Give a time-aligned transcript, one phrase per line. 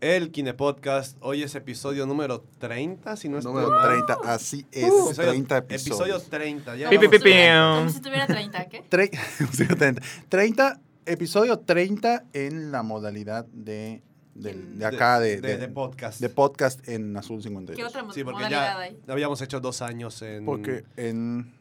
[0.00, 1.16] el Kine Podcast.
[1.20, 3.88] Hoy es episodio número 30, si no estoy Número mal.
[4.06, 4.84] 30, así es.
[4.84, 6.00] Episodio- 30 episodios.
[6.00, 6.76] Episodio 30.
[6.76, 7.30] Ya Pi, pi, vamos- pi, pi.
[7.78, 8.84] Como si tuviera 30, ¿qué?
[8.88, 10.02] Tre- episodio 30.
[10.28, 14.02] 30, episodio 30 en la modalidad de,
[14.34, 16.20] del- de acá, de, de, de podcast.
[16.20, 17.76] de podcast en Azul 52.
[17.76, 18.98] ¿Qué otra mo- sí, porque modalidad ya hay?
[19.08, 20.44] habíamos hecho dos años en...
[20.46, 21.52] Porque en...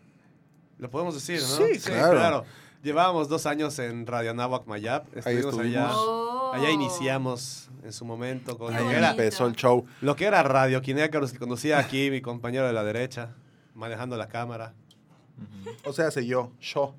[0.77, 1.47] Lo podemos decir, ¿no?
[1.67, 2.45] Sí, claro.
[2.81, 5.07] Llevábamos dos años en Radio Anáhuac Mayap.
[5.25, 5.87] Ahí Estuvimos allá.
[5.87, 5.95] estuvimos.
[5.97, 6.51] Oh.
[6.53, 9.85] Allá iniciamos en su momento con Ahí era, empezó el show.
[10.01, 13.35] lo que era Radio Kinécaros, que conducía aquí mi compañero de la derecha,
[13.73, 14.73] manejando la cámara.
[15.85, 16.93] O sea, se yo, show.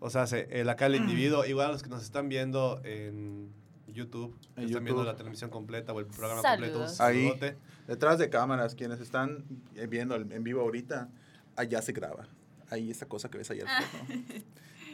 [0.00, 3.52] O sea, se- el acá el individuo, igual los que nos están viendo en
[3.88, 4.84] YouTube, que En están YouTube.
[4.84, 7.00] viendo la televisión completa o el programa completo, Saludos.
[7.00, 7.24] Ahí.
[7.28, 7.56] saludote.
[7.88, 11.08] Detrás de cámaras, quienes están eh, viendo en vivo ahorita,
[11.56, 12.26] allá se graba.
[12.70, 13.64] Ahí esa cosa que ves allá.
[13.66, 14.14] al fondo.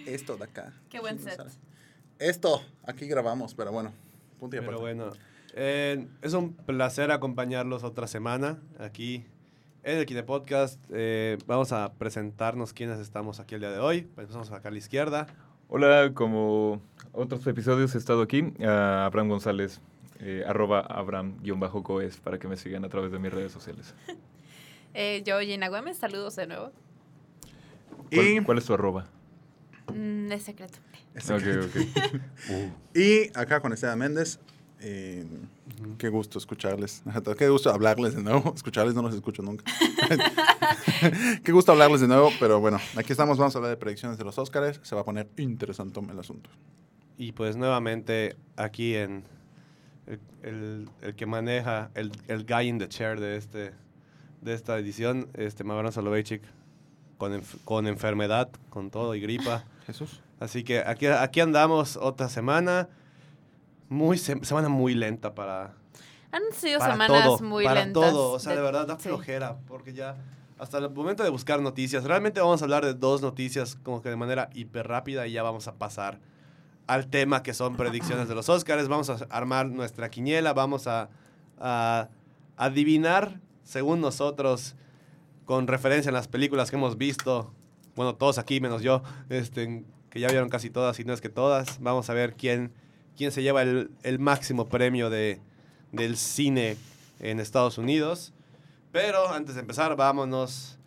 [0.06, 0.73] Esto de acá.
[0.89, 1.41] Qué buen set.
[2.19, 3.92] Esto, aquí grabamos, pero bueno.
[4.41, 4.80] Punto y Pero aparte.
[4.83, 5.12] bueno,
[5.55, 9.24] eh, es un placer acompañarlos otra semana aquí
[9.83, 10.83] en el Kine Podcast.
[10.91, 13.98] Eh, vamos a presentarnos quiénes estamos aquí el día de hoy.
[14.16, 15.27] Empezamos acá a la izquierda.
[15.68, 16.80] Hola, como
[17.12, 19.80] otros episodios he estado aquí, a Abraham González,
[20.18, 23.94] eh, arroba Abraham-Goes, para que me sigan a través de mis redes sociales.
[24.92, 26.72] Eh, yo, Gina Güemes, saludos de nuevo.
[28.12, 29.06] ¿Cuál, Y- cuál es tu arroba?
[29.94, 30.78] Mm, es secreto.
[31.14, 32.66] Este- Ok, ok.
[32.94, 34.39] Y acá con Esteban Méndez.
[34.80, 35.25] eh,
[35.98, 37.02] Qué gusto escucharles.
[37.39, 38.52] Qué gusto hablarles de nuevo.
[38.56, 39.64] Escucharles no los escucho nunca.
[41.44, 42.30] qué gusto hablarles de nuevo.
[42.39, 43.39] Pero bueno, aquí estamos.
[43.39, 44.80] Vamos a hablar de predicciones de los Óscares.
[44.83, 46.51] Se va a poner interesante el asunto.
[47.17, 49.24] Y pues nuevamente aquí en
[50.06, 53.73] el, el- el que maneja, el, el guy in the chair de, este,
[54.40, 56.42] de esta edición, este Mavrán Soloveitchik,
[57.18, 59.64] con, enf- con enfermedad, con todo y gripa.
[59.86, 60.20] Jesús.
[60.40, 62.89] Así que aquí, aquí andamos otra semana.
[63.89, 65.74] Muy se- semana muy lenta para,
[66.33, 67.40] Han sido para semanas todo.
[67.40, 68.11] muy para lentas.
[68.11, 68.33] todo.
[68.33, 69.08] O sea, de, verdad da sí.
[69.08, 69.58] flojera.
[69.68, 70.17] Porque ya
[70.58, 74.08] hasta el momento de buscar noticias, realmente vamos a hablar de dos noticias como que
[74.11, 76.18] de manera hiper rápida y ya vamos a pasar
[76.86, 78.89] al tema que son predicciones de los Oscars.
[78.89, 81.08] Vamos a armar nuestra quiniela, vamos a,
[81.58, 82.08] a
[82.56, 84.77] adivinar, según nosotros,
[85.46, 87.52] con referencia en las películas que hemos visto,
[87.96, 91.29] bueno, todos aquí menos yo, este, que ya vieron casi todas y no es que
[91.29, 92.73] todas, vamos a ver quién,
[93.17, 95.41] quién se lleva el, el máximo premio de,
[95.93, 96.77] del cine
[97.21, 98.33] en Estados Unidos.
[98.93, 100.79] Pero antes de empezar, vámonos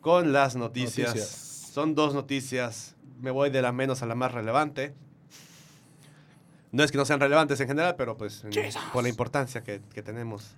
[0.00, 1.08] con las noticias.
[1.08, 1.70] Noticias.
[1.72, 2.94] Son dos noticias.
[3.20, 4.94] Me voy de la menos a la más relevante.
[6.70, 8.44] No es que no sean relevantes en general, pero pues
[8.92, 10.56] por la importancia que, que tenemos.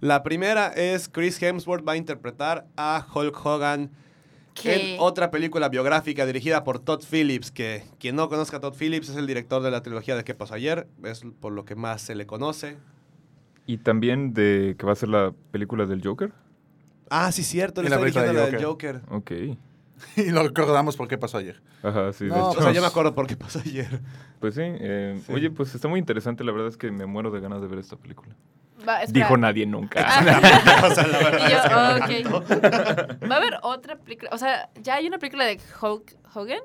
[0.00, 3.90] La primera es Chris Hemsworth va a interpretar a Hulk Hogan
[4.62, 4.94] ¿Qué?
[4.94, 9.08] en otra película biográfica dirigida por Todd Phillips, que quien no conozca a Todd Phillips
[9.08, 10.88] es el director de la trilogía de ¿Qué pasó ayer?
[11.04, 12.76] Es por lo que más se le conoce.
[13.66, 16.32] Y también de que va a ser la película del Joker.
[17.10, 19.00] Ah, sí, cierto, le la película dirigiendo de la del Joker.
[19.10, 19.32] Ok.
[20.16, 21.60] Y lo recordamos por qué pasó ayer.
[21.82, 22.60] Ajá, sí, de No, hecho.
[22.60, 24.00] O sea, yo me acuerdo por qué pasó ayer.
[24.40, 25.32] Pues sí, eh, Sí.
[25.32, 26.44] Oye, pues está muy interesante.
[26.44, 28.36] La verdad es que me muero de ganas de ver esta película.
[28.86, 29.00] Va.
[29.08, 30.00] Dijo nadie nunca.
[30.84, 31.62] o sea, la verdad Y yo, es
[32.08, 32.26] que me ok.
[32.26, 33.28] encantó.
[33.28, 34.30] Va a haber otra película.
[34.32, 36.60] O sea, ¿ya hay una película de Hulk Hogan?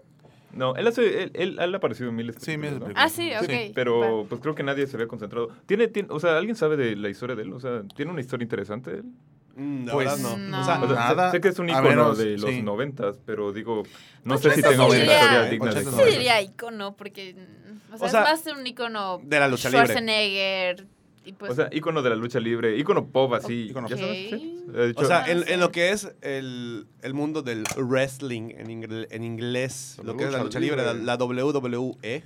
[0.52, 3.06] No, él, hace, él, él, él ha aparecido en miles de Sí, miles de películas.
[3.06, 3.72] Ah, sí, ok.
[3.74, 4.30] Pero Va.
[4.30, 5.50] pues creo que nadie se había concentrado.
[5.66, 7.54] ¿Tiene, tiene, o sea, ¿alguien sabe de la historia de él?
[7.54, 9.04] O sea, ¿tiene una historia interesante él?
[9.56, 10.38] Mm, La Pues, verdad no.
[10.38, 10.62] no.
[10.62, 12.62] O sea, O sea, Nada, sé, sé que es un menos, de los sí.
[12.62, 13.82] noventas, pero digo,
[14.24, 17.36] no Pues sé si sí tenga una historia digna de 80, Sí diría icono, porque...
[17.92, 19.22] O sea, O sea, es más de un icono...
[19.24, 19.88] de la lucha libre.
[21.26, 23.68] Y pues, O sea, ícono de la lucha libre, ícono pop así.
[23.70, 24.30] Ícono ¿ya sabes?
[24.30, 24.66] Sí.
[24.76, 28.68] Hecho, O sea, Ah, en, en lo que es el, el mundo del wrestling en,
[28.68, 32.24] ingle- en inglés, La lo que es la lucha libre, la, la WWE,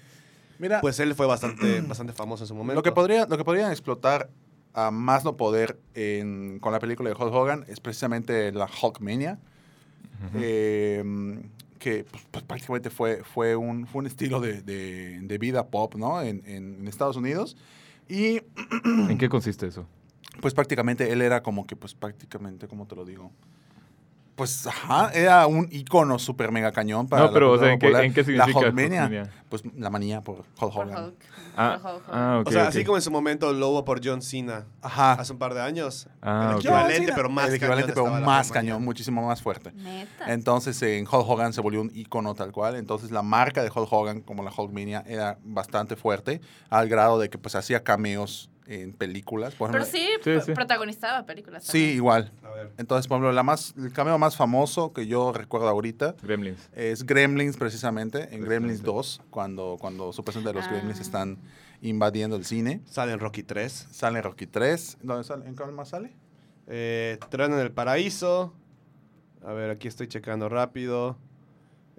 [0.59, 2.75] Mira, pues él fue bastante, bastante famoso en su momento.
[2.79, 4.29] lo que, podría, lo que podrían explotar
[4.73, 9.37] a más no poder en- con la película de Hulk Hogan es precisamente la Hulkmania.
[10.29, 10.39] ujú.
[10.41, 11.39] eh,
[11.79, 15.93] que pues, pues, prácticamente fue, fue, un, fue un estilo de, de- de vida pop,
[15.95, 16.21] ¿no?
[16.23, 17.55] En, en- en Estados Unidos.
[18.09, 18.41] Y
[18.85, 19.87] ¿En qué consiste eso?
[20.41, 23.31] pues prácticamente él era como que, pues prácticamente, ¿cómo te lo digo?
[24.37, 27.79] Pues, ajá, era un icono super mega cañón para No, pero, la o sea, ¿en
[27.79, 29.31] qué, en qué significa La Hulkmania?
[29.49, 31.05] Pues la manía por Hulk Por Hogan.
[31.05, 31.15] Hulk.
[31.57, 32.19] Ah, Por Hulk Hogan.
[32.21, 32.67] ah, ok, o sea, ok.
[32.67, 35.13] así como en su momento lo hubo por John Cena Ajá.
[35.13, 36.07] hace un par de años.
[36.21, 39.71] Ah, el equivalente, John pero más El equivalente, cañón pero más cañón, muchísimo más fuerte.
[39.73, 40.31] Neta.
[40.31, 42.75] Entonces en Hulk Hogan se volvió un icono tal cual.
[42.75, 47.31] Entonces la marca de Hulk Hogan, como la Hulkmania, era bastante fuerte, al grado de
[47.31, 49.55] que pues hacía cameos en películas.
[49.55, 50.51] Por Pero ejemplo, sí, Sí, pro- sí.
[50.53, 51.63] protagonizaba películas.
[51.63, 52.31] sí, igual.
[52.43, 52.71] A ver.
[52.77, 56.69] Entonces, por ejemplo, la más, el cameo más famoso que yo recuerdo ahorita Gremlins.
[56.75, 58.85] es Gremlins, precisamente, en Gremlins Precisamente.
[58.85, 60.71] 2, cuando, cuando supuestamente los Ah.
[60.71, 61.37] Gremlins están
[61.81, 62.81] invadiendo el cine.
[62.85, 63.87] Sale en Rocky 3.
[63.91, 64.97] Sale Rocky 3.
[65.01, 65.47] ¿Dónde sale?
[65.47, 66.11] ¿En cuál más sale?
[66.67, 68.53] Eh, Tren en el Paraíso.
[69.45, 71.17] A ver, aquí estoy checando rápido.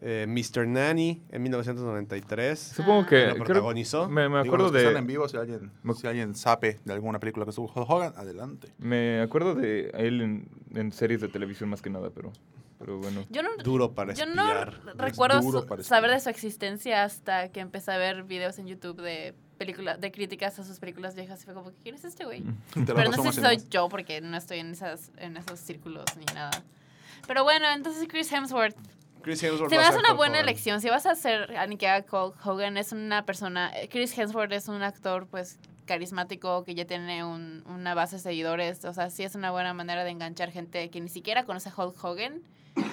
[0.00, 0.66] Eh, Mr.
[0.68, 2.58] Nanny en 1993.
[2.58, 3.26] Supongo que...
[3.26, 4.08] Lo creo- protagonizó.
[4.08, 5.12] me, me Digo, acuerdo los que están en de...
[5.12, 8.72] vivo, si alguien, Me- si alguien sabe de alguna película que estuvo Hogan, adelante.
[8.78, 12.32] Me acuerdo de él en, en series de televisión más que nada, pero...
[12.78, 13.24] Pero bueno.
[13.28, 14.80] Yo no, Duro para yo espiar.
[14.84, 19.02] no recuerdo su- saber de su existencia hasta que empecé a ver videos en YouTube
[19.02, 21.42] de películas, de críticas a sus películas viejas.
[21.42, 22.44] Y fue como, ¿quién es este güey?
[22.76, 26.04] Lo Pero no sé si soy yo porque no estoy en, esas, en esos círculos
[26.16, 26.52] ni nada.
[27.26, 28.76] Pero bueno, entonces Chris Hemsworth.
[29.22, 30.44] Chris Hemsworth Se me a hace una buena Hogan.
[30.48, 30.80] elección.
[30.80, 31.48] Si vas a hacer
[31.78, 33.70] que haga Hulk Hogan, es una persona.
[33.90, 38.84] Chris Hemsworth es un actor, pues, carismático que ya tiene un- una base de seguidores.
[38.84, 41.74] O sea, sí es una buena manera de enganchar gente que ni siquiera conoce a
[41.76, 42.42] Hulk Hogan,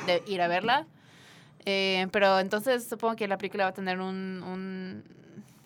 [0.08, 0.88] de ir a verla.
[1.66, 5.04] Eh, pero entonces supongo que la película va a tener un, un,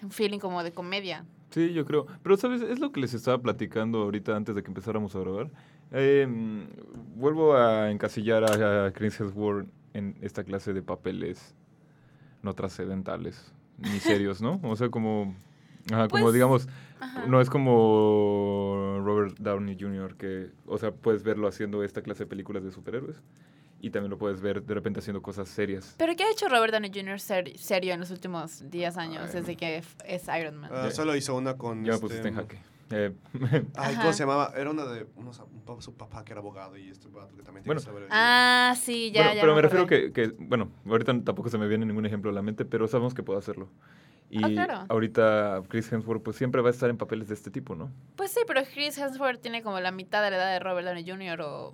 [0.01, 1.25] un feeling como de comedia.
[1.51, 2.05] Sí, yo creo.
[2.23, 2.61] Pero, ¿sabes?
[2.61, 5.49] Es lo que les estaba platicando ahorita antes de que empezáramos a grabar.
[5.91, 11.55] Eh, mm, vuelvo a encasillar a, a Chris Hemsworth en esta clase de papeles
[12.43, 14.59] no trascendentales ni serios, ¿no?
[14.63, 15.35] O sea, como...
[15.91, 16.67] ajá, como Pues, digamos,
[16.99, 17.25] Ajá.
[17.27, 22.27] no es como Robert Downey Jr., que, o sea, puedes verlo haciendo esta clase de
[22.27, 23.21] películas de superhéroes
[23.81, 25.95] y también lo puedes ver de repente haciendo cosas serias.
[25.97, 27.19] ¿Pero qué ha hecho Robert Downey Jr.
[27.19, 30.69] ser- serio en los últimos 10 años Ay, desde que f- es Iron Man?
[30.73, 31.85] Ah, solo hizo una con.
[31.85, 32.59] Ya me este, pusiste en jaque.
[32.91, 33.13] Eh,
[33.75, 33.95] Ay.
[33.95, 34.51] ¿cómo se llamaba?
[34.55, 37.63] Era una de unos, un su papá que era abogado y este vato que también
[37.65, 37.79] Bueno.
[37.81, 39.41] tiene sobre- Ah, sí, ya, bueno, ya.
[39.41, 40.11] pero me refiero acordé.
[40.11, 43.13] que, que, bueno, ahorita tampoco se me viene ningún ejemplo a la mente, pero sabemos
[43.13, 43.69] que puedo hacerlo.
[44.31, 44.85] Y Ah, claro.
[44.89, 47.91] ahorita Chris Hemsworth pues siempre va a estar en papeles de este tipo, ¿no?
[48.15, 51.03] Pues sí, pero Chris Hemsworth tiene como la mitad de la edad de Robert Downey
[51.09, 51.41] Jr.
[51.41, 51.73] o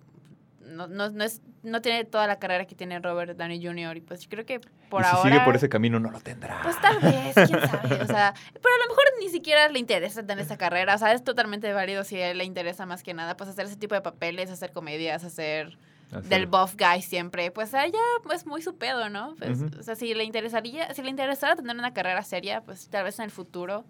[0.65, 3.97] no, no, no, es, no tiene toda la carrera que tiene Robert Downey Jr.
[3.97, 4.59] Y pues yo creo que
[4.89, 5.31] por y si ahora...
[5.31, 6.62] sigue por ese camino no lo tendrá.
[6.63, 8.01] Pues tal vez, quién sabe.
[8.01, 10.95] O sea, pero a lo mejor ni siquiera le interesa tener esa carrera.
[10.95, 13.65] O sea, es totalmente válido si a él le interesa más que nada, pues hacer
[13.65, 15.77] ese tipo de papeles, hacer comedias, hacer
[16.12, 16.27] Así.
[16.27, 17.51] del buff guy siempre.
[17.51, 18.00] Pues a ella
[18.33, 19.35] es muy su pedo, ¿no?
[19.38, 19.62] Pues.
[19.79, 23.19] O sea, si le interesaría, si le interesara tener una carrera seria, pues tal vez
[23.19, 23.85] en el futuro.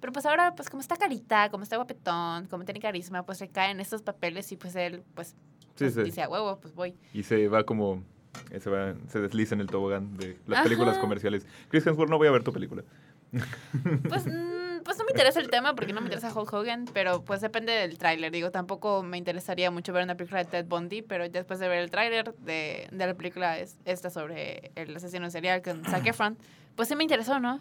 [0.00, 3.48] Pero pues ahora, pues como está carita, como está guapetón, como tiene carisma, pues le
[3.48, 5.36] caen estos papeles y pues él, pues,
[5.76, 6.02] Sí, pues, sí.
[6.02, 6.94] dice a huevo, pues voy.
[7.14, 8.02] Y se va como...
[8.50, 10.64] eh, Se, va, se desliza en el tobogán de las Ajá.
[10.64, 11.46] películas comerciales.
[11.68, 12.82] Chris Hemsworth, no voy a ver tu película.
[14.08, 17.22] Pues, mm, pues no me interesa el tema porque no me interesa Hulk Hogan, pero
[17.22, 18.32] pues depende del tráiler.
[18.32, 21.78] Digo, tampoco me interesaría mucho ver una película de Ted Bundy, pero después de ver
[21.78, 26.36] el tráiler de, de la película es, esta sobre el asesino serial con Zac Efron,
[26.76, 27.60] pues sí me interesó, ¿no?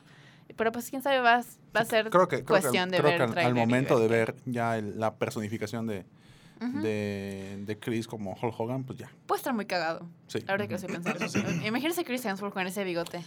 [0.55, 1.43] Pero pues quién sabe, va, a-
[1.75, 3.51] va a ser Creo que, creo que cuestión de creo ver que el al, tráiler.
[3.53, 6.05] al momento de ver ya el- la personificación de,
[6.59, 9.09] De, de Chris como Hulk Hogan, pues ya.
[9.25, 10.39] Puede estar muy cagado, Sí.
[10.45, 11.65] la verdad que lo estoy pensando.
[11.65, 13.23] Imagínese Chris Hemsworth con ese bigote.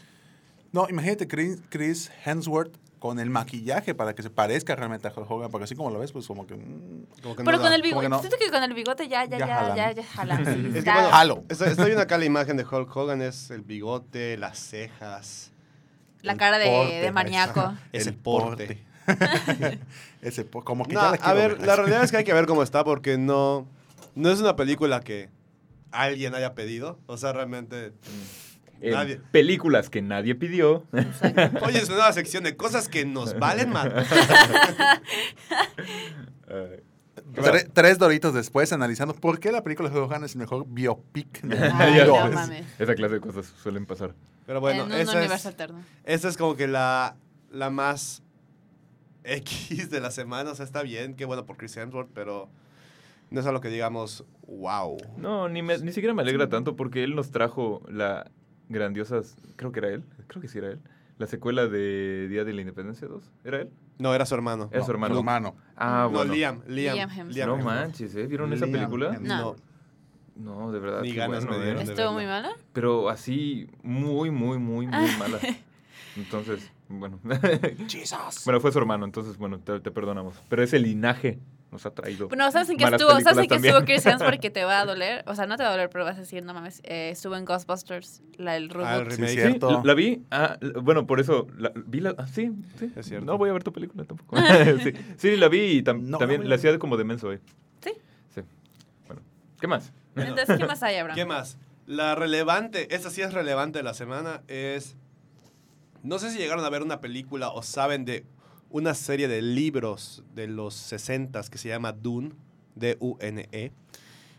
[0.73, 5.29] No, imagínate Chris, Chris Hemsworth con el maquillaje para que se parezca realmente a Hulk
[5.31, 6.55] Hogan, porque así como lo ves, pues como que...
[6.55, 7.65] mm, Como que no Pero da.
[7.65, 8.19] con el bigote, que no.
[8.21, 9.77] siento que con el bigote ya, ya, Ya ya, jalan.
[9.77, 10.45] ya, ya, jalan.
[10.45, 11.45] sí, Es que bueno, Jalo.
[11.49, 15.53] Estoy, estoy viendo acá la imagen de Hulk Hogan, es el bigote, las cejas.
[16.23, 17.75] La cara de, porte, de maníaco.
[17.91, 18.85] Es el porte.
[20.23, 22.47] Ese como que No, ya la a ver, la realidad es que hay que ver
[22.47, 23.67] cómo está porque no,
[24.15, 25.29] no es una película que
[25.91, 26.99] alguien haya pedido.
[27.07, 27.93] O sea, realmente...
[28.85, 29.21] En Nadie.
[29.31, 30.83] películas que nadie pidió.
[30.93, 31.65] Exacto.
[31.65, 33.87] Oye, es una nueva sección de cosas que nos valen más.
[37.35, 41.43] Tre- tres doritos después analizando por qué la película de Hogan es el mejor biopic
[41.43, 42.65] de Ay, no mames.
[42.79, 44.15] Esa clase de cosas suelen pasar.
[44.47, 45.85] Pero bueno, en un esa universo es, alterno.
[46.05, 47.15] esa es como que la,
[47.53, 48.22] la más
[49.25, 50.51] X de la semana.
[50.51, 52.49] O sea, está bien, qué bueno por Chris Hemsworth, pero
[53.31, 54.97] no es algo que digamos, wow.
[55.17, 58.31] No, ni, me- ni siquiera me alegra tanto porque él nos trajo la
[58.69, 59.21] grandiosa,
[59.57, 60.81] creo que era él, creo que sí era él,
[61.19, 63.31] la secuela de Día de la Independencia 2.
[63.45, 63.71] ¿Era él?
[63.99, 64.69] No, era su hermano.
[64.73, 65.19] Era su hermano.
[65.19, 65.55] hermano.
[65.77, 66.33] Ah, no, bueno.
[66.35, 66.95] Liam, Liam.
[66.97, 67.35] Liam Hemsworth.
[67.37, 68.27] Liam No manches, ¿eh?
[68.27, 69.15] ¿Vieron esa película?
[69.15, 69.59] Hemsworth.
[69.59, 69.73] No.
[70.35, 71.03] No, de verdad.
[71.03, 71.85] Ni ganas bueno, me dieron ¿eh?
[71.85, 72.51] de ¿Estuvo muy mala?
[72.73, 75.39] Pero así, muy, muy, muy, muy mala.
[76.17, 77.21] Entonces, bueno.
[77.89, 78.45] Jesus.
[78.45, 80.35] bueno, fue su hermano, entonces, bueno, te, te perdonamos.
[80.49, 81.39] Pero ese linaje
[81.71, 82.29] nos ha traído.
[82.29, 83.11] Bueno, ¿sabes en qué estuvo?
[83.21, 83.85] ¿Sabes en qué estuvo.
[83.85, 85.25] Chris Hemsworth que te va a doler?
[85.27, 87.35] O sea, no te va a doler, pero vas a decir, no mames, eh, estuvo
[87.37, 89.07] en Ghostbusters, la, el Ah, reboot.
[89.07, 89.53] el Sí, remake.
[89.55, 90.23] Sí, la, la vi.
[90.31, 91.47] Ah, bueno, por eso.
[91.57, 92.15] La, vi la.
[92.19, 92.93] Ah, sí, sí.
[92.95, 93.25] Es cierto.
[93.27, 94.37] No voy a ver tu película tampoco.
[94.83, 97.39] sí, sí, la vi y tam- No, también no la hacía como de menso hoy.
[97.83, 97.93] Sí.
[98.35, 98.43] Sí.
[99.07, 99.23] Bueno,
[99.61, 99.93] ¿qué más?
[100.15, 101.17] Entonces, ¿qué más hay, Abraham?
[101.17, 101.57] ¿Qué más?
[101.87, 104.97] La relevante, esta sí es relevante de la semana, es...
[106.03, 108.25] No sé si llegaron a ver una película o saben de
[108.71, 112.33] una serie de libros de los 60 que se llama Dune,
[112.75, 113.73] D-U-N-E.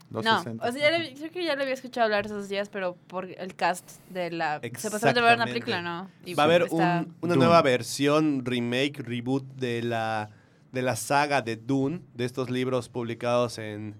[0.09, 0.67] No, 260.
[0.67, 3.25] o sea, ya le- creo que ya le había escuchado hablar esos días, pero por
[3.25, 4.59] el cast de la...
[4.77, 6.09] Se pasaron de ver una película, ¿no?
[6.25, 7.35] Y Va a haber está- un- una Dune.
[7.37, 10.29] nueva versión, remake, reboot de la,
[10.71, 13.95] de la saga de Dune, de estos libros publicados en,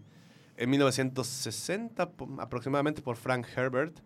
[0.57, 3.99] en 1960 po- aproximadamente por Frank Herbert.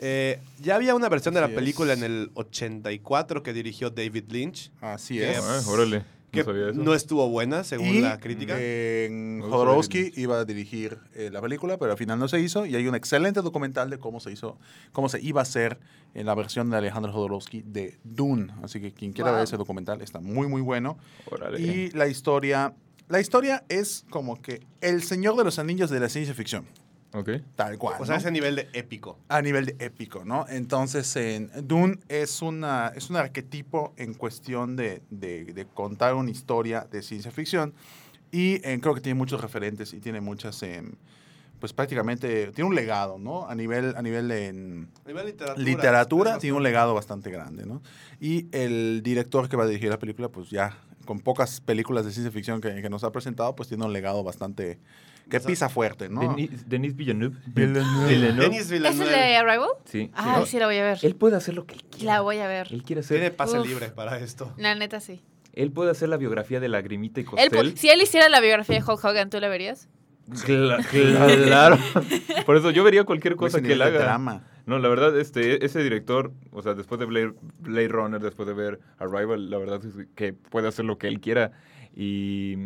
[0.00, 1.98] Eh, ya había una versión de la Así película es.
[1.98, 5.38] en el 84 que dirigió David Lynch, Así que- es.
[5.38, 6.04] Ah, órale.
[6.32, 6.82] que no sabía eso.
[6.82, 8.54] no estuvo buena según Y, la crítica.
[8.54, 12.66] gusta Jodorowsky iba a dirigir eh, la película, pero al final no se hizo.
[12.66, 14.58] Y hay un excelente documental de cómo se hizo,
[14.90, 15.78] cómo se iba a hacer
[16.12, 18.52] en la versión de Alejandro Jodorowsky de Dune.
[18.64, 19.36] Así que quien quiera Wow.
[19.38, 20.98] ver ese documental está muy, muy bueno.
[21.30, 21.60] Órale.
[21.60, 22.74] Y la historia,
[23.08, 26.64] la historia es como que el Señor de los Anillos de la ciencia ficción,
[27.14, 27.30] Ok.
[27.56, 27.96] tal cual.
[28.00, 28.20] o sea, ¿no?
[28.20, 29.18] ese nivel de épico.
[29.28, 30.46] a nivel de épico, ¿no?
[30.48, 36.30] Entonces, en Dune es, una, es un arquetipo en cuestión de, de- de contar una
[36.30, 37.72] historia de ciencia ficción
[38.32, 40.92] y eh, creo que tiene muchos referentes y tiene muchas, em,
[41.60, 43.46] pues prácticamente, tiene un legado, ¿no?
[43.46, 45.64] A nivel, a nivel de en A nivel literatura.
[45.64, 47.80] literatura tiene un legado bastante grande, ¿no?
[48.20, 52.12] Y el director que va a dirigir la película, pues ya con pocas películas de
[52.12, 54.78] ciencia ficción que, que nos ha presentado, pues tiene un legado bastante,
[55.28, 56.20] que pisa fuerte, ¿no?
[56.20, 57.36] Denis, Denis Villeneuve.
[57.46, 58.34] Villeneuve.
[58.42, 59.68] Denis ¿Es el Villeneuve de Arrival?
[59.84, 60.10] Sí.
[60.14, 60.50] Ah, sí.
[60.52, 60.98] sí, la voy a ver.
[61.02, 62.14] Él puede hacer lo que él quiera.
[62.14, 62.68] La voy a ver.
[62.70, 63.16] Él quiere hacer.
[63.18, 63.66] tiene pase Uf.
[63.66, 64.52] libre para esto.
[64.56, 65.22] La neta, sí.
[65.52, 67.76] Él puede hacer la biografía de Lagrimita y Él Costel.
[67.78, 69.88] si él hiciera la biografía de Hulk Hogan, ¿tú la verías?
[70.28, 70.84] Cla-
[71.44, 71.78] claro.
[72.46, 73.98] Por eso yo vería cualquier cosa que él haga.
[74.00, 74.44] drama.
[74.66, 78.54] No, la verdad, este, ese director, o sea, después de Blade, Blade Runner, después de
[78.54, 81.52] ver Arrival, la verdad es que puede hacer lo que él quiera.
[81.94, 82.56] Y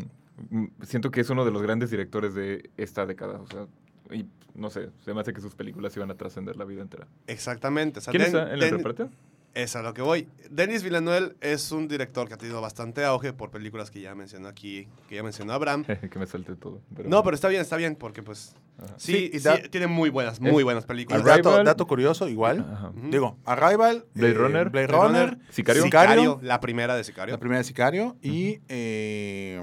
[0.83, 3.40] siento que es uno de los grandes directores de esta década.
[3.40, 3.66] O sea,
[4.11, 7.07] y no sé, se me hace que sus películas iban a trascender la vida entera.
[7.26, 7.99] Exactamente.
[7.99, 9.11] o sea, ¿Quién Den- está en el reparto?
[9.54, 10.28] Es a lo que voy.
[10.50, 14.47] Denis Villeneuve es un director que ha tenido bastante auge por películas que ya mencionó
[14.47, 15.85] aquí, que ya mencionó Abraham.
[16.12, 16.80] que me salte todo.
[16.95, 18.95] pero- No, pero está bien, está bien, porque pues Ajá.
[18.99, 21.23] sí, Sí, y sí, tiene muy buenas, muy buenas películas.
[21.23, 22.61] Arrival- dato, dato curioso, igual.
[22.61, 22.92] Ajá.
[23.11, 24.71] Digo, Arrival, Blade eh, Runner.
[24.71, 25.83] Blade Blade Runner, Runner, Sicario.
[25.83, 26.38] Sicario.
[26.42, 27.33] la primera de Sicario.
[27.35, 28.61] la primera de Sicario, y...
[28.68, 29.61] eh,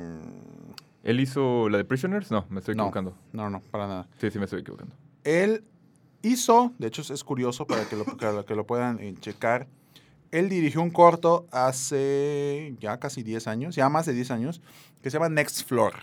[1.06, 2.30] ¿Él hizo la de Prisoners?
[2.32, 2.84] No, me estoy No.
[2.84, 3.16] equivocando.
[3.32, 4.08] no, no, para nada.
[4.20, 4.94] Sí, sí, me estoy equivocando.
[5.24, 5.64] Él
[6.22, 9.68] hizo, de hecho es curioso para que lo, lo- que lo puedan eh, checar,
[10.32, 14.62] él dirigió un corto hace ya casi 10 años, ya más de 10 años,
[15.02, 15.94] que se llama Next Floor,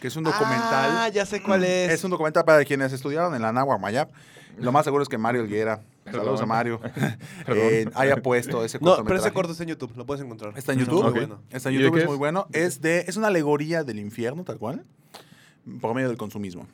[0.00, 0.90] que es un documental.
[0.96, 1.90] Ah, ya sé cuál es.
[1.90, 4.10] Es un documental para quienes estudiaron en la Nahua Mayap.
[4.58, 5.44] Lo más seguro es que Mario
[6.04, 6.48] Elguera, saludos a Perdón.
[6.48, 6.80] Mario,
[7.46, 7.64] Perdón.
[7.70, 9.08] eh, haya puesto ese No, cortometraje.
[9.08, 10.52] pero ese corto está en YouTube, lo puedes encontrar.
[10.56, 11.02] Está en YouTube.
[11.02, 11.16] Muy Ok.
[11.16, 11.40] bueno.
[11.50, 12.08] Está en ¿Y de YouTube, es es?
[12.08, 12.46] muy bueno.
[12.52, 14.84] Es, de, es una alegoría del infierno, tal cual,
[15.80, 16.66] por medio del consumismo.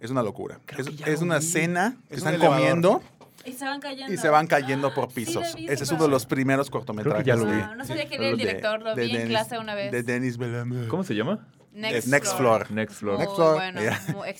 [0.00, 0.60] Es una locura.
[0.76, 3.02] Es, que es una cena que Es están comiendo
[3.44, 4.12] Y se van cayendo.
[4.12, 5.54] y se van cayendo por Sí, lo pisos.
[5.54, 7.24] vi, Ese es uno de los primeros cortometrajes.
[7.24, 7.56] ya lo vi.
[7.58, 9.74] Wow, no sabía que era el de- director, lo de vi en Denis- clase una
[9.74, 9.90] vez.
[9.92, 10.88] De Denis Villeneuve.
[10.88, 11.46] ¿Cómo se llama?
[11.74, 12.70] Es Next Floor.
[12.70, 13.16] Next Floor.
[13.18, 13.56] Muy Next Floor.
[13.56, 13.80] bueno,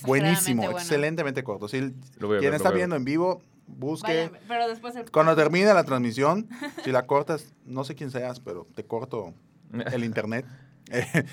[0.07, 0.79] Buenísimo, bueno.
[0.79, 1.69] excelentemente corto.
[1.69, 1.81] Si
[2.19, 4.07] Lo voy a quien ver, lo está voy a viendo en vivo, busque.
[4.31, 5.11] Vayan, pero después el...
[5.11, 6.49] Cuando termine la transmisión,
[6.85, 9.35] si la cortas, no sé quién seas, pero te corto
[9.93, 10.47] el internet.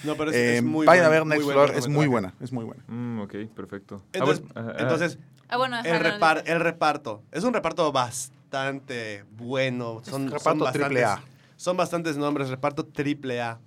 [0.04, 2.34] No, pero es, eh, es muy vayan a buen- ver Next Floor, es muy buena,
[2.42, 2.84] es muy buena.
[2.88, 4.02] Mm, ok, perfecto.
[4.06, 7.22] Ah, Entonces, bueno, ajá, entonces Ah, bueno, el, repar- el reparto.
[7.32, 10.02] Es un reparto bastante bueno.
[10.04, 11.22] Son, son reparto bastantes- triple A.
[11.56, 13.60] Son bastantes nombres, reparto triple A.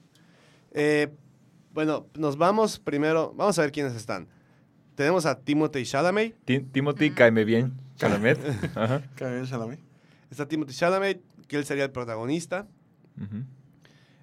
[0.72, 1.08] Eh,
[1.72, 3.32] bueno, nos vamos primero.
[3.36, 4.26] Vamos a ver quiénes están.
[4.96, 6.34] Tenemos a Timothy Chalamet.
[6.44, 7.72] Ti- Timothy, cáeme bien.
[7.96, 8.38] Chalamet.
[8.76, 9.02] Ajá.
[10.30, 12.66] Está Timothy Chalamet, que él sería el protagonista.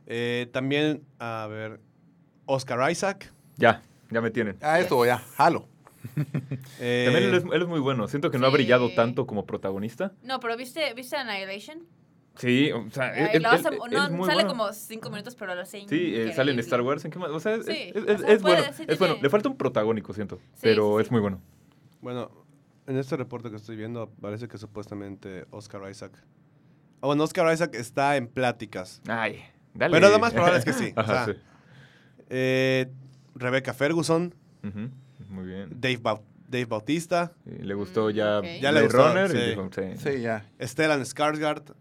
[0.05, 1.79] Eh, también, a ver,
[2.45, 3.31] Oscar Isaac.
[3.57, 4.57] Ya, ya me tienen.
[4.61, 5.67] Ah, esto ya, jalo.
[6.79, 8.07] Eh, También él es, él es muy bueno.
[8.09, 10.11] Siento que no ha brillado tanto como protagonista.
[10.21, 11.79] No, pero ¿viste, ¿viste Annihilation?
[12.35, 13.61] Sí, o sea, Ay, él, no, es
[14.11, 14.49] muy sale bueno.
[14.49, 16.59] como cinco minutos, pero lo hace Sí, eh, sale en.
[16.59, 17.05] Star Wars.
[17.05, 17.29] ¿En qué más?
[17.29, 18.73] O sea, es, Sí, es- o es- sea, es puede- bueno.
[18.75, 19.15] sí es bueno.
[19.21, 20.37] Le falta un protagónico, siento.
[20.55, 21.13] Sí, pero sí, es sí.
[21.13, 21.39] muy bueno.
[22.01, 22.31] Bueno,
[22.87, 26.11] en este reporte que estoy viendo, parece que supuestamente Oscar Isaac.
[27.01, 29.01] Ah, bueno, Oscar Isaac está en pláticas.
[29.07, 29.41] Ay,
[29.73, 29.93] dale.
[29.95, 30.93] Pero lo más probable es que sí.
[30.97, 31.39] o Ajá, sea, sí.
[32.29, 32.91] eh,
[33.35, 34.33] Rebecca Ferguson,
[35.29, 35.69] Muy bien.
[35.79, 35.99] Dave,
[36.47, 38.41] Dave Bautista, Sí, le gustó Mm, ya.
[38.61, 39.49] Ya le gustó, Runner y sí.
[39.49, 39.81] dijo, sí.
[39.97, 40.45] Sí, ya.
[40.61, 41.73] Stellan Skarsgård.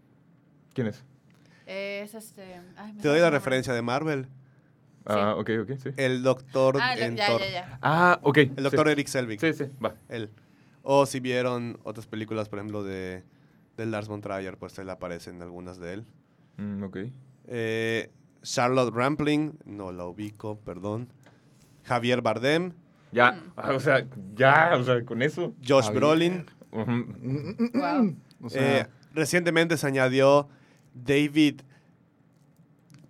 [0.73, 1.03] ¿Quién es?
[1.67, 2.59] Eh, es este...
[2.75, 4.27] ay, Te doy la referencia de Marvel.
[5.05, 5.89] Ah, ok, ok, sí.
[5.97, 7.41] El doctor Ah, ya, en ya, Thor.
[7.41, 7.79] ya, ya.
[7.81, 8.37] Ah, ok.
[8.37, 8.91] El doctor sí.
[8.93, 9.39] Eric Selvig.
[9.39, 9.95] Sí, sí, va.
[10.09, 10.29] Él.
[10.83, 13.23] O si vieron otras películas, por ejemplo, de,
[13.77, 16.05] de Lars von Trier, pues él aparece en algunas de él.
[16.57, 16.97] Mm, ok.
[17.47, 18.11] Eh,
[18.41, 21.07] Charlotte Rampling, no la ubico, perdón.
[21.83, 22.73] Javier Bardem,
[23.11, 25.53] Ya, o sea, ya, o sea, con eso.
[25.65, 25.99] Josh Javier.
[25.99, 26.45] Brolin.
[26.71, 28.15] Mm, Wow.
[28.41, 30.49] O sea, Eh, recientemente se añadió
[30.93, 31.61] David.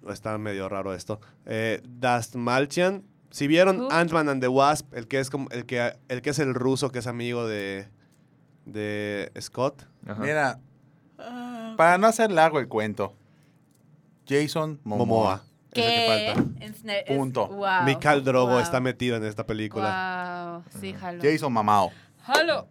[0.10, 1.20] Está medio raro esto.
[1.46, 3.04] Eh, Dastmalchian.
[3.34, 3.92] Si vieron Who?
[3.92, 6.92] Ant-Man and the Wasp, el que es como el que el que es el ruso
[6.92, 7.88] que es amigo de
[8.68, 9.88] de Scott.
[10.06, 10.22] Ajá.
[10.22, 10.60] mira,
[11.76, 13.16] para no hacer largo el cuento,
[14.30, 15.06] Jason Momoa.
[15.08, 15.44] Momoa.
[15.72, 16.34] Es el que ¿Qué?
[16.36, 16.94] falta.
[16.94, 17.48] Es- Punto.
[17.48, 17.84] Wow.
[17.86, 18.60] Mikal Drogo wow.
[18.60, 20.62] está metido en esta película.
[20.70, 20.80] Wow.
[20.80, 21.20] Sí, jalo.
[21.24, 21.92] Jason Mamao.
[22.22, 22.68] Jalo.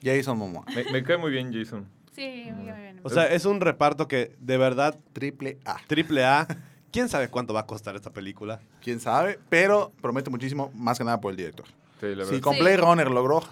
[0.00, 0.66] Jason Momoa.
[0.72, 1.88] Me, me cae muy bien Jason.
[2.14, 3.00] Sí, muy bien.
[3.02, 5.78] O sea, es un reparto que de verdad Triple A.
[5.88, 6.46] triple A.
[6.94, 8.60] ¿Quién sabe cuánto va a costar esta película?
[8.80, 11.66] Quién sabe, pero promete muchísimo, más que nada por el director.
[11.98, 12.40] Sí, la Si verdad.
[12.40, 12.60] con Sí.
[12.60, 13.42] Blade Runner logró.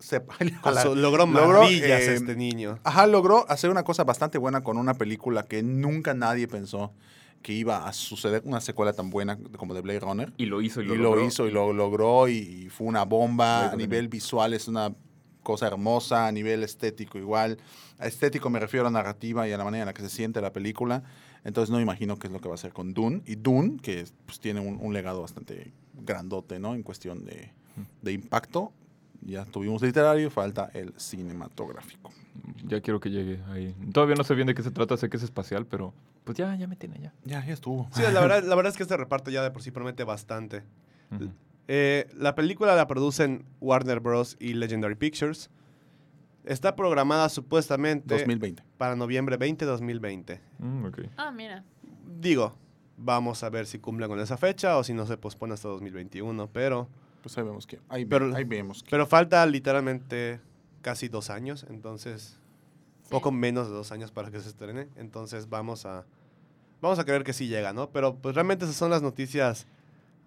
[0.00, 2.78] sepa- Con la- su- logró logró, maravillas eh, este niño.
[2.84, 6.92] Ajá, logró hacer una cosa bastante buena con una película que nunca nadie pensó
[7.40, 10.32] que iba a suceder una secuela tan buena como de Blade Runner.
[10.36, 11.24] Y lo hizo y Y lo, lo, logró.
[11.24, 13.60] hizo y lo logró y, y fue una bomba.
[13.60, 14.10] Blade A nivel Runner.
[14.10, 14.92] visual es una
[15.42, 17.56] cosa hermosa, a nivel estético igual.
[17.98, 20.42] A estético me refiero a narrativa y a la manera en la que se siente
[20.42, 21.02] la película.
[21.44, 23.22] Entonces no me imagino qué es lo que va a hacer con Dune.
[23.26, 26.74] Y Dune, que pues, tiene un, un legado bastante grandote, ¿no?
[26.74, 27.50] En cuestión de,
[28.02, 28.72] de impacto.
[29.22, 32.10] Ya tuvimos literario, falta el cinematográfico.
[32.66, 33.74] Ya quiero que llegue ahí.
[33.92, 35.92] Todavía no sé bien de qué se trata, sé que es espacial, pero
[36.24, 37.12] pues ya, ya me tiene ya.
[37.24, 37.88] Ya, ya estuvo.
[37.92, 40.62] Sí, la verdad, la verdad es que este reparto ya de por sí promete bastante.
[41.68, 44.36] Eh, la película la producen Warner Bros.
[44.40, 45.50] y Legendary Pictures.
[46.44, 48.62] Está programada supuestamente 2020.
[48.78, 50.40] para noviembre 20 de 2020.
[50.58, 50.98] Mm, ok.
[51.16, 51.64] Ah, mira.
[52.18, 52.54] Digo,
[52.96, 56.48] vamos a ver si cumplen con esa fecha o si no se pospone hasta 2021,
[56.50, 56.88] pero,
[57.22, 57.78] Pues ahí vemos que.
[57.88, 58.90] Ahí, ve- Pero- ahí vemos que.
[58.90, 60.40] pero falta literalmente
[60.82, 62.38] casi dos años, entonces
[63.02, 63.10] Sí.
[63.10, 66.06] poco menos de dos años para que se estrene, entonces vamos a
[66.80, 67.90] vamos a creer que sí llega, ¿no?
[67.90, 69.66] Pero pues realmente esas son las noticias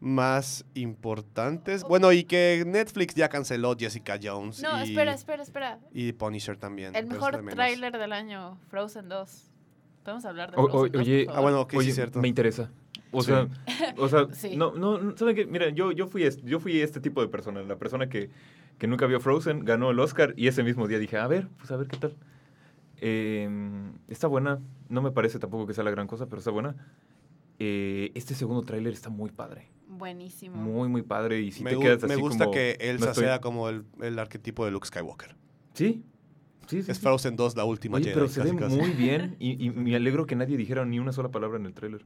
[0.03, 1.83] más importantes.
[1.85, 5.79] Bueno, y que Netflix ya canceló Jessica Jones No, y, espera, espera, espera.
[5.93, 6.93] y Punisher también.
[6.93, 9.49] El mejor de tráiler del año, Frozen 2.
[10.03, 11.49] ¿Podemos hablar de O- Frozen o- 2, oye, por Ah, favor?
[11.51, 12.19] bueno, ok, sí Oye, es cierto.
[12.19, 12.69] me interesa.
[13.13, 13.27] O Sí.
[13.27, 13.47] sea,
[13.97, 14.57] o sea, Sí.
[14.57, 15.45] no, no, no, ¿saben qué?
[15.45, 18.29] Mira, yo, yo, fui, es- yo fui este tipo de persona, la persona que,
[18.77, 21.71] que nunca vio Frozen, ganó el Oscar y ese mismo día dije, a ver, pues
[21.71, 22.13] a ver qué tal.
[22.99, 23.49] Eh,
[24.09, 26.75] está buena, no me parece tampoco que sea la gran cosa, pero está buena.
[27.59, 30.55] Eh, este segundo tráiler está muy padre, Buenísimo.
[30.57, 33.09] muy, muy padre y si me, te quedas me así gusta como, que no Elsa
[33.11, 35.35] estoy- sea como el, el arquetipo de Luke Skywalker.
[35.73, 36.03] Sí,
[36.67, 36.91] sí, sí.
[36.91, 37.03] Es sí.
[37.03, 38.75] Frozen 2, la última Oye, Jedi, pero se casi, ve casi.
[38.75, 41.73] muy bien y, y me alegro que nadie dijera ni una sola palabra en el
[41.73, 42.05] tráiler.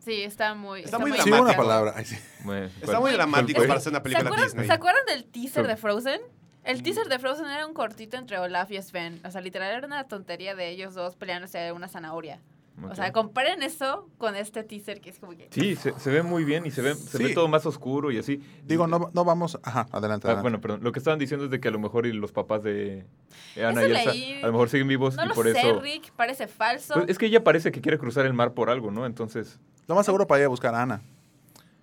[0.00, 0.82] Sí, está muy.
[0.82, 1.42] Está muy Sí, dramático.
[1.44, 1.92] una palabra.
[1.94, 2.16] Ay, sí.
[2.44, 4.66] Bueno, Está muy dramático para ser una ¿Se película acuerdan, Disney.
[4.66, 6.20] ¿Se acuerdan del teaser de Frozen?
[6.64, 9.20] El teaser de Frozen era un cortito entre Olaf y Sven.
[9.24, 12.40] O sea, literal era una tontería de ellos dos peleándose una zanahoria.
[12.90, 15.46] O sea, comparen eso con este teaser que es como que...
[15.50, 17.24] Sí, se, se ve muy bien y se ve, se Sí.
[17.24, 18.42] ve todo más oscuro y así.
[18.64, 19.58] Digo, no, no vamos.
[19.62, 20.26] Ajá, adelante.
[20.26, 20.42] Ah, adelante.
[20.42, 20.80] bueno, perdón.
[20.82, 23.04] Lo que estaban diciendo es de que a lo mejor y los papás de
[23.56, 24.42] Ana y Elsa leí.
[24.42, 25.80] a lo mejor siguen vivos No y lo por sé, eso.
[25.80, 26.94] Rick, parece falso.
[26.94, 29.06] Pues es que ella parece que quiere cruzar el mar por algo, ¿no?
[29.06, 29.60] Entonces.
[29.86, 31.02] Lo más seguro para ir a buscar a Ana.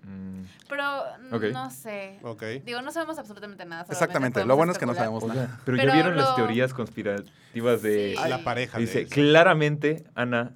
[0.03, 0.83] mm, Pero
[1.29, 1.43] mm, Ok.
[1.53, 2.19] no sé.
[2.65, 3.83] Digo, no sabemos absolutamente nada.
[3.83, 4.45] solamente Exactamente.
[4.45, 5.59] Lo bueno es que no sabemos nada.
[5.65, 8.15] pero, Pero ya vieron las teorías conspirativas de.
[8.21, 8.27] Sí.
[8.29, 10.53] La pareja Dice, claramente Ana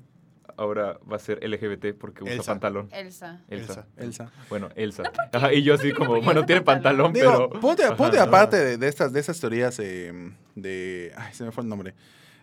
[0.57, 2.51] ahora va a ser LGBT porque usa Elsa.
[2.53, 2.89] pantalón.
[2.91, 3.41] Elsa.
[3.49, 3.85] Elsa.
[3.97, 4.31] Elsa.
[4.49, 5.03] Bueno, Elsa.
[5.31, 7.13] Ajá, y yo así como, bueno, tiene pantalón.
[7.13, 7.61] pantalón, Digo, pero.
[7.61, 8.23] ponte, Ajá, ponte ¿no?
[8.23, 10.11] aparte de, de estas, de estas teorías eh,
[10.55, 11.11] de.
[11.15, 11.93] Ay, se me fue el nombre.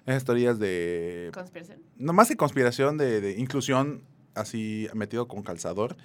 [0.07, 1.31] Esas teorías de.
[1.35, 1.79] Conspiración.
[1.97, 4.03] No más de conspiración, de, de inclusión
[4.35, 5.97] así metido con calzador.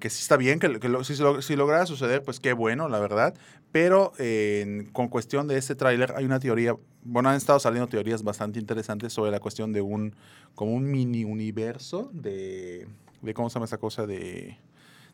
[0.00, 2.98] Que sí está bien, que, que lo- si, si lograra suceder, pues qué bueno, la
[3.00, 3.34] verdad.
[3.70, 8.22] Pero eh, con cuestión de este tráiler hay una teoría, bueno, han estado saliendo teorías
[8.22, 10.14] bastante interesantes sobre la cuestión de un,
[10.54, 12.86] como un mini universo de,
[13.20, 14.06] de ¿cómo se llama esa cosa?
[14.06, 14.56] De,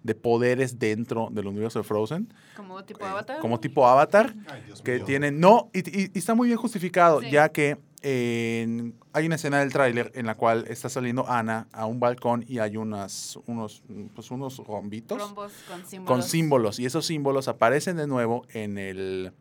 [0.03, 2.33] de poderes dentro del universo de Frozen.
[2.57, 3.39] Como tipo eh, Avatar.
[3.41, 5.05] como tipo Avatar Ay, Dios que mío.
[5.05, 7.31] tiene no y, y- y está muy bien justificado Sí.
[7.31, 11.87] ya que en- hay una escena del tráiler en la cual está saliendo Ana a
[11.87, 13.83] un balcón y hay unas unos
[14.15, 16.07] pues unos rombitos Rombos con símbolos.
[16.07, 19.33] con símbolos y esos símbolos aparecen de nuevo en el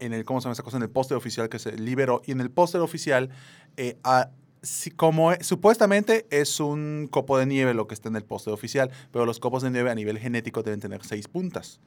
[0.00, 2.32] en el cómo se llama esa cosa en el póster oficial que se liberó y
[2.32, 3.30] en el póster oficial
[3.76, 4.30] eh, a-
[4.62, 8.52] sí, como es- supuestamente es un copo de nieve lo que está en el póster
[8.52, 11.80] oficial pero los copos de nieve a nivel genético deben tener seis puntas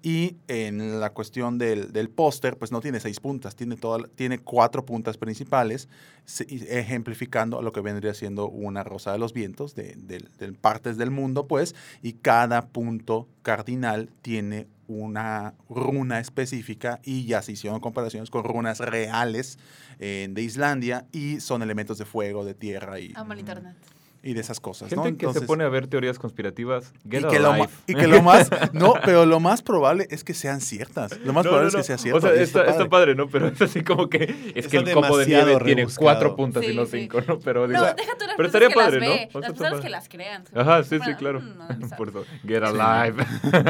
[0.00, 4.38] Y en la cuestión del, del póster, pues no tiene seis puntas, tiene, toda, tiene
[4.38, 5.88] cuatro puntas principales,
[6.68, 11.10] ejemplificando lo que vendría siendo una rosa de los vientos de, del- del partes del
[11.10, 18.30] mundo, pues, y cada punto cardinal tiene una runa específica y ya se hicieron comparaciones
[18.30, 19.58] con runas reales
[19.98, 23.76] eh, de Islandia y son elementos de fuego, de tierra y, Amo el internet.
[24.22, 24.88] Y de esas cosas.
[24.88, 25.02] Gente ¿no?
[25.04, 27.54] que se Entonces- pone a ver teorías conspirativas, get y que, lo,
[27.86, 31.18] y que lo más, no, pero lo más probable es que sean ciertas.
[31.20, 31.84] Lo más No, probable no, es que no.
[31.84, 32.18] sea cierto.
[32.18, 32.88] O sea, y está, está padre.
[32.88, 33.28] padre, ¿no?
[33.28, 36.04] Pero es así como que es Está que el copo de demasiado nieve tiene rebuscado.
[36.04, 37.00] cuatro puntas y Sí, no sí.
[37.02, 37.38] cinco, ¿no?
[37.38, 39.14] Pero digo, No, deja tú las pero estaría que padre, las ¿no?
[39.14, 40.44] ve, las personas que las crean.
[40.54, 41.40] Ajá, sí, sí, claro.
[41.40, 43.22] no, Por no get alive.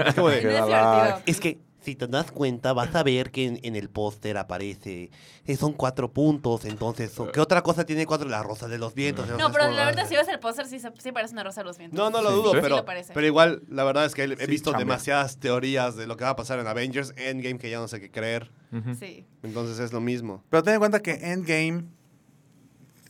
[0.07, 1.23] Es como de, Queda divertido.
[1.27, 5.11] Es que si te das cuenta, vas a ver que en, en el póster aparece.
[5.46, 7.11] eh, son cuatro puntos, entonces.
[7.12, 8.29] son- ¿Qué otra cosa tiene cuatro?
[8.29, 9.27] La rosa de los vientos.
[9.27, 11.64] No, entonces pero la verdad, si ves el póster, sí, sí parece una rosa de
[11.66, 11.98] los vientos.
[11.98, 12.37] No, no lo Sí.
[12.37, 12.59] dudo, ¿Sí?
[12.61, 13.12] pero, lo parece.
[13.14, 14.85] pero igual, la verdad es que he Sí, visto cambia.
[14.85, 18.01] demasiadas teorías de lo que va a pasar en Avengers Endgame que ya no sé
[18.01, 18.51] qué creer.
[18.98, 19.24] Sí.
[19.42, 20.44] Entonces es lo mismo.
[20.51, 21.85] Pero ten en cuenta que Endgame,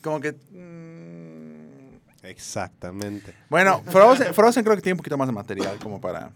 [0.02, 0.32] como que...
[0.32, 3.34] mm, Exactamente.
[3.48, 6.30] bueno, Frozen, Frozen creo que tiene un poquito más de material como para...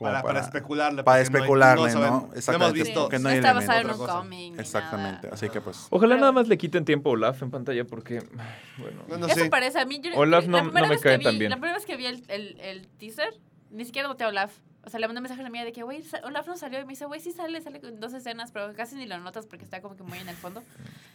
[0.00, 1.04] como Para, para especularle.
[1.04, 2.00] para especularle, ¿no?
[2.00, 2.78] No hemos Exactamente.
[2.78, 3.08] Sí, visto.
[3.10, 4.58] que no hay está basado en un cómic.
[4.58, 5.34] Exactamente, nada.
[5.34, 5.86] así que pues...
[5.90, 8.20] Ojalá Pero- nada más le quiten tiempo a Olaf en pantalla porque,
[8.78, 9.02] bueno.
[9.08, 9.50] No, no Eso sé.
[9.50, 10.00] parece a mí.
[10.00, 11.50] Yo, Olaf la no- no me cae vi- tan bien.
[11.50, 13.34] La primera vez que vi el, el, el teaser,
[13.70, 14.52] ni siquiera noté a Olaf.
[14.82, 16.80] O sea, le mandé un mensaje a la mía de que, güey, Olaf no salió.
[16.80, 19.44] Y me dice, güey, sí sale, sale con dos escenas, pero casi ni lo notas
[19.46, 20.62] porque está como que muy en el fondo.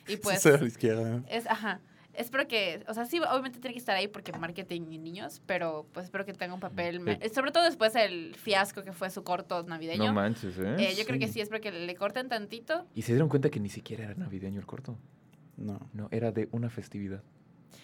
[0.08, 1.22] Y pues, Sí, a la izquierda.
[1.28, 1.80] es, ajá.
[2.18, 5.86] Espero que, o sea, sí, obviamente tiene que estar ahí porque marketing y niños, pero
[5.94, 7.02] pues espero que tenga un papel.
[7.34, 10.06] Sobre todo después del fiasco que fue su corto navideño.
[10.08, 10.76] No manches, ¿eh?
[10.80, 12.86] Eh, yo creo que sí, espero que le corten tantito.
[12.96, 14.98] Y se dieron cuenta que ni siquiera era navideño el corto.
[15.58, 15.80] No.
[15.94, 17.24] No, era de una festividad.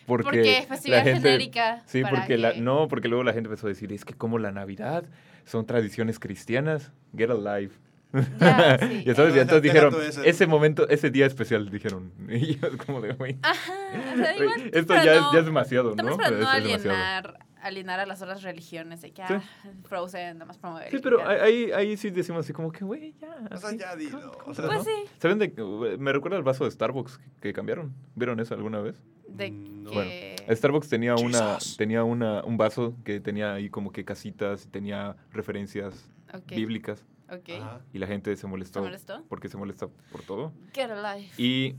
[0.06, 1.84] Porque, Porque, la festividad gente- genérica.
[1.86, 4.52] Sí, porque la, no, porque luego la gente empezó a decir, es que como la
[4.52, 5.06] Navidad
[5.46, 7.72] son tradiciones cristianas, get alive.
[8.14, 9.04] Ya, sí.
[9.06, 9.96] ya sabes, y entonces dijeron,
[10.26, 10.48] ese.
[10.48, 12.12] momento, ese día especial, dijeron.
[12.30, 13.38] Y yo como de, güey.
[13.42, 14.36] O sea,
[14.74, 16.10] esto ya, no- es, ya es demasiado, ¿no?
[16.12, 19.34] es para no alienar, alienar a las otras religiones de que Sí.
[19.34, 19.42] ah,
[19.84, 20.90] Frozen, nada más promover.
[20.92, 23.30] Sí, pero ahí, ahí sí decimos así como que, güey, ya.
[23.52, 24.32] O sea, así, ya dilo.
[24.40, 25.04] ¿cómo- o sea, cómo Pues no?
[25.06, 25.98] sí, ¿Saben de?
[25.98, 27.94] Me recuerda el vaso de Starbucks que, que cambiaron.
[28.16, 28.96] ¿Vieron eso alguna vez?
[29.28, 29.92] de Mm, no.
[29.92, 30.36] que...
[30.50, 35.16] Starbucks tenía una tenía una un vaso que tenía ahí como que casitas y tenía
[35.32, 36.10] referencias
[36.50, 37.50] bíblicas ok.
[37.62, 37.80] Ajá.
[37.94, 39.24] y la gente se molestó ¿Se molestó?
[39.30, 41.30] porque se molesta por todo Get alive.
[41.38, 41.76] y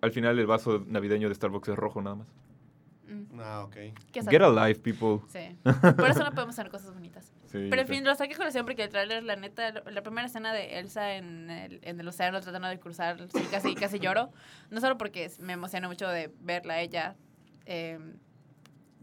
[0.00, 2.28] al final el vaso navideño de Starbucks es rojo nada más.
[3.06, 3.74] Mm, Ah, ok.
[4.12, 5.18] ¿qué Get alive people.
[5.28, 5.56] Sí.
[5.96, 7.30] Por eso no podemos hacer cosas bonitas.
[7.46, 10.26] Sí, Pero en fin, lo saqué a colación porque el tráiler, la neta, la primera
[10.26, 14.30] escena de Elsa en el, en el océano tratando de cruzar, sí, casi, casi lloro.
[14.70, 17.14] No solo porque me emociona mucho de verla a ella
[17.66, 17.98] eh,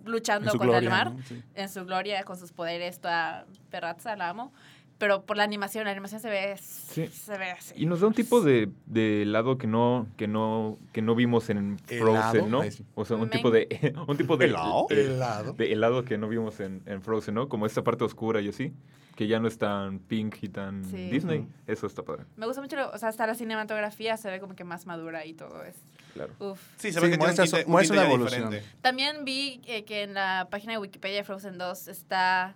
[0.06, 1.22] luchando contra el gloria, mar, ¿no?
[1.24, 1.43] Sí.
[1.54, 4.52] en su gloria, con sus poderes, toda perraza, la amo.
[4.99, 7.73] Pero por la animación, la animación se ve, se ve así.
[7.75, 11.49] Y nos da un tipo de, de helado que no que no que no vimos
[11.49, 12.31] en ¿Helado?
[12.31, 12.63] Frozen, ¿no?
[12.69, 12.85] Sí.
[12.95, 14.85] O sea, un Men- tipo de un tipo de ¿Helado?
[14.89, 15.53] de- Helado.
[15.53, 17.47] de helado que no vimos en, en Frozen, ¿no?
[17.49, 18.73] Como esta parte oscura y así,
[19.15, 21.09] que ya no es tan pink y tan Sí.
[21.09, 21.39] Disney.
[21.39, 21.49] Ujú.
[21.67, 24.53] Eso está padre, Me gusta mucho, lo- o sea, hasta la cinematografía se ve como
[24.55, 25.75] que más madura y todo es.
[26.13, 26.33] claro.
[26.39, 26.59] Uf.
[26.77, 28.49] Sí, se Sí, ve que tiene un muestra su- un muestra tinte una evolución.
[28.49, 28.75] diferente.
[28.81, 32.55] También vi eh, que en la página de Wikipedia de Frozen 2 está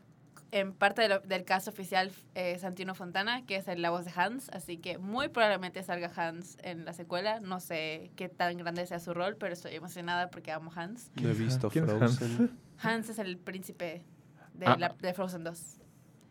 [0.53, 4.05] en parte de lo- del cast oficial eh, Santino Fontana, que es el la voz
[4.05, 7.39] de Hans, así que muy probablemente salga Hans en la secuela.
[7.39, 11.11] No sé qué tan grande sea su rol, pero estoy emocionada porque amo Hans.
[11.21, 11.69] No he visto.
[11.71, 12.51] Frozen.
[12.79, 14.05] Hans es el príncipe
[14.53, 14.77] de, Ah.
[14.79, 15.79] la- de Frozen 2.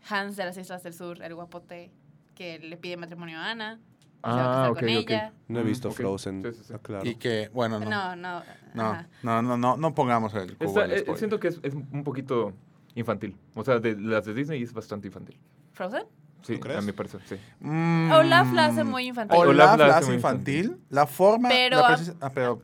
[0.09, 1.91] Hans de las Islas del Sur, el guapote
[2.35, 3.81] que le pide matrimonio a Ana.
[4.25, 4.91] y se va a Ah, casar ok, con ok.
[5.11, 5.33] ella.
[5.49, 5.91] No he visto.
[5.91, 6.45] Frozen.
[6.45, 6.75] Sí, sí, sí.
[6.81, 7.05] claro.
[7.05, 7.91] Y que, bueno, no.
[7.91, 8.43] No, no.
[8.73, 11.19] No, no, no, no, no pongamos el cubo eh, spoiler.
[11.19, 12.53] siento que es, es un poquito
[12.95, 13.37] infantil.
[13.55, 15.39] O sea, de las de Disney es bastante infantil.
[15.73, 16.05] ¿Frozen?
[16.43, 16.79] Sí, ¿Tú crees?
[16.79, 17.37] a mi parecer, sí.
[17.61, 19.39] Mm, Olaf la hace muy infantil.
[19.39, 20.77] Olaf, la hace infantil.
[20.91, 21.49] La forma.
[21.49, 22.61] Pero, la ah, precis- ah, pero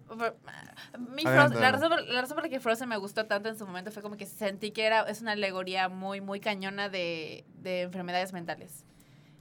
[1.15, 3.57] Mi Frozen- la, razón por, la razón por la que Frozen me gustó tanto en
[3.57, 7.45] su momento fue como que sentí que era, es una alegoría muy, muy cañona de,
[7.55, 8.85] de enfermedades mentales.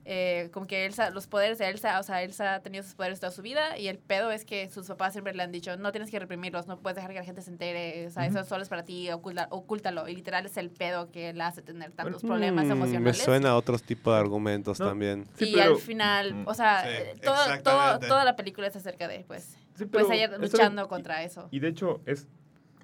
[0.10, 3.20] Eh, como que Elsa, los poderes de Elsa, o sea, Elsa ha tenido sus poderes
[3.20, 5.92] toda su vida y el pedo es que sus papás siempre le han dicho, no
[5.92, 8.64] tienes que reprimirlos, no puedes dejar que la gente se entere, o sea, eso solo
[8.64, 10.08] es para ti, oculta, ocúltalo.
[10.08, 13.18] Y literal es el pedo que la hace tener tantos Bueno, problemas Mm, Me emocionales.
[13.22, 14.88] suena a otros tipos de argumentos No.
[14.88, 15.26] también.
[15.36, 16.48] Sí, y pero- al final, Mm.
[16.48, 20.10] o sea, Sí, eh, todo- todo- toda la película es acerca de, pues, Sí, pues
[20.10, 21.50] ella luchando contra eso.
[21.52, 22.28] Y de hecho es,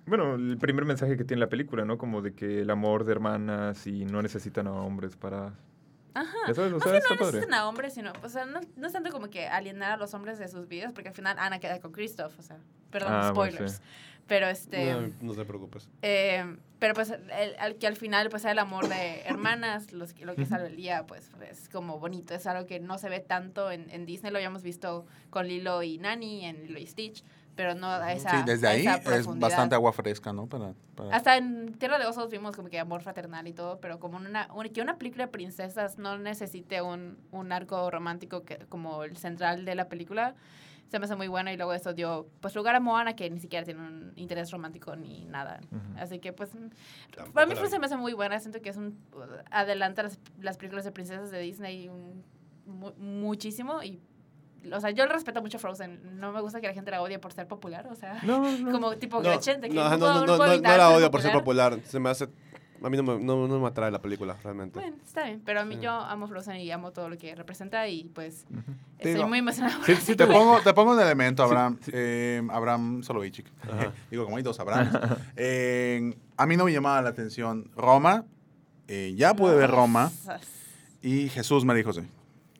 [0.06, 1.98] bueno, el primer mensaje que tiene la película, ¿no?
[1.98, 5.54] Como de que el amor de hermanas y no necesitan a hombres para...
[6.14, 6.38] Ajá.
[6.48, 9.10] Ya sabes, o sea, no necesitan a hombres, sino, o sea, no, no es tanto
[9.12, 11.92] como que alienar a los hombres de sus vidas, porque al final Ana queda con
[11.92, 12.58] Christoph, o sea,
[12.92, 13.74] perdón, Ah, spoilers.
[13.74, 13.82] sí.
[14.26, 14.94] Pero este...
[14.94, 15.90] No, no te preocupes.
[16.02, 20.14] Eh, pero pues el, al- que al final pues sea el amor de hermanas, los,
[20.14, 23.10] que- lo que salva el día, pues es como bonito, es algo que no se
[23.10, 26.88] ve tanto en, en Disney, lo habíamos visto con Lilo y Nani, en Lilo y
[26.88, 27.22] Stitch,
[27.56, 30.48] pero no a esa Sí, desde a ahí es bastante agua fresca, ¿no?
[30.48, 34.00] Para, para- Hasta en Tierra de Osos vimos como que amor fraternal y todo, pero
[34.00, 38.58] como una, un- que una película de princesas no necesite un, un arco romántico que,
[38.70, 40.36] como el central de la película,
[40.90, 43.40] se me hace muy bueno y luego eso dio pues lugar a Moana que ni
[43.40, 45.60] siquiera tiene un interés romántico ni nada.
[45.98, 48.78] Así que pues Tampoco para mí pues, se me hace muy buena, siento que es
[48.78, 48.96] un
[49.50, 52.24] adelanta las, las películas de princesas de Disney un-
[52.68, 54.00] mu- muchísimo y
[54.72, 57.34] o sea, yo respeto mucho Frozen, no me gusta que la gente la odie por
[57.34, 58.72] ser popular, o sea, No, no.
[58.78, 60.78] como tipo No, Gretchen, de que no, no, no, no, no no, puedo no, evitar
[60.78, 61.80] la ser odio por ser popular.
[61.86, 62.28] Se me hace.
[62.82, 64.78] A mí no me, no, no me atrae la película, realmente.
[64.78, 65.82] Bueno, está bien, pero a mí Sí.
[65.84, 68.62] yo amo Frozen y amo todo lo que representa y pues Ujú.
[68.98, 69.78] estoy Digo, muy emocionada.
[69.78, 71.80] por Sí, la sí Te pongo, te pongo un elemento, Abraham.
[71.94, 73.46] Eh, Abraham Soloveitchik.
[74.12, 74.90] Digo, como hay dos Abraham.
[75.38, 78.26] Eh, a mí no me llamaba la atención Roma.
[78.90, 80.12] Eh, ya pude ver Roma.
[81.02, 82.04] Y Jesús, María y José.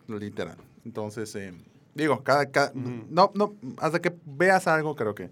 [0.08, 0.56] Literal.
[0.86, 1.54] Entonces, eh,
[1.96, 3.06] digo, cada, cada- Ujú.
[3.10, 5.30] no, no, hasta que veas algo, creo que.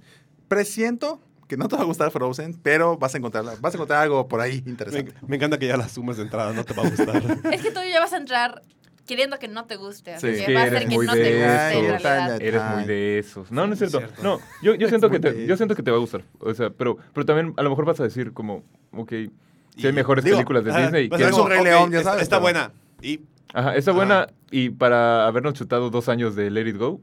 [0.48, 4.02] Presiento que no te va a gustar Frozen, pero vas a encontrar, vas a encontrar
[4.04, 5.14] algo por ahí Me, interesante.
[5.28, 7.22] me encanta que ya la sumas de entrada, no te va a gustar.
[7.54, 8.62] Es que tú ya vas a entrar
[9.06, 10.46] queriendo que no te guste, así Sí.
[10.46, 12.42] que va a ser que muy no te de guste en.
[12.42, 13.52] Eres muy de esos.
[13.52, 13.98] No, no es cierto.
[13.98, 14.24] cierto.
[14.24, 16.24] No, yo, yo siento que te, yo siento que te va a gustar.
[16.40, 19.90] O sea, pero, pero también a lo mejor vas a decir como, ok, si hay
[19.90, 21.08] Y- mejores digo, películas de Disney.
[21.10, 22.72] vas a que- es un Rey León, ya está- sabes, Está pero- buena.
[23.02, 23.22] Y
[23.54, 23.98] Ajá, está Ajá.
[23.98, 27.02] buena y para habernos chutado dos años de Let It Go,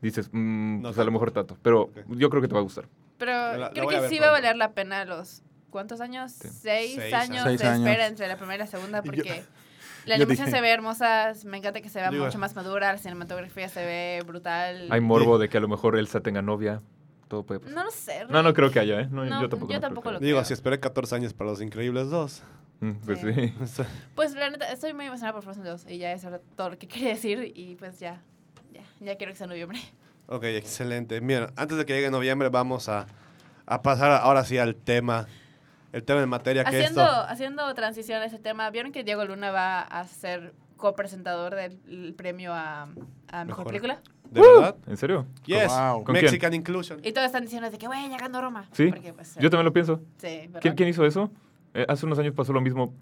[0.00, 1.56] dices, mm, No pues a lo mejor tanto.
[1.62, 2.86] Pero yo creo que te va a gustar.
[3.18, 5.42] Pero La- la creo voy a que ver sí va a valer la pena los...
[5.70, 6.32] ¿Cuántos años?
[6.32, 6.48] Sí.
[6.50, 7.42] Seis, Seis años.
[7.44, 9.42] Seis de espera entre la primera y la segunda porque
[10.06, 12.98] la animación se ve hermosa, me encanta que se vea Digo- mucho más madura, la
[12.98, 14.86] cinematografía se ve brutal.
[14.90, 16.80] Hay morbo de que a lo mejor Elsa tenga novia.
[17.28, 17.74] Todo puede pasar.
[17.74, 18.24] No lo sé.
[18.30, 19.08] No, no creo que haya, ¿eh?
[19.10, 19.70] No, No, yo tampoco.
[19.70, 20.24] yo no creo tampoco que lo haya.
[20.26, 20.46] digo, creo.
[20.46, 22.42] si esperé 14 años para Los Increíbles 2.
[22.80, 23.32] Mm, Pues Sí.
[23.66, 23.82] sí.
[24.14, 26.86] Pues la neta, estoy muy emocionada por Frozen 2 y ya era todo lo que
[26.88, 28.22] quería decir y pues ya,
[28.72, 29.78] ya, ya quiero que sea noviembre.
[30.26, 31.20] Ok, excelente.
[31.20, 33.06] Mira, antes de que llegue noviembre vamos a,
[33.66, 35.26] a pasar ahora sí al tema.
[35.90, 37.20] El tema en materia que Haciendo, esto...
[37.22, 42.14] haciendo transición a ese tema, ¿vieron que Diego Luna va a ser copresentador del el
[42.14, 42.86] premio a, a
[43.44, 43.66] mejor, Mejor.
[43.68, 44.00] película?
[44.30, 44.76] ¿De verdad?
[44.86, 45.26] ¿En serio?
[45.46, 45.68] Yes.
[45.68, 46.04] Wow.
[46.04, 47.00] ¿Con Mexican Inclusion.
[47.02, 48.68] Y todos están diciendo de que, güey, ya ganó Roma.
[48.72, 48.88] Sí.
[48.88, 50.02] Porque, pues, Yo también lo pienso.
[50.18, 50.50] Sí.
[50.60, 51.30] ¿Quién, quién hizo eso?
[51.78, 52.92] Eh, hace unos años pasó lo mismo.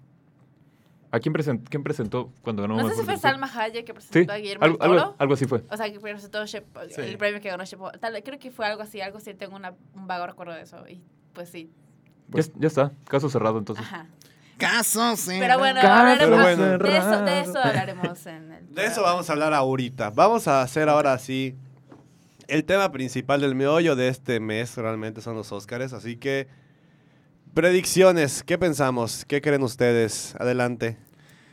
[1.09, 3.17] ¿A quién, present- quién presentó cuando ganó No sé si fue?
[3.17, 5.01] Salma Hayek que Sí, presentó a Guillermo algo, del Toro.
[5.01, 5.63] algo, algo así fue.
[5.69, 7.01] O sea, que presentó Shep- Sí.
[7.01, 9.33] el premio que ganó Shep- Tal, creo que fue algo así, algo así.
[9.33, 10.85] Tengo una, un vago recuerdo de eso.
[10.87, 11.01] Y
[11.33, 11.71] pues sí.
[12.27, 13.85] Ya, ya está, caso cerrado entonces.
[13.85, 14.07] Ajá.
[14.57, 15.37] Casos, sí.
[15.39, 16.77] Pero bueno, Caso hablaremos bueno.
[16.79, 18.75] de, eso, de eso hablaremos en el.
[18.75, 20.09] De eso vamos a hablar ahorita.
[20.09, 21.55] Vamos a hacer ahora sí
[22.47, 24.75] el tema principal del meollo de este mes.
[24.75, 25.93] Realmente son los Óscares.
[25.93, 26.47] Así que,
[27.57, 28.43] predicciones.
[28.43, 29.25] ¿Qué pensamos?
[29.27, 30.35] ¿Qué creen ustedes?
[30.39, 30.95] Adelante.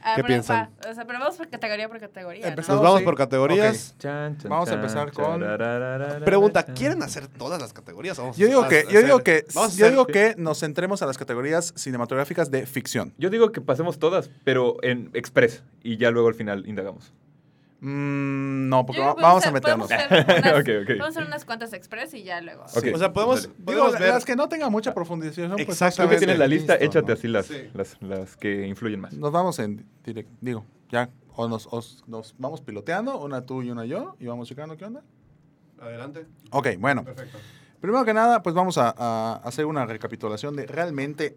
[0.03, 0.69] Ah, ¿Qué pero, piensan?
[0.83, 2.55] pa- o sea, pero vamos por categoría por categoría.
[2.55, 3.05] Nos vamos sí.
[3.07, 3.95] por categorías.
[3.99, 6.67] Chan, chan, Vamos a chan, empezar con- Pregunta.
[6.67, 8.19] ¿quieren hacer todas las categorías?
[8.19, 11.01] Vamos Yo digo a que, yo hacer- digo que, yo hacer- digo que nos centremos
[11.01, 13.15] a las categorías cinematográficas de ficción.
[13.17, 15.63] Yo digo que pasemos todas, pero en express.
[15.83, 17.15] Y ya luego al final indagamos.
[17.87, 19.91] Mm, no, porque va- vamos a meternos.
[19.91, 20.89] hacer- podemos hacer unas- Ok, ok.
[20.99, 22.65] Vamos a hacer unas cuantas express y ya luego.
[22.65, 22.69] O
[22.99, 23.49] sea, podemos.
[23.59, 24.01] Digo, ver...
[24.09, 26.17] las que no tengan mucha profundización, pues Exactamente.
[26.17, 27.13] Tú que tienes la lista, listo, échate ¿no?
[27.13, 27.69] así las, Sí.
[27.75, 29.13] las, las que influyen más.
[29.15, 33.71] Nos vamos en directo, digo, ya, o nos, os- nos vamos piloteando, una tú y
[33.71, 35.03] una yo, y vamos checando qué onda.
[35.81, 36.27] Adelante.
[36.53, 37.37] Ok, bueno, Perfecto.
[37.81, 41.37] primero que nada, pues vamos a, a hacer una recapitulación de realmente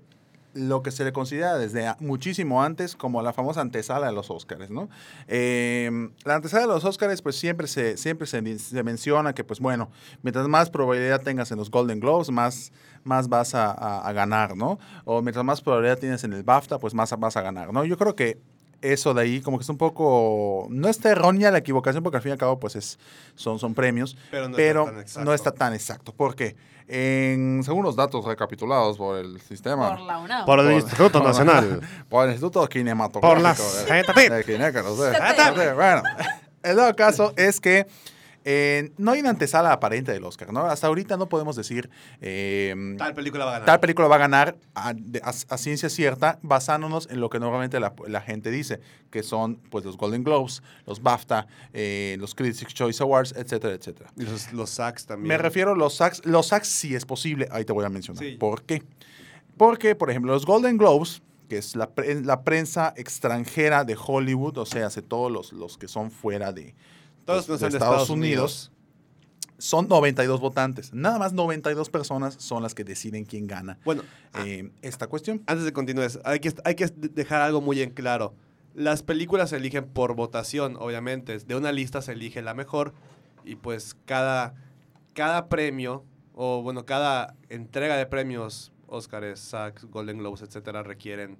[0.53, 4.69] lo que se le considera desde muchísimo antes como la famosa antesala de los Óscares,
[4.71, 4.89] ¿no?
[5.27, 9.59] Eh, la antesala de los Óscares, pues siempre se, siempre se, se menciona que, pues
[9.59, 9.91] bueno,
[10.23, 12.71] mientras más probabilidad tengas en los Golden Globes, más,
[13.03, 14.79] más vas a, a- a ganar, ¿no?
[15.05, 17.85] O mientras más probabilidad tienes en el BAFTA, pues más vas a ganar, ¿no?
[17.85, 18.39] Yo creo que
[18.81, 22.21] eso de ahí como que es un poco, no está errónea la equivocación porque al
[22.23, 22.99] fin y al cabo pues es,
[23.35, 25.25] son, son premios, Pero no pero está tan exacto.
[25.25, 26.13] no está tan exacto.
[26.13, 26.55] ¿Por qué?
[26.89, 30.45] En, según los datos recapitulados por el sistema, Por la UNAM.
[30.45, 31.81] Por el Por- Instituto por- Nacional.
[32.09, 33.33] por el Instituto Cinematográfico.
[33.33, 33.85] Por las...
[34.15, 35.73] de- de Gineca, no sé.
[35.75, 36.01] Bueno,
[36.63, 37.87] el dado caso es que
[38.49, 40.61] eh, no hay una antesala aparente del Oscar, ¿no?
[40.67, 41.89] Hasta ahorita no podemos decir
[42.21, 43.65] eh, Tal película va a ganar.
[43.65, 47.39] tal película va a ganar a, de- a- a ciencia cierta basándonos en lo que
[47.39, 48.79] normalmente la, la gente dice,
[49.11, 54.11] que son pues los Golden Globes, los BAFTA, eh, los Critics' Choice Awards, etcétera, etcétera.
[54.15, 55.27] Y los, los SACs también.
[55.27, 56.25] Me refiero a los SACs.
[56.25, 57.47] Los SACs sí es posible.
[57.51, 58.23] Ahí te voy a mencionar.
[58.23, 58.37] Sí.
[58.39, 58.81] ¿Por qué?
[59.57, 64.57] Porque, por ejemplo, los Golden Globes, que es la, pre- la prensa extranjera de Hollywood,
[64.57, 66.75] o sea, hace todos los, los que son fuera de,
[67.27, 68.71] Todos no de de Estados Unidos.
[69.57, 70.93] son 92 votantes.
[70.93, 74.03] Nada más 92 personas son las que deciden quién gana Bueno,
[74.45, 75.43] eh, esta cuestión.
[75.45, 78.33] antes de continuar, hay que, hay que dejar algo muy en claro.
[78.73, 81.37] Las películas se eligen por votación, obviamente.
[81.39, 82.93] De una lista se elige la mejor
[83.43, 84.53] y pues cada,
[85.13, 91.37] cada premio, o bueno, cada entrega de premios, Oscars, SAG, Golden Globes, etcétera, requieren,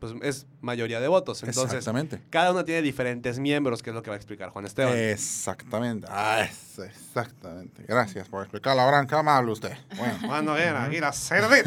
[0.00, 1.42] pues es mayoría de votos.
[1.42, 2.20] Entonces, Exactamente.
[2.30, 4.96] cada uno tiene diferentes miembros, que es lo que va a explicar Juan Esteban.
[4.96, 6.06] Exactamente.
[6.10, 7.84] Ah, es- exactamente.
[7.86, 9.06] Gracias por explicarlo, Abraham.
[9.06, 9.76] ¿Qué amable usted?
[9.96, 11.64] Bueno, Cuando era ir a servir.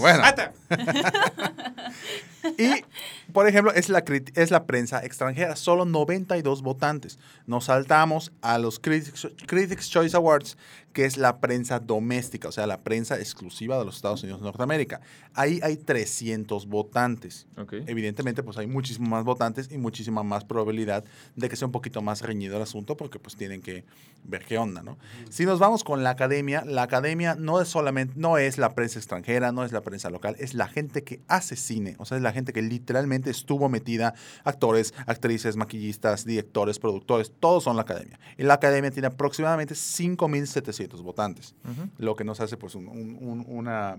[0.00, 0.22] bueno.
[2.58, 2.84] Y,
[3.32, 4.04] por ejemplo, es la,
[4.34, 7.18] es la prensa extranjera, solo 92 votantes.
[7.46, 10.56] Nos saltamos a los Critics, Critics Choice Awards,
[10.92, 14.46] que es la prensa doméstica, o sea, la prensa exclusiva de los Estados Unidos de
[14.46, 15.02] Norteamérica.
[15.34, 17.46] Ahí hay 300 votantes.
[17.86, 21.04] Evidentemente, pues hay muchísimos más votantes y muchísima más probabilidad
[21.34, 23.84] de que sea un poquito más reñido el asunto porque pues tienen que
[24.28, 24.98] ver qué onda, ¿no?
[25.30, 28.98] Si nos vamos con la academia, la academia no es solamente, no es la prensa
[28.98, 32.22] extranjera, no es la prensa local, es la gente que hace cine, o sea, es
[32.22, 38.18] la gente que literalmente estuvo metida, actores, actrices, maquillistas, directores, productores, todos son la academia.
[38.36, 41.88] Y la academia tiene aproximadamente 5.700 votantes, Ujú.
[41.98, 43.98] lo que nos hace pues un- un- un- una,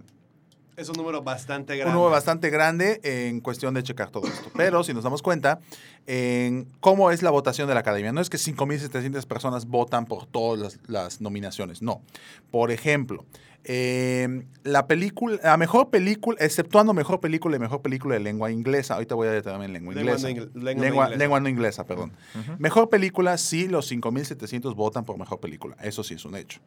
[0.78, 1.94] Es un número bastante un grande.
[1.96, 4.52] número bastante grande en cuestión de checar todo esto.
[4.56, 5.60] Pero si nos damos cuenta
[6.06, 10.28] en cómo es la votación de la academia, no es que 5.700 personas votan por
[10.28, 12.04] todas las, las nominaciones, no.
[12.52, 13.26] Por ejemplo,
[13.64, 18.94] eh, la película, la mejor película, exceptuando mejor película y mejor película de lengua inglesa,
[18.94, 20.30] ahorita voy a detenerme en lengua Lengua inglesa.
[20.30, 21.18] no ingl- lengua no lengua, inglesa.
[21.20, 22.14] lengua no inglesa, perdón.
[22.60, 25.76] Mejor película, sí, los 5.700 votan por mejor película.
[25.82, 26.60] Eso sí es un hecho.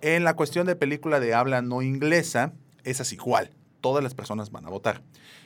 [0.00, 2.52] En la cuestión de película de habla no inglesa,
[2.90, 3.50] esa es igual.
[3.80, 5.02] Todas las personas van a votar.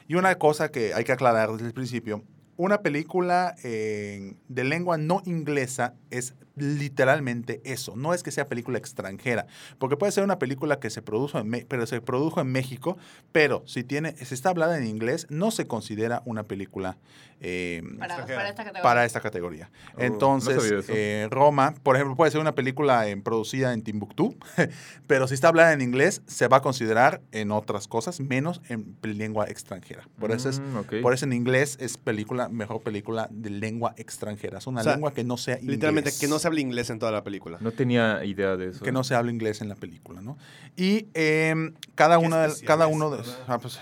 [0.09, 2.25] Y una cosa que hay que aclarar desde el principio,
[2.57, 7.95] una película eh, de lengua no inglesa es literalmente eso.
[7.97, 9.47] No es que sea película extranjera,
[9.79, 12.97] porque puede ser una película que se produjo en, pero se produjo en México,
[13.33, 16.97] pero si tiene, si está hablada en inglés, no se considera una película
[17.45, 18.83] eh, Para, esta categoría.
[18.83, 19.71] para esta categoría.
[19.97, 24.37] Oh, Entonces, eh, Roma, por ejemplo, puede ser una película en- producida en Timbuktu,
[25.09, 28.97] pero si está hablada en inglés, se va a considerar en otras cosas, menos en
[29.03, 30.09] lengua extranjera.
[30.21, 34.59] Por eso es, Mm, por eso en inglés es película, mejor película de lengua extranjera.
[34.59, 35.71] Es una O sea, lengua que no sea inglés.
[35.73, 37.59] Literalmente, que no se hable inglés en toda la película.
[37.61, 38.85] No tenía idea de eso.
[38.85, 40.37] que no se hable inglés en la película, ¿no?
[40.77, 43.79] Y em, cada uno de, cada uno de, ah, pues,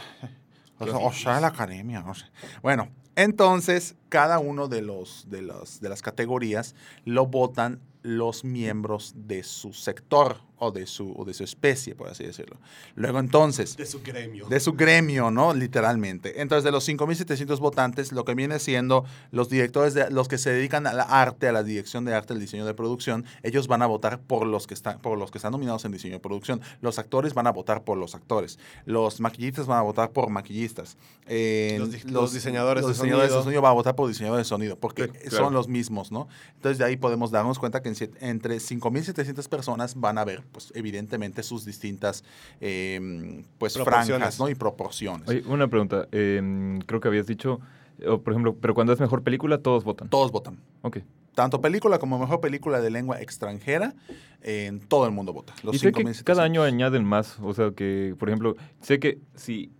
[0.78, 2.26] o sea, o sea, la academia, no sé.
[2.62, 9.12] Bueno, entonces cada uno de los de los de las categorías lo votan los miembros
[9.16, 12.56] de su sector o de su o de su especie, por así decirlo.
[12.94, 14.46] Luego entonces De su gremio.
[14.48, 15.52] de su gremio, ¿no?
[15.54, 16.40] Literalmente.
[16.40, 20.50] Entonces, de los 5.700 votantes, lo que viene siendo los directores, de, los que se
[20.52, 23.86] dedican al arte, a la dirección de arte, al diseño de producción, ellos van a
[23.86, 26.60] votar por los que están, por los que están nominados en diseño de producción.
[26.80, 28.58] Los actores van a votar por los actores.
[28.84, 30.96] Los maquillistas van a votar por maquillistas.
[31.26, 33.38] Eh, Los di- los diseñadores los de diseñadores sonido.
[33.40, 35.44] de sonido van a votar por diseñadores de sonido, porque Sí, claro.
[35.46, 36.28] son los mismos, ¿no?
[36.56, 40.72] Entonces, de ahí podemos darnos cuenta que en entre 5.700 personas van a ver, pues,
[40.74, 42.24] evidentemente, sus distintas,
[42.60, 44.48] eh, pues, franjas, ¿no?
[44.48, 45.28] Y proporciones.
[45.28, 46.08] Oye, una pregunta.
[46.12, 47.60] eh, creo que habías dicho,
[47.98, 50.08] por ejemplo, pero cuando es mejor película, todos votan.
[50.08, 50.58] Todos votan.
[50.82, 50.98] Ok.
[51.34, 53.94] Tanto película como mejor película de lengua extranjera,
[54.42, 55.54] en todo el mundo vota.
[55.62, 56.24] Los y sé que 5.700.
[56.24, 57.38] cada año añaden más.
[57.40, 59.70] O sea, que, por ejemplo, sé que si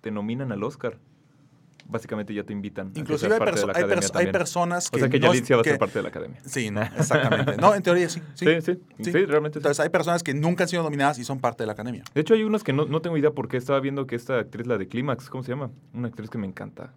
[0.00, 0.98] te nominan al Oscar,
[1.88, 2.88] básicamente ya te invitan.
[2.88, 4.96] a que Inclusive seas hay, parte de la hay, personas que...
[4.96, 6.40] O sea, que no- Yalitza va a ser parte de la academia.
[6.44, 7.56] Sí, no, exactamente.
[7.56, 8.20] No, en teoría sí.
[8.34, 9.04] Sí, Sí, sí.
[9.04, 9.58] Sí, realmente sí.
[9.60, 12.04] Entonces hay personas que nunca han sido nominadas y son parte de la academia.
[12.14, 14.66] De hecho, hay unos que no, no tengo idea porque estaba viendo que esta actriz,
[14.66, 15.70] la de Clímax, ¿cómo se llama?
[15.94, 16.92] Una actriz que me encanta.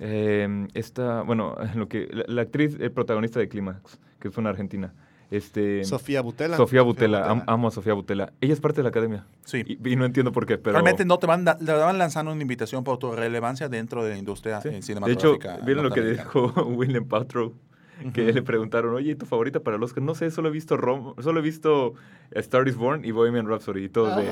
[0.00, 4.50] Eh, esta, bueno, lo que, la, la actriz eh, protagonista de Clímax, que es una
[4.50, 4.92] argentina.
[5.30, 6.56] Este, Sofía Butela.
[6.56, 7.52] Sofía Butela, am- Butela.
[7.52, 8.32] amo a Sofía Butela.
[8.40, 9.26] Ella es parte de la academia.
[9.44, 9.62] Sí.
[9.66, 10.72] Y, y no entiendo por qué, pero...
[10.72, 14.10] Realmente no te van, da- te van lanzando una invitación por tu relevancia dentro de
[14.10, 14.68] la industria Sí.
[14.68, 15.58] eh, De hecho, cinematográfica.
[15.64, 17.52] ¿vieron lo que dijo William Paltrow?
[18.14, 20.02] Que le preguntaron, oye, ¿tu favorita para el Oscar?
[20.02, 21.92] No sé, solo he visto Rom solo he visto
[22.30, 24.24] Star is Born y Bohemian Rhapsody y todos de...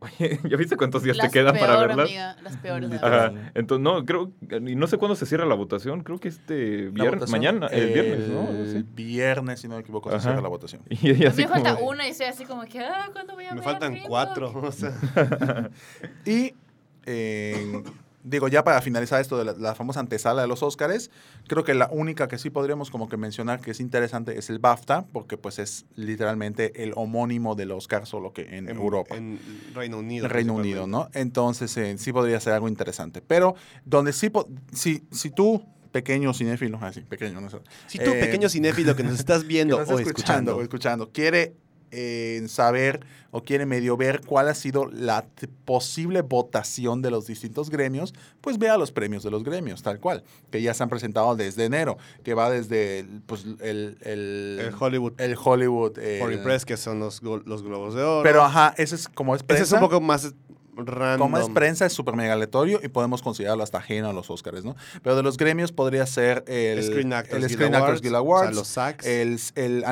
[0.00, 2.06] Oye, ¿ya viste cuántos días las te quedan para peor, verlas?
[2.06, 2.90] amiga, las peores.
[3.02, 3.32] Ajá.
[3.54, 4.32] Entonces, no, creo,
[4.66, 8.28] y no sé cuándo se cierra la votación, creo que este viernes, mañana, el viernes,
[8.28, 8.48] ¿no?
[8.48, 8.86] el Sí.
[8.94, 10.82] viernes, si no me equivoco, se cierra la votación.
[10.90, 13.46] Y así mí me falta como una y estoy así como que, ah, ¿cuándo voy
[13.46, 14.52] a Me ver faltan cuatro.
[14.62, 14.92] O sea.
[16.24, 16.54] Y
[17.06, 17.82] eh,
[18.22, 21.10] digo, ya para finalizar esto de la, la famosa antesala de los Óscares,
[21.46, 24.58] creo que la única que sí podríamos como que mencionar que es interesante es el
[24.58, 29.16] BAFTA, porque pues es literalmente el homónimo del Oscar, solo que en, Europa.
[29.16, 29.38] En
[29.74, 30.26] Reino Unido.
[30.26, 31.08] En Reino Unido, ¿no?
[31.14, 33.22] Entonces, eh, sí podría ser algo interesante.
[33.22, 33.54] Pero
[33.84, 34.30] donde sí,
[34.72, 35.62] si, si tú
[35.92, 37.58] pequeño cinéfilo, así, pequeño, no sé.
[37.86, 41.10] Si tú, Eh, pequeño cinéfilo que nos estás que viendo nos o escuchando, o escuchando,
[41.10, 41.54] quiere
[41.90, 45.26] eh, saber o quiere medio ver cuál ha sido la
[45.66, 50.24] posible votación de los distintos gremios, pues vea los premios de los gremios, tal cual,
[50.50, 55.12] que ya se han presentado desde enero, que va desde pues, el, el, el Hollywood
[55.20, 55.98] el Hollywood.
[55.98, 58.22] el- Foreign Press, que son los, los globos de oro.
[58.22, 60.32] Pero ajá, ese es como es ese es un poco más
[60.86, 61.18] random.
[61.30, 64.64] Como es prensa, es súper mega aleatorio y podemos considerarlo hasta ajeno a los Oscars,
[64.64, 64.76] ¿no?
[65.02, 68.14] Pero de los gremios podría ser el Screen Actors el Guild Screen Awards, Actors Guild
[68.14, 69.06] o sea, Awards, los SAGs.
[69.06, 69.84] el, el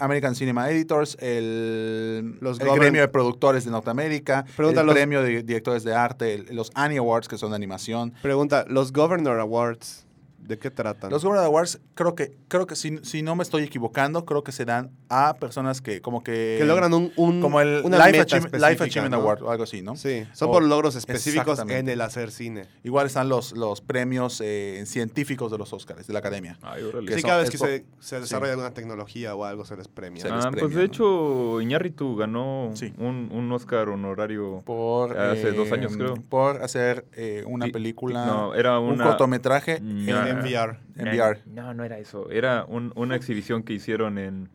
[0.00, 5.22] American Cinema Editors, el, Los el gremio de productores de Norteamérica, Pregunta el los- premio
[5.22, 8.12] de directores de arte, el- los Annie Awards, que son de animación.
[8.22, 10.03] Pregunta, ¿los Governor Awards
[10.44, 11.10] de qué tratan?
[11.10, 14.52] Los Governor Awards, creo que, creo que si, si no me estoy equivocando, creo que
[14.52, 16.56] se dan a personas que como que...
[16.58, 19.20] que logran un, un como el una Life, meta Achievement, Life específica, Achievement ¿no?
[19.20, 19.96] Award o algo así, ¿no?
[19.96, 22.66] Sí, son O- por logros específicos en el hacer cine.
[22.82, 26.58] Igual están los, los premios eh, científicos de los Oscars, de la academia.
[26.62, 27.06] Ay, órale.
[27.08, 29.76] Que Sí, son- cada vez que por- se, se desarrolla alguna tecnología o algo se
[29.76, 30.22] les premia.
[30.22, 30.82] Se les Ah, pues de ¿no?
[30.82, 32.92] hecho, Iñárritu ganó Sí.
[32.98, 34.62] un, un Oscar honorario.
[34.64, 36.14] Por, Hace eh, dos años, creo.
[36.28, 40.78] Por hacer eh, una película, No, era un cortometraje Mm, en, En VR.
[40.96, 41.40] en VR.
[41.46, 42.30] No, no era eso.
[42.30, 44.48] Era un- una exhibición que hicieron en,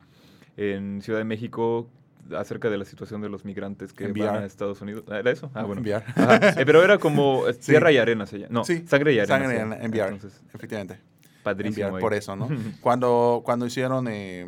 [0.58, 1.90] en Ciudad de México
[2.38, 5.04] acerca de la situación de los migrantes que van a Estados Unidos.
[5.10, 5.50] Ah, ¿Era eso?
[5.56, 5.82] Ah, bueno.
[5.86, 7.72] Eh, pero era como Sí.
[7.72, 8.26] tierra y arena.
[8.28, 8.50] Se llama.
[8.52, 9.40] No, Sí, sangre y arena.
[9.40, 10.94] Sangre VR, Entonces, efectivamente.
[10.96, 11.98] En padrísimo.
[12.00, 12.48] Por eso, ¿no?
[12.82, 14.46] cuando, cuando hicieron eh,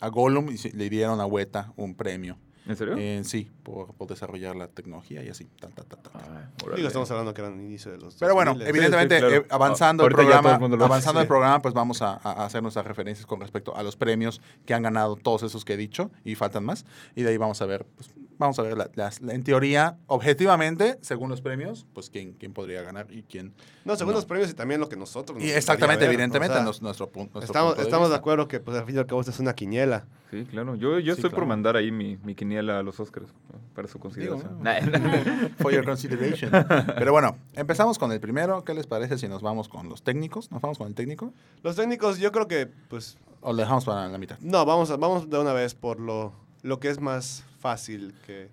[0.00, 2.38] a Gollum, le dieron a Weta un premio.
[2.66, 2.94] ¿En serio?
[2.96, 5.46] Eh, sí, por, por desarrollar la tecnología y así.
[5.60, 6.18] ta, ta, ta, ta, ta.
[6.20, 6.50] Ah.
[6.76, 8.68] Digo, estamos hablando que eran inicio de los Pero bueno, 2000s.
[8.68, 9.42] evidentemente, Sí, sí, claro.
[9.44, 10.84] eh, avanzando Ah, el programa, el hace.
[10.84, 14.40] avanzando el programa, pues vamos a, a hacer nuestras referencias con respecto a los premios
[14.64, 16.84] que han ganado todos esos que he dicho y faltan más.
[17.16, 18.90] Y de ahí vamos a ver, pues, vamos a ver la-
[19.28, 23.52] en teoría, objetivamente, según los premios, pues quién, quién podría ganar y quién.
[23.84, 24.18] No, según No.
[24.18, 27.06] los premios y también lo que nosotros nos Y exactamente, ver, evidentemente, o sea, nuestro,
[27.06, 29.40] estamos punto de estamos de acuerdo que, pues, al fin y al cabo, esta es
[29.40, 30.06] una quiniela.
[30.30, 30.74] Sí, claro.
[30.76, 33.28] Yo, yo Sí, estoy por mandar ahí mi, mi quiniela a los Oscars
[33.74, 34.58] para su consideración.
[34.58, 34.64] ¿no?
[34.64, 34.80] Nah,
[35.58, 36.50] For your consideration.
[36.96, 38.64] Pero bueno, empezamos con el primero.
[38.64, 40.50] ¿Qué les parece si nos vamos con los técnicos?
[40.50, 41.32] ¿Nos vamos con el técnico?
[41.62, 44.38] Los técnicos, yo creo que, pues, ¿O lo dejamos para la mitad?
[44.40, 48.50] no, vamos, a- vamos de una vez por lo, lo que es más fácil que,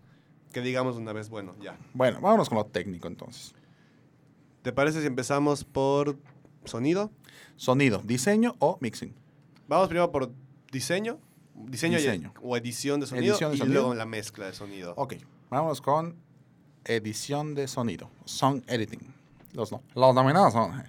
[0.54, 1.78] que digamos una vez, bueno, ya.
[1.94, 3.54] Bueno, vámonos con lo técnico entonces.
[4.62, 6.18] ¿Te parece si empezamos por
[6.66, 7.12] sonido?
[7.58, 9.14] Sonido, diseño o mixing.
[9.68, 10.32] Vamos primero por
[10.72, 11.20] diseño,
[11.56, 12.34] diseño, y- Diseño.
[12.42, 13.82] o edición de sonido Edición de y sonido.
[13.82, 14.94] luego la mezcla de sonido.
[14.96, 15.16] Ok,
[15.50, 16.16] vamos con
[16.86, 19.02] edición de sonido, song editing.
[19.54, 20.84] Los, no, los nominados son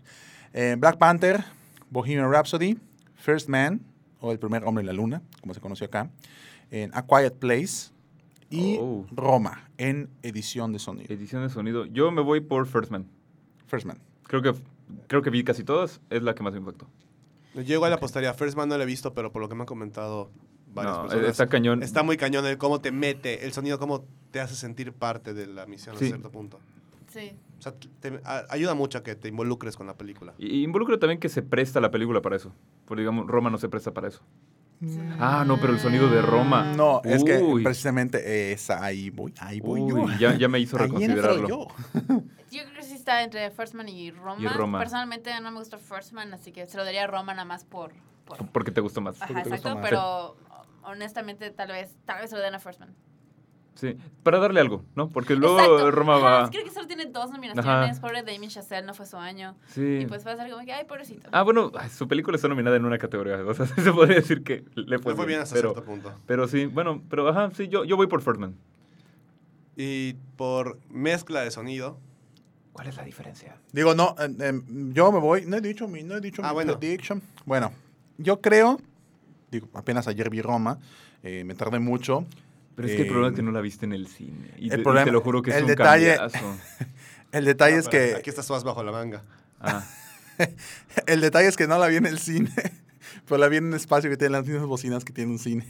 [0.52, 1.44] eh, Black Panther,
[1.90, 2.78] Bohemian Rhapsody,
[3.14, 3.80] First Man,
[4.20, 6.10] o El primer hombre en la luna, como se conoció acá,
[6.70, 7.90] en A Quiet Place
[8.50, 9.06] y Oh.
[9.12, 11.12] Roma, en edición de sonido.
[11.12, 11.86] Edición de sonido.
[11.86, 13.06] Yo me voy por First Man.
[13.66, 13.98] First Man.
[14.24, 14.52] Creo que,
[15.06, 16.00] creo que vi casi todas.
[16.10, 16.86] Es la que más me impactó.
[17.54, 19.66] Yo igual apostaría, First Man no lo he visto, pero por lo que me han
[19.66, 20.30] comentado
[20.72, 21.30] varias No, personas.
[21.30, 21.82] está cañón.
[21.82, 25.46] Está muy cañón el cómo te mete, el sonido, cómo te hace sentir parte de
[25.46, 26.04] la misión Sí.
[26.04, 26.60] a cierto punto.
[27.08, 27.32] Sí.
[27.58, 30.32] O sea, te- a- ayuda mucho a que te involucres con la película.
[30.38, 32.52] Y involucra también que se presta la película para eso.
[32.86, 34.22] Porque, digamos, Roma no se presta para eso.
[35.18, 36.72] Ah, no, pero el sonido de Roma.
[36.74, 40.06] No, es que precisamente es ahí voy, ahí voy yo.
[40.18, 41.48] Ya, ya me hizo reconsiderarlo.
[41.48, 41.66] yo.
[42.50, 44.42] Yo creo que sí está entre First Man y Roma.
[44.42, 44.80] Y Roma.
[44.80, 47.64] Personalmente no me gusta First Man, así que se lo daría a Roma nada más
[47.64, 47.92] por...
[48.24, 49.22] por- Porque te gusta más.
[49.22, 49.88] Ajá, te exacto, más.
[49.88, 50.36] pero
[50.82, 52.92] honestamente tal vez, tal vez se lo den a First Man.
[53.74, 55.08] Sí, para darle algo, ¿no?
[55.08, 55.90] Porque luego Exacto.
[55.90, 56.50] Roma Ajá, va...
[56.50, 57.66] Creo que solo tiene dos nominaciones.
[57.96, 58.00] Ajá.
[58.00, 59.56] Pobre Damien Chazelle, no fue su año.
[59.68, 60.00] Sí.
[60.02, 61.30] Y pues va a ser como que, ay, pobrecito.
[61.32, 63.36] Ah, bueno, su película está nominada en una categoría.
[63.46, 66.12] O sea, se podría decir que le fue, Le fue bien hasta pero, cierto punto.
[66.26, 68.54] pero sí, bueno, pero ajá, sí, yo, yo voy por First Man.
[69.76, 71.98] Y por mezcla de sonido,
[72.72, 73.56] ¿Cuál es la diferencia?
[73.72, 74.60] Digo, no, eh, eh,
[74.92, 76.78] yo me voy, no he dicho mi, no he dicho Ah, mi bueno.
[76.78, 77.20] prediction.
[77.44, 77.72] Bueno,
[78.16, 78.80] yo creo,
[79.50, 80.78] digo, apenas ayer vi Roma,
[81.22, 82.24] eh, me tardé mucho.
[82.80, 84.50] Pero es que el problema es que no la viste en el cine.
[84.58, 86.56] Y, el te, y problema- te lo juro que es el un detalle- cambiazo.
[87.32, 89.22] El detalle Ah, es que Aquí estás más bajo la manga.
[89.60, 89.86] Ah,
[91.06, 92.50] el detalle es que no la vi en el cine,
[93.28, 95.64] pero la vi en un espacio que tiene las mismas bocinas que tiene un cine.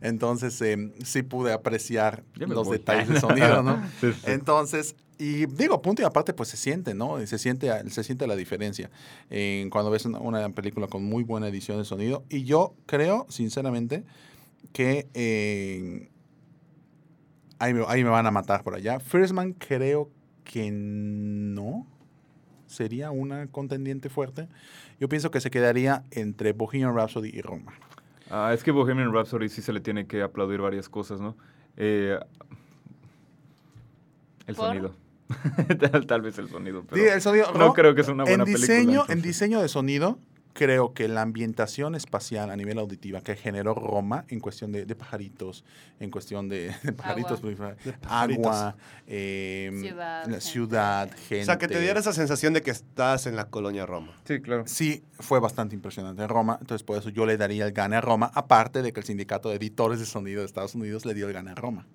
[0.00, 2.78] Entonces eh, sí pude apreciar los voy.
[2.78, 3.82] detalles de sonido, ¿no?
[4.00, 4.20] Sí, sí.
[4.24, 7.24] Entonces, y digo, punto y aparte, pues se siente, ¿no?
[7.26, 8.90] Se siente, se siente la diferencia
[9.30, 12.24] en cuando ves una, una película con muy buena edición de sonido.
[12.28, 14.04] Y yo creo, sinceramente,
[14.72, 16.10] que eh,
[17.58, 19.00] ahí, me, ahí me van a matar por allá.
[19.00, 20.10] First Man creo
[20.44, 21.86] que no.
[22.66, 24.48] Sería una contendiente fuerte.
[24.98, 27.72] Yo pienso que se quedaría entre Bohemian Rhapsody y Roma.
[28.30, 31.36] Ah, es que Bohemian Rhapsody sí se le tiene que aplaudir varias cosas, ¿no?
[31.76, 32.18] Eh,
[34.46, 34.66] el ¿Por?
[34.66, 34.94] sonido.
[35.90, 37.52] tal, tal vez el sonido, pero Sí, el sonido.
[37.54, 38.66] no creo que es una en buena película.
[38.66, 39.22] diseño, En entonces.
[39.22, 40.18] diseño de sonido,
[40.54, 44.94] creo que la ambientación espacial a nivel auditiva que generó Roma en cuestión de, de
[44.94, 45.64] pajaritos,
[46.00, 47.74] en cuestión de, de pajaritos, Agua.
[48.00, 48.46] pajaritos.
[48.46, 48.76] agua,
[49.08, 50.40] eh, Ciudad, la gente.
[50.40, 51.42] ciudad, gente.
[51.42, 54.16] O sea, que te diera esa sensación de que estás en la colonia Roma.
[54.24, 54.62] Sí, claro.
[54.66, 58.00] Sí, fue bastante impresionante en Roma, entonces por eso yo le daría el gane a
[58.00, 61.26] Roma, aparte de que el sindicato de editores de sonido de Estados Unidos le dio
[61.26, 61.86] el gane a Roma.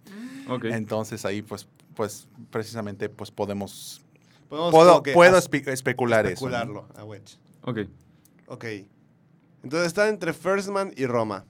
[0.49, 0.65] Ok.
[0.65, 4.01] Entonces ahí pues, pues precisamente pues podemos,
[4.49, 6.49] Podemos puedo, puedo espe- especular eso.
[6.49, 6.55] ¿no?
[6.57, 7.37] especularlo a Wedge.
[7.61, 7.79] Ok.
[8.49, 8.65] Ok.
[9.63, 11.45] Entonces está entre First Man y Roma.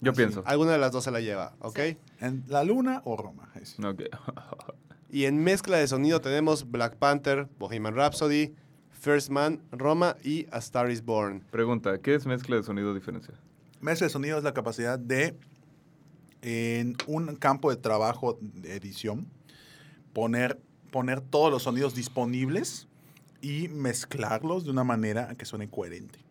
[0.00, 0.42] Yo Así, pienso.
[0.46, 1.78] Alguna de las dos se la lleva, ¿ok?
[1.78, 1.98] Sí.
[2.20, 3.50] ¿En la luna o Roma?
[3.84, 4.02] Ok.
[5.10, 8.54] Y en mezcla de sonido tenemos Black Panther, Bohemian Rhapsody,
[8.90, 11.40] First Man, Roma y A Star is Born.
[11.50, 13.34] Pregunta, ¿qué es mezcla de sonido diferencia?
[13.80, 15.36] Mezcla de sonido es la capacidad de,
[16.42, 19.26] en un campo de trabajo de edición,
[20.12, 22.88] poner, poner todos los sonidos disponibles
[23.40, 26.25] y mezclarlos de una manera que suene coherente.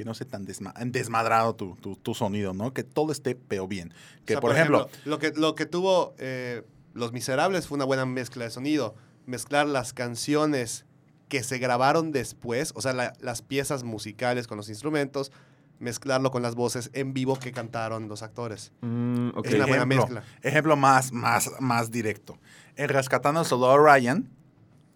[0.00, 2.72] Que no sea tan desma- desmadrado tu, tu- tu sonido, ¿no?
[2.72, 3.92] Que todo esté pero bien.
[4.24, 6.62] Que, O sea, por, ejemplo, lo que, lo que tuvo eh,
[6.94, 8.94] Los Miserables fue una buena mezcla de sonido.
[9.26, 10.86] Mezclar las canciones
[11.28, 15.32] que se grabaron después, o sea, la- las piezas musicales con los instrumentos,
[15.80, 18.72] mezclarlo con las voces en vivo que cantaron los actores.
[18.80, 19.28] Mm.
[19.44, 20.24] Es una buena ejemplo, mezcla.
[20.40, 22.38] ejemplo más, más, más directo.
[22.76, 24.30] En Rescatando al Soldado Ryan,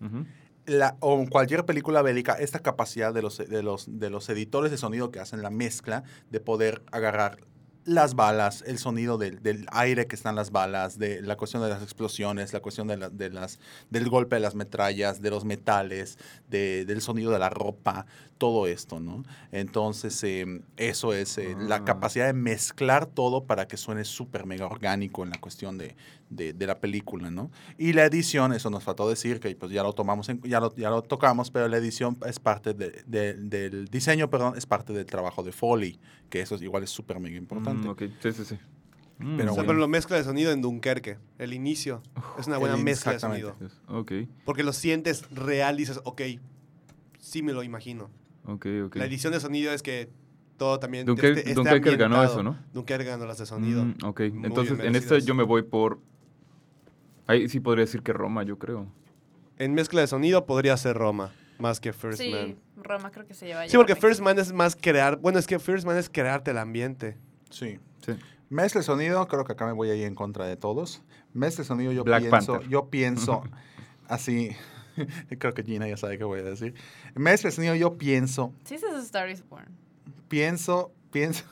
[0.01, 0.25] Ujú.
[0.67, 4.71] La- o en cualquier película bélica, esta capacidad de los, de, los, de los editores
[4.71, 7.39] de sonido que hacen la mezcla de poder agarrar
[7.87, 11.69] las balas, el sonido del, del aire que están las balas, de la cuestión de
[11.69, 13.59] las explosiones, la cuestión de, la- de las,
[13.91, 16.17] del golpe de las metrallas, de los metales,
[16.49, 18.07] de- del sonido de la ropa,
[18.39, 19.23] todo esto, ¿no?
[19.53, 20.47] Entonces, eh,
[20.79, 21.85] eso es eh, la Ah.
[21.85, 25.95] capacidad de mezclar todo para que suene súper mega orgánico en la cuestión de,
[26.35, 27.51] de- de la película, ¿no?
[27.78, 30.74] Y la edición, eso nos faltó decir, que pues ya lo tomamos, en- ya, lo,
[30.76, 34.93] ya lo tocamos, pero la edición es parte de- de- del diseño, perdón, es parte
[34.93, 35.99] del trabajo de Foley,
[36.30, 37.87] que eso es, igual es súper mega importante.
[37.87, 38.59] Mm, ok, sí, sí, sí.
[39.18, 39.66] Mm, Pero o sea, bueno.
[39.68, 42.03] pero lo mezcla de sonido en Dunkerque, el inicio.
[42.39, 43.57] Es una buena El mezcla de sonido.
[43.61, 44.12] Yes, Ok,
[44.45, 46.20] Porque lo sientes real, dices, ok,
[47.20, 48.11] sí me lo imagino.
[48.45, 48.97] ok, ok.
[48.97, 50.11] La edición de sonido es que
[50.57, 52.57] todo también Dunker- esté- esté Dunkerque ganó eso, ¿no?
[52.72, 53.85] Dunkerque ganó las de sonido.
[53.85, 55.24] Mm, ok, Muy entonces en esta merecidas.
[55.26, 56.01] yo me voy por...
[57.27, 58.87] Ahí sí podría decir que Roma, yo creo.
[59.59, 62.57] En mezcla de sonido podría ser Roma, más que First sí, Man.
[62.77, 63.68] Roma creo que se lleva.
[63.68, 65.16] Sí, porque First Man es más crear.
[65.18, 67.16] Bueno, es que First Man es crearte el ambiente.
[67.51, 67.79] Sí.
[68.05, 68.12] Sí.
[68.51, 71.03] Mezcla de sonido, creo que acá me voy a ir en contra de todos.
[71.33, 72.68] Mezcla de sonido, yo Black pienso, Panther.
[72.70, 73.43] yo pienso
[74.09, 74.51] así,
[75.39, 76.75] creo que Gina ya sabe qué voy a decir.
[77.14, 79.66] Mezcla de sonido, yo pienso, Sí, ese es Star is Born.
[80.29, 81.45] pienso, pienso,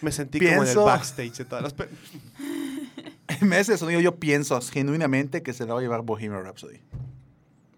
[0.00, 1.74] Me sentí como en el backstage de todas las
[3.44, 6.80] mezcla de sonido, yo pienso genuinamente que se la va a llevar Bohemian Rhapsody.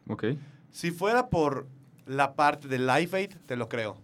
[0.08, 0.24] Ok.
[0.70, 1.66] Si fuera por
[2.06, 3.96] la parte de Live Aid, te lo creo.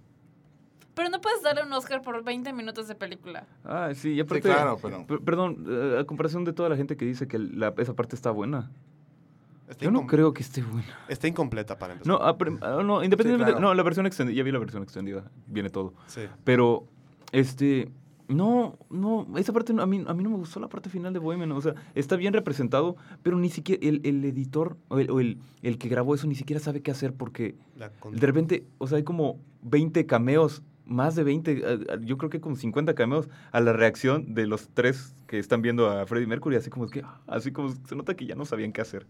[0.94, 3.46] Pero no puedes darle un Oscar por 20 minutos de película.
[3.64, 4.42] Ah, sí, y aparte...
[4.48, 7.74] claro, pero- per- Perdón, eh, a comparación de toda la gente que dice que la-
[7.76, 8.70] esa parte está buena.
[9.68, 10.86] Está, Yo no creo que esté buena.
[11.08, 12.08] está incompleta para empezar.
[12.12, 13.52] No, ah, no independientemente...
[13.52, 13.60] claro.
[13.60, 15.92] No, la versión extendida, ya vi la versión extendida, viene todo.
[16.06, 16.22] Sí.
[16.44, 16.86] Pero,
[17.32, 17.90] este,
[18.28, 21.18] no, no, esa parte a mí, a mí no me gustó la parte final de
[21.18, 21.52] Bohemian.
[21.52, 25.38] O sea, está bien representado, pero ni siquiera el, el editor o, el, o el-
[25.62, 27.54] el que grabó eso ni siquiera sabe qué hacer porque
[28.20, 32.30] de repente, o sea, hay como 20 cameos, más de 20, eh, eh, yo creo
[32.30, 36.28] que como 50 cameos a la reacción de los tres que están viendo a Freddie
[36.28, 39.06] Mercury, así como que, así como se nota que ya no sabían qué hacer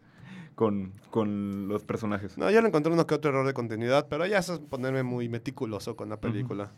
[0.55, 2.39] con, con los personajes.
[2.39, 5.29] No, yo le encontré uno que otro error de continuidad, pero ya es ponerme muy
[5.29, 6.73] meticuloso con la película.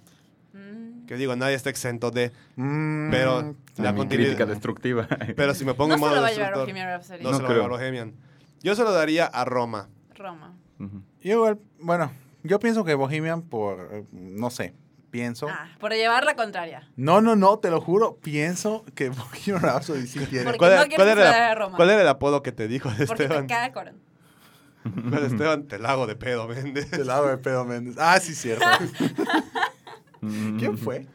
[1.08, 2.30] Que digo, nadie está exento de...
[2.56, 5.08] Mm, Pero la crítica destructiva.
[5.34, 7.22] Pero si me pongo No en se modo lo va a llevar destructor, Bohemian Rhapsody.
[7.24, 7.70] no, No se lo va a llevar.
[7.70, 8.14] Bohemian.
[8.62, 9.88] Yo se lo daría a Roma.
[10.14, 10.54] Roma.
[10.78, 12.12] Yo igual, bueno,
[12.44, 14.74] yo pienso que Bohemian por, eh, no sé,
[15.10, 15.48] pienso.
[15.48, 16.88] Ah, por llevar la contraria.
[16.96, 19.08] No, no, no, te lo juro, pienso que
[19.46, 20.44] Bohemian Rhapsody sí tiene.
[20.44, 23.22] Porque ¿Cuál, no cuál era la- cuál era el apodo que te dijo de Porque
[23.26, 23.46] te Esteban?
[23.46, 23.96] cae Coron.
[25.10, 25.66] ¿Cuál Esteban?
[25.68, 26.90] Te la hago de pedo, Méndez.
[26.90, 27.96] Del lado de Pedro Méndez.
[27.98, 28.64] Ah, sí, cierto.
[30.28, 30.58] Mm.
[30.58, 31.06] ¿Quién fue?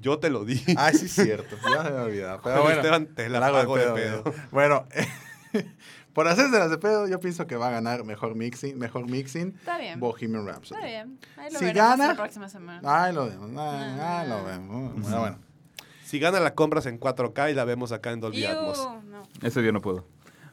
[0.00, 0.60] Yo te lo di.
[0.76, 1.56] Ah, sí, cierto.
[1.62, 2.40] Ya se me olvidado.
[2.44, 4.24] Pero bueno, Esteban, te la hago de pedo.
[4.50, 4.86] Bueno,
[6.12, 9.54] por hacerse las de pedo, yo pienso que va a ganar mejor mixing, mejor mixing
[9.58, 10.00] Está bien.
[10.00, 10.74] Bohemian Rhapsody.
[10.80, 11.18] Está bien.
[11.36, 12.80] Ahí lo Si veremos gana- la próxima semana.
[13.04, 13.50] Ay, lo vemos.
[13.56, 14.94] Ay, lo vemos.
[15.00, 15.38] Bueno, bueno.
[16.04, 18.78] Si gana la compras en 4K y la vemos acá en Dolby Atmos.
[19.06, 19.22] no.
[19.40, 20.04] Ese día no puedo.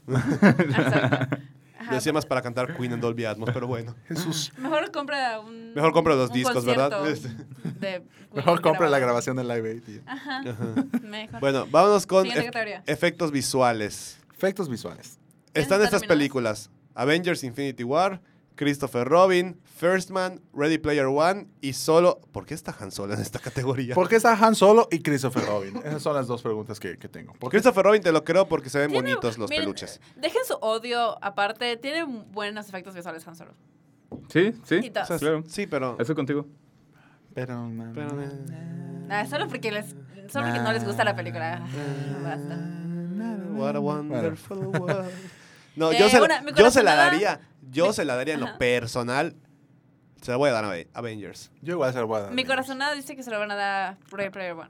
[1.89, 3.95] Yo decía más para cantar Queen en Dolby Atmos, pero bueno.
[4.07, 4.51] Jesús.
[4.57, 5.73] Mejor compra un.
[5.73, 7.03] Mejor compra los discos, ¿verdad?
[7.03, 9.83] de Mejor compra la grabación del Live Aid.
[9.83, 10.01] tío.
[10.05, 10.39] Ajá.
[10.39, 10.85] Ajá.
[11.03, 11.39] Mejor.
[11.39, 12.83] Bueno, vámonos con categoría.
[12.85, 14.19] efectos visuales.
[14.35, 15.19] Efectos visuales.
[15.53, 16.69] Están estas películas.
[16.95, 18.21] Avengers Infinity War,
[18.59, 22.19] Christopher Robin, First Man, Ready Player One y solo...
[22.33, 23.95] ¿Por qué está Han Solo en esta categoría?
[23.95, 25.77] ¿Por qué está Han Solo y Christopher Robin?
[25.77, 27.31] Esas son las dos preguntas que, que tengo.
[27.35, 27.51] ¿Por?
[27.51, 30.01] Christopher Robin te lo creo porque se ven Tiene- bonitos los miren, peluches.
[30.17, 31.77] Dejen su odio aparte.
[31.77, 32.03] Tiene
[32.33, 33.53] buenos efectos visuales Han Solo.
[34.27, 34.91] Sí, sí.
[35.01, 35.43] O sea, claro.
[35.47, 35.95] Sí, pero...
[35.97, 36.45] Estoy contigo.
[37.33, 38.13] Pero, na- pero-
[39.07, 39.91] Nah, solo porque les,
[40.29, 41.65] solo porque no les gusta la película.
[42.21, 42.59] Basta.
[43.53, 45.09] What a wonderful world.
[45.79, 47.39] No, Eh, yo, se, yo la daría.
[47.71, 48.57] Yo se la daría en lo Ajá.
[48.57, 49.35] personal.
[50.21, 51.51] Se la voy a dar a Avengers.
[51.61, 52.33] Yo igual se lo voy a dar.
[52.33, 54.69] Mi corazonada dice que se lo van a dar a Ready Player One.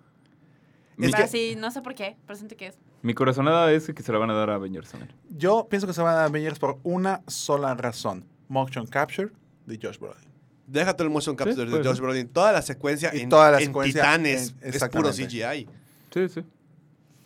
[1.00, 2.78] Es que- sí, no sé por qué, pero siento que es.
[3.02, 5.12] Mi corazonada es que se la van a dar a Avengers también.
[5.30, 8.26] Yo pienso que se van a dar Avengers por una sola razón.
[8.50, 9.30] Motion Capture
[9.66, 10.28] de Josh Brolin.
[10.68, 12.00] Déjate el motion capture de Josh.
[12.00, 12.28] Brolin.
[12.28, 15.12] Toda la secuencia Y en, toda la en secuencia Titanes en- es puro.
[15.12, 15.68] CGI.
[16.14, 16.44] Sí, sí.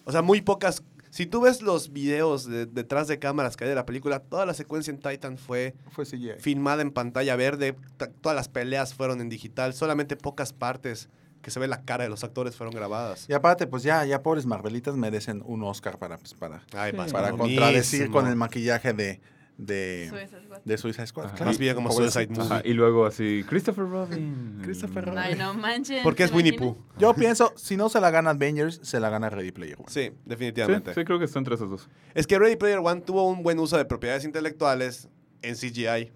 [0.05, 0.81] O sea, muy pocas.
[1.13, 4.47] Si tú ves los videos de- detrás de cámaras que hay de la película, toda
[4.47, 6.39] la secuencia en Titan fue Fue CGI.
[6.39, 7.75] filmada en pantalla verde.
[8.21, 9.75] Todas las peleas fueron en digital.
[9.75, 11.09] Solamente pocas partes
[11.43, 13.27] que se ve la cara de los actores fueron grabadas.
[13.29, 16.97] Y aparte, pues ya, ya pobres Marvelitas merecen un Oscar para, pues, para, Ay, Sí.
[16.97, 19.21] vas para contradecir con el maquillaje de,
[19.65, 20.61] de, Suicide Squad.
[20.63, 21.25] de Suicide Squad.
[21.25, 21.35] Ajá.
[21.35, 21.49] Claro.
[21.51, 21.91] Más bien como.
[21.91, 22.41] Suicide Movie.
[22.43, 24.59] Ajá, y luego así, Christopher Robin.
[24.63, 25.19] Christopher Robin.
[25.19, 26.01] Ay, no manches.
[26.03, 26.53] Porque es ¿se Winnie?
[26.53, 26.77] Pooh.
[26.97, 29.85] Yo pienso, si no se la gana Avengers, se la gana Ready Player One.
[29.89, 30.93] Sí, Sí, definitivamente.
[30.93, 31.89] sí, creo que está entre esos dos.
[32.13, 35.07] Es que Ready Player One tuvo un buen uso de propiedades intelectuales
[35.41, 36.11] en CGI.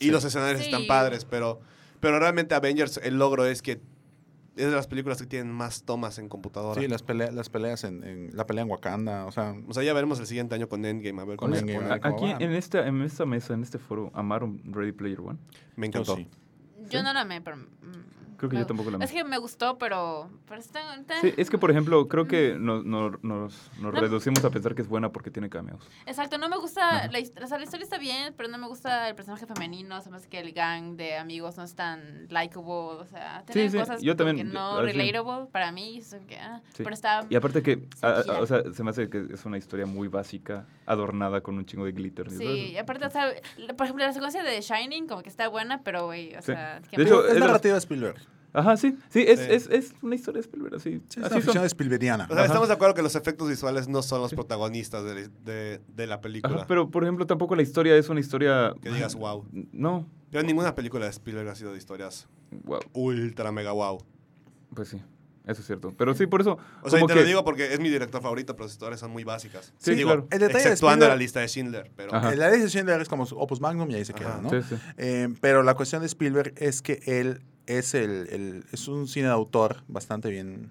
[0.00, 0.10] Y Sí.
[0.10, 0.66] los escenarios Sí.
[0.66, 1.60] están padres, pero,
[2.00, 3.80] pero realmente Avengers, el logro es que
[4.58, 6.80] es de las películas que tienen más tomas en computadora.
[6.80, 9.82] Sí, las, pelea- las peleas en, en- la pelea en Wakanda, o sea, O sea,
[9.82, 12.06] ya veremos el siguiente año con Endgame, a ver Con cómo se Endgame, a ver
[12.06, 15.38] Aquí en esta, en esta mesa, en este foro, ¿amaron Ready Player One?
[15.76, 16.16] Me yo encantó.
[16.16, 16.28] sí.
[16.90, 17.56] Yo no la amé, pero.
[18.38, 19.04] Creo que me- yo tampoco la amé.
[19.04, 20.30] Es que me gustó, pero.
[20.46, 24.00] pero está, está- Sí, es que por ejemplo, creo que nos, nos, nos, nos No.
[24.00, 25.86] reducimos a pensar que es buena porque tiene cameos.
[26.06, 27.08] Exacto, no me gusta.
[27.08, 30.00] La, o sea, la historia está bien, pero no me gusta el personaje femenino.
[30.00, 33.00] Se me hace que el gang de amigos no es tan likable.
[33.00, 36.00] O sea, tiene sí, cosas yo también, que no relatable para mí.
[36.28, 36.82] que, ah, Sí.
[36.84, 37.26] Pero está.
[37.28, 38.40] Y aparte que, a- a- ya.
[38.40, 41.84] o sea, se me hace que es una historia muy básica, adornada con un chingo
[41.84, 42.30] de glitter.
[42.30, 42.70] Sí, ¿sabes?
[42.70, 43.32] y aparte, o sea,
[43.76, 46.46] por ejemplo, la secuencia de Shining, como que está buena, pero, güey, o Sí.
[46.46, 46.80] sea.
[46.90, 48.16] que De me- hecho, es es de- narrativa de Spielberg.
[48.54, 49.46] Ajá, sí, sí, es, Sí.
[49.50, 51.02] Es, es una historia de Spielberg, así.
[51.10, 51.64] Sí, es así una ficción son.
[51.66, 52.24] Spielbergiana.
[52.24, 52.46] O sea, Ajá.
[52.46, 54.36] estamos de acuerdo que los efectos visuales no son los Sí.
[54.36, 56.56] protagonistas de, la- de- de la película.
[56.56, 58.72] Ajá, pero por ejemplo, tampoco la historia es una historia...
[58.80, 59.44] Que digas wow.
[59.72, 62.26] No, Pero ninguna película de Spielberg ha sido de historias
[62.64, 63.98] wow, ultra mega wow.
[64.74, 65.02] pues sí,
[65.48, 65.92] eso es cierto.
[65.96, 66.58] Pero sí, por eso...
[66.82, 69.00] O sea, y te que- lo digo porque es mi director favorito, pero sus historias
[69.00, 69.72] son muy básicas.
[69.78, 70.28] Sí, Digo, claro.
[70.30, 72.14] El detalle de exceptuando la lista de Schindler, pero...
[72.14, 72.34] Ajá.
[72.34, 74.20] La ley de Schindler es como opus magnum y ahí se Ajá.
[74.20, 74.50] queda, ¿no?
[74.50, 74.76] Sí, sí.
[74.98, 79.26] Eh, pero la cuestión de Spielberg es que él es el, el- es un cine
[79.26, 80.70] de autor bastante bien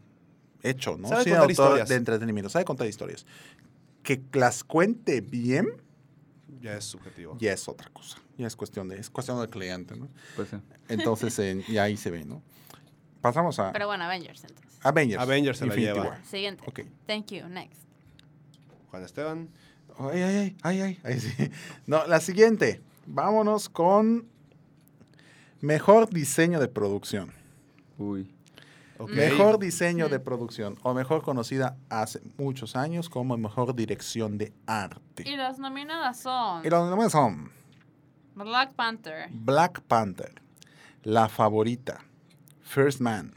[0.64, 1.08] hecho, ¿no?
[1.10, 1.90] Sabe cine de contar autor historias.
[1.90, 3.26] de entretenimiento, sabe contar historias.
[4.04, 5.68] Que las cuente bien
[6.62, 7.38] Ya es subjetivo.
[7.40, 8.18] ya es otra cosa.
[8.38, 10.08] Ya es cuestión de es cuestión del cliente, ¿no?
[10.36, 10.58] Pues sí.
[10.90, 12.42] Entonces, eh, y ahí se ve, ¿no?
[13.22, 14.67] Pasamos a Pero bueno, Avengers, entonces.
[14.88, 15.22] Avengers.
[15.22, 16.10] Avengers se la Infinity lleva.
[16.10, 16.26] War.
[16.26, 16.64] Siguiente.
[16.68, 16.80] Ok.
[17.06, 17.48] Thank you.
[17.48, 17.82] Next.
[18.92, 19.50] Juan Esteban.
[20.00, 21.52] Ay, ay, ay, ay, ay, ay, sí.
[21.86, 22.82] No, la siguiente.
[23.06, 24.28] Vámonos con
[25.62, 27.32] mejor diseño de producción.
[27.98, 28.32] Uy.
[29.10, 34.52] Mejor diseño de producción, o mejor conocida hace muchos años como mejor dirección de Y
[34.66, 35.38] arte.
[35.38, 37.52] las nominadas son Y los nombres son
[38.34, 40.42] Black Panther, Black Panther,
[41.04, 42.04] La Favorita,
[42.62, 43.34] First Man,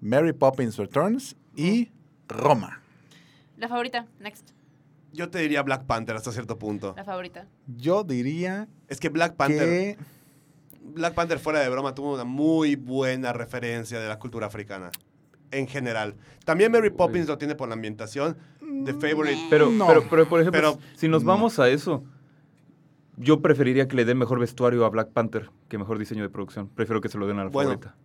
[0.00, 1.90] Mary Poppins Returns y
[2.28, 2.80] Roma.
[3.56, 4.50] la favorita, next,
[5.12, 6.94] Yo te diría Black Panther hasta cierto punto.
[6.96, 7.46] la favorita.
[7.66, 9.98] Yo diría Es que Black Panther, que
[10.94, 14.90] Black Panther fuera de broma tuvo una muy buena referencia de la cultura africana.
[15.50, 16.14] En general.
[16.44, 18.36] También Mary Poppins lo tiene por la ambientación.
[18.84, 19.38] The Favorite.
[19.48, 19.86] Pero, No.
[19.86, 21.28] pero, pero, por ejemplo, Pero- si nos no.
[21.28, 22.04] vamos a eso,
[23.16, 26.68] yo preferiría que le den mejor vestuario a Black Panther que mejor diseño de producción.
[26.68, 27.70] Prefiero que se lo den a la Bueno.
[27.70, 27.96] favorita.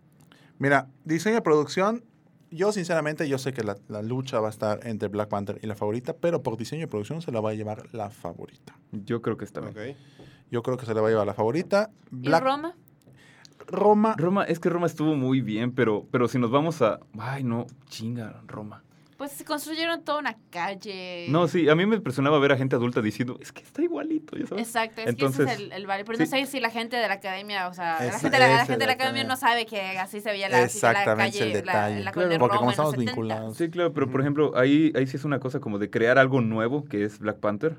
[0.58, 2.04] Mira, diseño de producción,
[2.50, 5.66] yo sinceramente, yo sé que la, la lucha va a estar entre Black Panther y
[5.66, 8.78] la favorita, pero por diseño de producción se la va a llevar la favorita.
[8.92, 9.96] Yo creo que está bien.
[10.50, 11.90] Yo creo que se la va a llevar la favorita.
[12.12, 12.76] ¿Y Black Roma?
[13.66, 14.14] Roma.
[14.16, 17.00] Roma, es que Roma estuvo muy bien, pero, pero si nos vamos a...
[17.18, 18.83] Ay, no, chinga, Roma.
[19.16, 21.26] Pues se construyeron toda una calle.
[21.28, 24.36] No, sí, a mí me impresionaba ver a gente adulta diciendo, es que está igualito,
[24.36, 24.66] ya sabes.
[24.66, 26.04] Exacto, es Entonces, que ese es el, el vale.
[26.04, 26.24] Pero sí.
[26.24, 28.48] no sé si la gente de la academia, o sea, la Ese- gente, de la,
[28.48, 30.66] la gente de la es academia no sabe que así se veía la, que la
[30.66, 32.04] Exactamente, calle, el la- detalle.
[32.04, 32.98] la, Claro, porque Roma como estamos 70s.
[32.98, 33.56] vinculados.
[33.56, 36.40] Sí, claro, pero por ejemplo, ahí, ahí sí es una cosa como de crear algo
[36.40, 37.76] nuevo, que es Black Panther,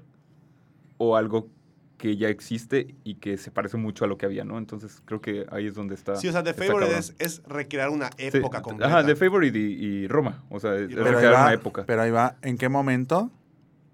[0.98, 1.50] o algo
[1.98, 4.58] que ya existe y que se parece mucho a lo que había, ¿no?
[4.58, 6.16] Entonces creo que ahí es donde está.
[6.18, 8.88] Sí, o sea, The Favorite es, es recrear una Sí, época completa.
[9.00, 10.44] Ajá, The Favorite y, y Roma.
[10.50, 11.86] O sea, es Pero Pero ahí, recrear va, una época.
[11.86, 13.32] pero ahí va, ¿en qué momento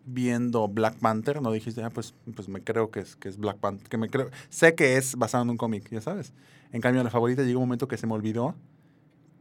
[0.04, 3.58] viendo Black Panther, no dijiste, ah, pues, pues me creo que es, que es Black
[3.58, 6.34] Panther, que me creo, sé que es basado en un cómic, ya sabes.
[6.72, 8.56] En cambio, la favorita llegó un momento que se me olvidó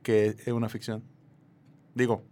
[0.03, 1.03] que es una ficción.
[1.95, 2.23] Digo,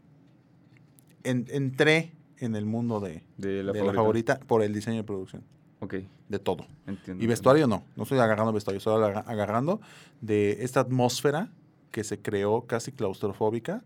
[1.24, 3.95] en- entré en el mundo de, De la de favorita.
[4.03, 5.43] favorita por el diseño de producción,
[5.81, 5.95] Ok,
[6.29, 6.66] de todo.
[6.87, 7.22] entiendo.
[7.22, 9.81] Y vestuario no, no estoy agarrando vestuario, estoy agarra- agarrando
[10.20, 11.51] de esta atmósfera
[11.93, 13.83] que se creó casi claustrofóbica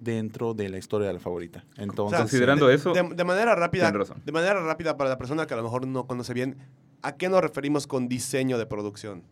[0.00, 1.64] dentro de la historia de la favorita.
[1.76, 5.54] Entonces, Considerando de, eso, de, de manera rápida, de manera rápida para la persona que
[5.54, 6.56] a lo mejor no conoce bien,
[7.02, 9.22] ¿a qué nos referimos con diseño de producción?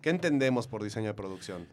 [0.00, 1.66] ¿Qué entendemos por diseño de producción?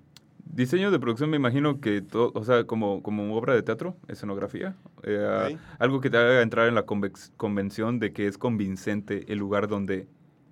[0.51, 4.75] Diseño de producción me imagino que todo, o sea, como, como obra de teatro, escenografía,
[5.03, 5.59] eh, Ok.
[5.77, 9.67] algo que te haga entrar en la convex- convención de que es convincente el lugar
[9.67, 10.07] donde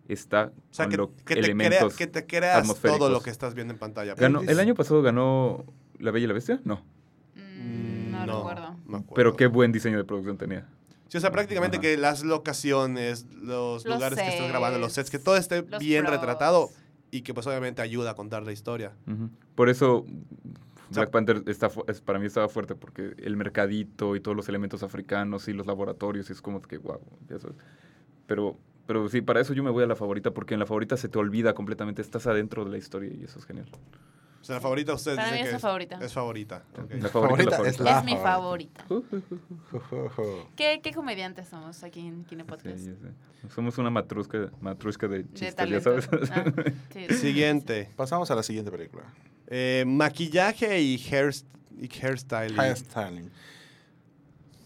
[0.07, 1.95] está O sea, con que, los que te, crea- elementos.
[1.95, 4.13] que te creas todo lo que estás viendo en pantalla.
[4.15, 5.65] Ganó- Pues, el año pasado ganó
[5.99, 6.83] La Bella y la Bestia, no,
[7.35, 8.75] Mm, no, recuerdo.
[8.85, 9.13] me acuerdo.
[9.15, 10.67] pero qué buen diseño de producción tenía.
[11.09, 11.81] Sí, o sea, prácticamente Ajá.
[11.81, 15.61] que las locaciones, los, Los lugares que estás grabando, los sets, que sets, todo esté
[15.79, 16.17] bien props.
[16.19, 16.69] retratado
[17.11, 18.93] y que pues obviamente ayuda a contar la historia.
[19.07, 19.29] Ujú.
[19.55, 20.05] Por eso
[20.89, 24.83] Black Panther está, es, para mí estaba fuerte porque el mercadito y todos los elementos
[24.83, 27.01] africanos y los laboratorios y es como que wow.
[28.25, 30.97] Pero, pero sí, para eso yo me voy a la favorita porque en la favorita
[30.97, 33.67] se te olvida completamente, estás adentro de la historia y eso es genial.
[34.39, 35.99] O sea, la favorita ustedes Para mí que es la favorita.
[36.01, 36.63] Es favorita.
[36.75, 38.83] La favorita, Favorita es es la la- favorita.
[38.83, 40.47] es mi favorita.
[40.55, 42.77] ¿Qué, ¿Qué comediantes somos aquí en Kine Sí, Podcast?
[42.79, 42.95] sé.
[43.53, 46.01] Somos una matrusca, matrusca de de chistes, ya talento.
[46.01, 46.31] sabes.
[46.31, 46.45] Ah,
[46.93, 47.07] sí.
[47.15, 47.89] Siguiente.
[47.95, 49.03] pasamos a la siguiente película.
[49.47, 51.33] Eh, maquillaje y, hair,
[51.79, 52.57] y hairstyling.
[52.59, 53.31] Hairstyling.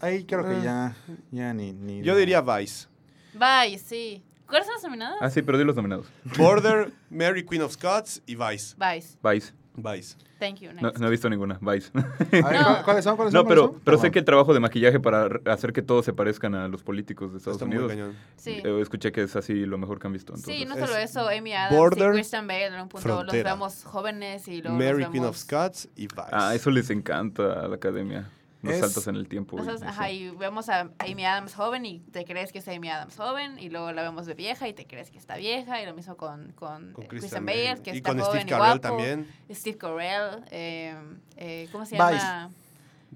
[0.00, 0.94] Ahí creo que Ah.
[1.00, 2.02] ya, ya ni, ni...
[2.02, 2.88] Yo diría Vice.
[3.34, 4.22] Bye, sí.
[4.46, 5.18] ¿Cuáles son las nominadas?
[5.22, 6.06] ah, sí, pero di los nominados.
[6.36, 8.74] Border, Mary Queen of Scots y Vice.
[8.76, 9.16] Vice.
[9.22, 9.52] Vice.
[9.74, 10.16] Vice.
[10.38, 10.70] Thank you.
[10.72, 10.98] No, Next.
[11.00, 11.58] no he visto ninguna.
[11.60, 11.90] Vice.
[11.94, 12.64] A ver, No.
[12.64, 13.16] ¿cuál- ¿Cuáles son?
[13.16, 13.48] ¿Cuáles No, son?
[13.48, 13.82] pero, ¿Cuáles son?
[13.84, 16.82] pero sé que el trabajo de maquillaje para hacer que todos se parezcan a los
[16.82, 17.92] políticos de Estados Está muy Unidos.
[17.92, 18.14] cañón.
[18.36, 18.60] Sí.
[18.62, 20.36] eh, escuché que es así lo mejor que han visto.
[20.36, 23.50] Sí, no solo eso, Amy Adams Border, y Christian Bale en un punto frontera.
[23.50, 25.36] los vemos jóvenes y luego Mary los Queen of.
[25.36, 26.22] Scots y Vice.
[26.32, 28.28] Ah, eso les encanta a la academia.
[28.62, 29.56] Los Es- saltos en el tiempo.
[29.58, 29.84] y eso.
[29.84, 33.58] ajá, y vemos a Amy Adams joven y te crees que es Amy Adams joven
[33.58, 36.16] y luego la vemos de vieja y te crees que está vieja y lo mismo
[36.16, 37.82] con, con, Con Bale, Bale.
[37.82, 38.80] que Y está con joven Steve y guapo.
[38.80, 39.28] también.
[39.50, 40.94] Steve Carell, eh,
[41.36, 42.12] eh, ¿cómo se Vice.
[42.18, 42.50] llama?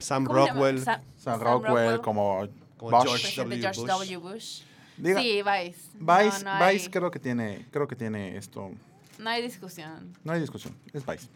[0.00, 0.26] Sam.
[0.26, 0.82] Rockwell.
[0.82, 3.06] Sa- Sam Rockwell como, Como Bosch.
[3.06, 3.60] George W.
[3.62, 3.88] George Bush.
[3.88, 4.16] W.
[4.18, 4.62] Bush.
[4.98, 5.80] Diga, sí, Vice.
[5.94, 8.70] Vice, no, no hay, Vice creo que tiene, creo que tiene esto.
[9.18, 10.12] no hay discusión.
[10.24, 11.28] No hay discusión, es Vice.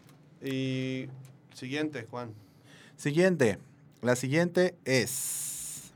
[0.43, 1.07] Y
[1.53, 2.33] siguiente, Juan.
[2.97, 3.57] Siguiente.
[4.01, 5.93] La siguiente es.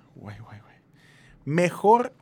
[1.45, 2.13] Mejor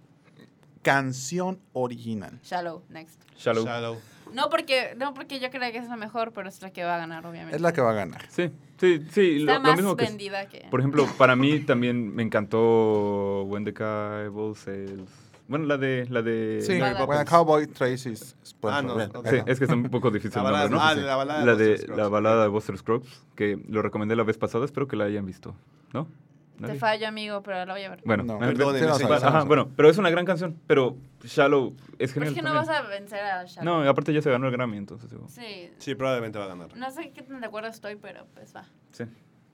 [0.81, 2.39] canción original.
[2.43, 3.21] Shallow, next.
[3.37, 3.65] Shallow.
[3.65, 3.97] Shallow.
[4.33, 6.95] No porque, no porque yo creo que es la mejor, pero es la que va
[6.95, 7.55] a ganar, obviamente.
[7.55, 8.25] Es la que va a ganar.
[8.29, 9.37] Sí, sí, sí.
[9.41, 10.05] Está Lo, lo más mismo que.
[10.05, 10.67] vendida que...
[10.69, 15.09] Por ejemplo, para mí también me encantó When the Cowboy Sails.
[15.47, 16.07] Bueno, la de.
[16.09, 17.29] La de Sí, Mary when a Poppins.
[17.29, 18.35] cowboy traces.
[18.63, 19.27] Ah, no, Bien, ok.
[19.27, 21.01] Sí, es que está un poco difícil La el nombre, balada- ¿no?
[21.01, 24.23] ah, la balada de la, de, la balada de Buster Scruggs, que lo recomendé la
[24.23, 25.55] vez pasada, espero que la hayan visto,
[25.93, 26.07] ¿no?
[26.55, 26.75] Te ¿Nadie?
[26.79, 28.01] fallo, amigo, pero la voy a ver.
[28.05, 31.75] Bueno, No, perdóneme, sí, no, sí, Ajá, bueno, pero es una gran canción, pero Shallow
[31.99, 32.29] es genial.
[32.31, 32.67] es que no también.
[32.67, 33.81] vas a vencer a Shallow.
[33.83, 35.71] No, aparte ya se ganó el Grammy, entonces digo, Sí.
[35.79, 36.77] Sí, probablemente va a ganar.
[36.77, 38.65] No sé qué tan de acuerdo estoy, pero pues va.
[38.91, 39.03] sí.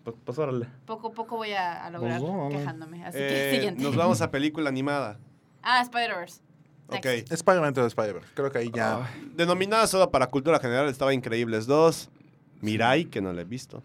[0.03, 0.67] Pues, pues órale.
[0.85, 3.03] Poco a poco voy a, a lograr Pues, quejándome.
[3.05, 3.83] Así Eh, que siguiente.
[3.83, 5.19] nos vamos a película animada.
[5.61, 6.41] Ah, Spider-Verse.
[6.87, 7.05] Ok.
[7.05, 7.31] Next.
[7.31, 8.27] Spider-Man to the Spider-Verse.
[8.33, 9.05] Creo que ahí ya.
[9.05, 12.09] Ay, Denominada solo para cultura general, estaba Increíbles 2.
[12.61, 13.83] Mirai, que no la he visto.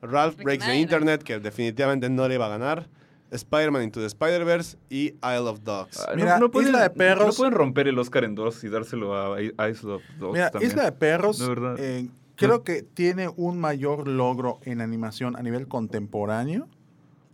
[0.00, 2.88] Ralph Porque Breaks the Internet, que definitivamente no le iba a ganar.
[3.30, 6.00] Spider-Man Into the Spider-Verse y Isle of Dogs.
[6.00, 9.42] Ah, Mira, Isla de Perros- No pueden romper el Oscar en dos y dárselo a
[9.42, 10.70] I- Isle of Dogs Mira, también.
[10.70, 11.38] Isla de Perros.
[11.38, 16.68] De eh, creo que tiene un mayor logro en animación a nivel contemporáneo.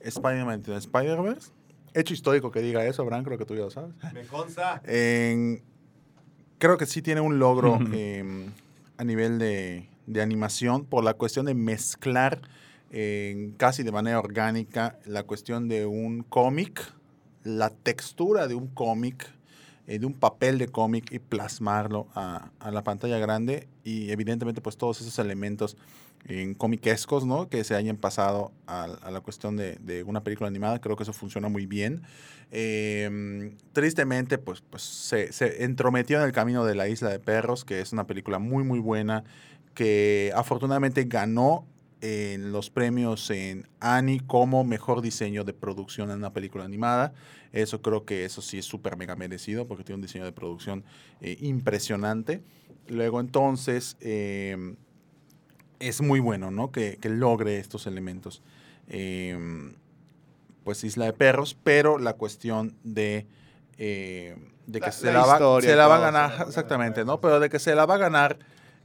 [0.01, 1.53] Spider-Man to the Spider-Verse.
[1.95, 3.95] Hecho histórico que diga eso, Bran, creo que tú ya lo sabes.
[4.12, 4.82] Me consta.
[4.84, 5.62] En-
[6.59, 8.51] creo que sí tiene un logro em,
[8.99, 12.40] a nivel de, de animación por la cuestión de mezclar
[12.90, 16.80] en casi de manera orgánica la cuestión de un cómic,
[17.42, 19.28] la textura de un cómic,
[19.86, 24.61] eh, de un papel de cómic y plasmarlo a, a la pantalla grande y evidentemente
[24.61, 25.76] pues todos esos elementos
[26.27, 27.49] en comiquescos, ¿no?
[27.49, 31.49] Que se hayan pasado a, la cuestión de, una película animada, creo que eso funciona
[31.49, 32.03] muy bien.
[32.51, 37.64] Eh, tristemente, pues, pues se, se entrometió en el camino de la Isla de Perros,
[37.64, 39.25] que es una película muy, muy buena,
[39.75, 41.66] que afortunadamente ganó
[42.05, 47.14] en los premios en Annie como mejor diseño de producción en una película animada.
[47.53, 50.85] Eso creo que eso sí es súper mega merecido porque tiene un diseño de producción
[51.22, 52.43] eh, impresionante.
[52.89, 54.75] Luego entonces eh,
[55.89, 56.70] es muy bueno, ¿no?
[56.72, 58.43] Que, que logre estos elementos.
[58.89, 59.72] Eh,
[60.64, 63.26] pues Isla de Perros, pero la cuestión de,
[63.78, 67.05] eh, de que La- se la va, historia se la va a ganar, exactamente.
[67.05, 67.20] ¿no?
[67.20, 68.39] Pero de que se la va a ganar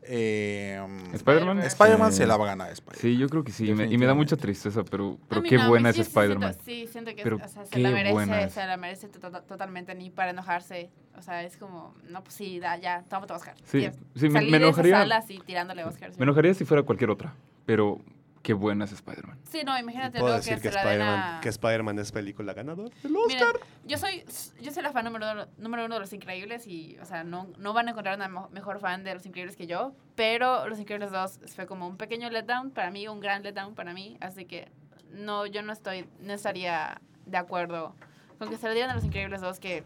[0.04, 0.80] eh,
[1.14, 1.60] ¿Spider-Man?
[1.64, 2.18] Spider-Man Sí.
[2.20, 3.02] se la va a ganar Spider-Man.
[3.02, 3.70] Sí, yo creo que sí.
[3.70, 6.12] y me- Y me da mucha tristeza, pero, pero qué no, buena es sí- sí
[6.12, 6.58] siento- Spider-Man.
[6.66, 8.54] Sí, siento que Pero o sea, se qué la merece, buena es.
[8.54, 10.90] se la merece to- to- totalmente ni para enojarse.
[11.18, 13.56] O sea, es como, no, pues sí, da, ya, tómate Oscar.
[13.66, 16.12] Sí, Ya, sí, me- enojaría- salas y tirándole Oscar.
[16.18, 17.34] Me enojaría si fuera cualquier otra,
[17.66, 18.00] pero
[18.42, 19.38] qué buena es Spider-Man.
[19.50, 22.54] Sí, no, imagínate Puedo luego decir que, que se la den Spider-Man Spider-Man es película
[22.54, 22.96] ganadora.
[23.28, 23.48] Miren,
[23.86, 24.24] yo soy,
[24.62, 27.48] yo soy la fan número, uno- número uno de Los Increíbles y, o sea, no,
[27.58, 31.12] no van a encontrar una mejor fan de Los Increíbles que yo, pero Los Increíbles
[31.12, 34.72] 2 fue como un pequeño letdown para mí, un gran letdown para mí, así que
[35.12, 37.96] no, yo no estoy, no estaría de acuerdo
[38.38, 39.84] con que se le dieran a Los Increíbles 2, que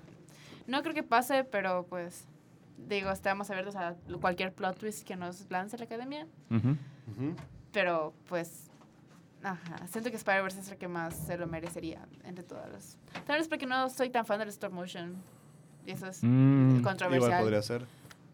[0.68, 2.28] no creo que pase, pero pues,
[2.78, 6.70] digo, estamos abiertos a cualquier plot twist que nos lance la academia, Ujú.
[7.12, 7.36] Ujú.
[7.74, 8.70] Pero pues...
[9.44, 12.98] Ajá, siento que Spider-Verse es el que más se lo merecería entre todas las.
[13.28, 15.16] Tal vez porque no soy tan fan del stop motion.
[15.86, 16.82] Y eso es Mm.
[16.82, 17.28] controversial.
[17.30, 17.86] Igual podría ser.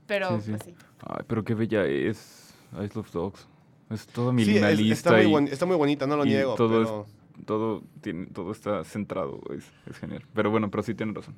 [0.06, 0.52] Pero, Sí, sí.
[0.52, 0.76] pues sí.
[1.08, 3.48] Ay, pero qué bella es I Love Dogs.
[3.90, 6.54] Es toda Sí, es- minimalista está, muy y está muy bonita, no lo y niego.
[6.54, 7.08] todo pero...
[7.46, 9.42] todo, tiene, todo está centrado.
[9.58, 10.24] Es, es genial.
[10.36, 11.36] Pero bueno, pero sí tienen razón.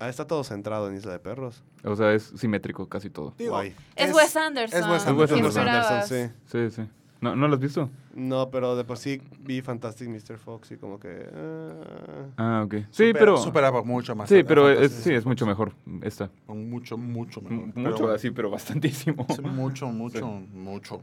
[0.00, 1.62] Ah, está todo centrado en Isla de Perros.
[1.84, 3.32] O sea, es simétrico casi todo.
[3.38, 3.62] Digo.
[3.62, 4.80] Es, Es- Wes Anderson.
[4.80, 6.02] es Wes Es Wes ¿Qué Anderson.
[6.08, 6.34] sí.
[6.46, 6.88] Sí, sí.
[7.24, 7.88] ¿No, ¿no lo has visto?
[8.14, 10.36] No, pero de por sí vi Fantastic Mr.
[10.36, 11.26] Fox y como que...
[11.34, 12.26] ah.
[12.36, 12.74] Ah, ok.
[12.90, 13.36] Sí, supera- pero...
[13.38, 14.28] Superaba mucho más.
[14.28, 15.72] Sí, pero es, sí, es mucho mejor
[16.02, 16.30] esta.
[16.48, 17.58] Mucho, mucho mejor.
[17.64, 19.26] M- Pero Mucho así, pero bastantísimo.
[19.34, 20.96] sí, mucho, mucho, mucho.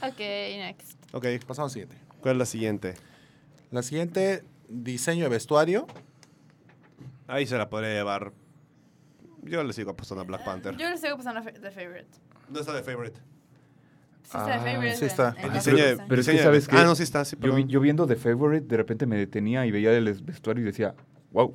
[0.00, 0.96] Ok, next.
[1.12, 1.96] Ok, Pasamos al siguiente.
[2.20, 2.94] ¿cuál es la siguiente?
[3.72, 5.88] La siguiente, diseño de vestuario.
[7.26, 8.32] Ahí se la podría llevar...
[9.42, 10.76] Yo le sigo apostando a Black Panther.
[10.76, 12.06] Yo le sigo pasando a The Favorite.
[12.44, 13.18] ¿Dónde está de favorite?
[14.24, 14.96] Sí está Ah, Favorite.
[14.96, 15.34] sí está.
[15.38, 15.98] en El diseño de-.
[16.08, 16.76] Pero es que, ¿sabes qué?
[16.76, 19.70] Ah, no, sí está, sí, Yo, yo viendo The Favorite, de repente me detenía y
[19.70, 20.94] veía el es- vestuario y decía,
[21.32, 21.52] wow.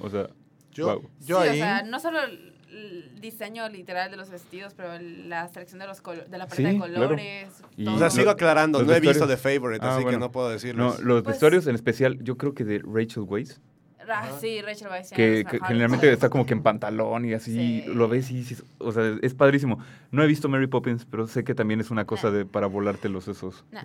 [0.00, 0.28] O sea,
[0.72, 1.10] Yo, wow.
[1.26, 1.60] yo sí, ahí.
[1.60, 6.00] o sea, no solo el diseño literal de los vestidos, pero la selección de, los
[6.02, 6.92] colo- de la paleta Sí, de claro.
[7.08, 7.48] colores.
[7.76, 7.94] Y- todo.
[7.96, 10.18] O sea, Lo- sigo aclarando, no he visto The Favorite, Ah, así bueno.
[10.18, 11.00] que no puedo No, decirles.
[11.00, 13.60] los Pues- vestuarios en especial, yo creo que de Rachel Weisz,
[14.08, 15.10] Ah, sí, Rachel Weisz.
[15.10, 17.84] que, que generalmente está como que en pantalón y así, Sí.
[17.86, 19.78] lo ves y dices, o sea, es padrísimo.
[20.10, 22.38] No he visto Mary Poppins, pero sé que también es una cosa Nah.
[22.38, 23.64] de para volarte los sesos.
[23.70, 23.84] Nah.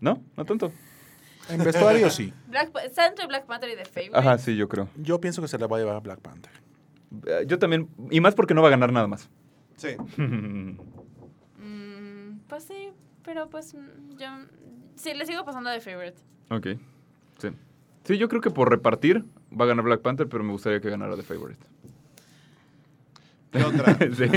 [0.00, 0.22] ¿No?
[0.36, 0.72] ¿No tanto?
[1.50, 2.32] En vestuario sí.
[2.48, 4.16] Black, está entre Black Panther y The Favorite.
[4.18, 4.88] Ajá, sí, yo creo.
[4.96, 6.52] Yo pienso que se la va a llevar a Black Panther.
[7.26, 9.28] Eh, Yo también, y más porque no va a ganar nada más.
[9.76, 9.88] Sí.
[11.60, 12.90] Mm, pues sí,
[13.24, 14.26] pero pues mm, yo...
[14.96, 16.18] Sí, le sigo pasando a The Favorite.
[16.50, 16.80] ok,
[17.38, 17.48] sí.
[18.04, 20.90] Sí, yo creo que por repartir va a ganar Black Panther, pero me gustaría que
[20.90, 21.64] ganara The Favorite.
[23.50, 23.94] ¿Qué otra?
[24.16, 24.28] sí,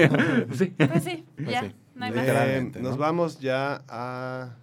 [0.57, 0.73] sí.
[0.77, 1.75] Pues sí, ya, sí.
[1.95, 2.81] no hay más.
[2.81, 2.97] Nos ¿no?
[2.97, 4.55] vamos ya a...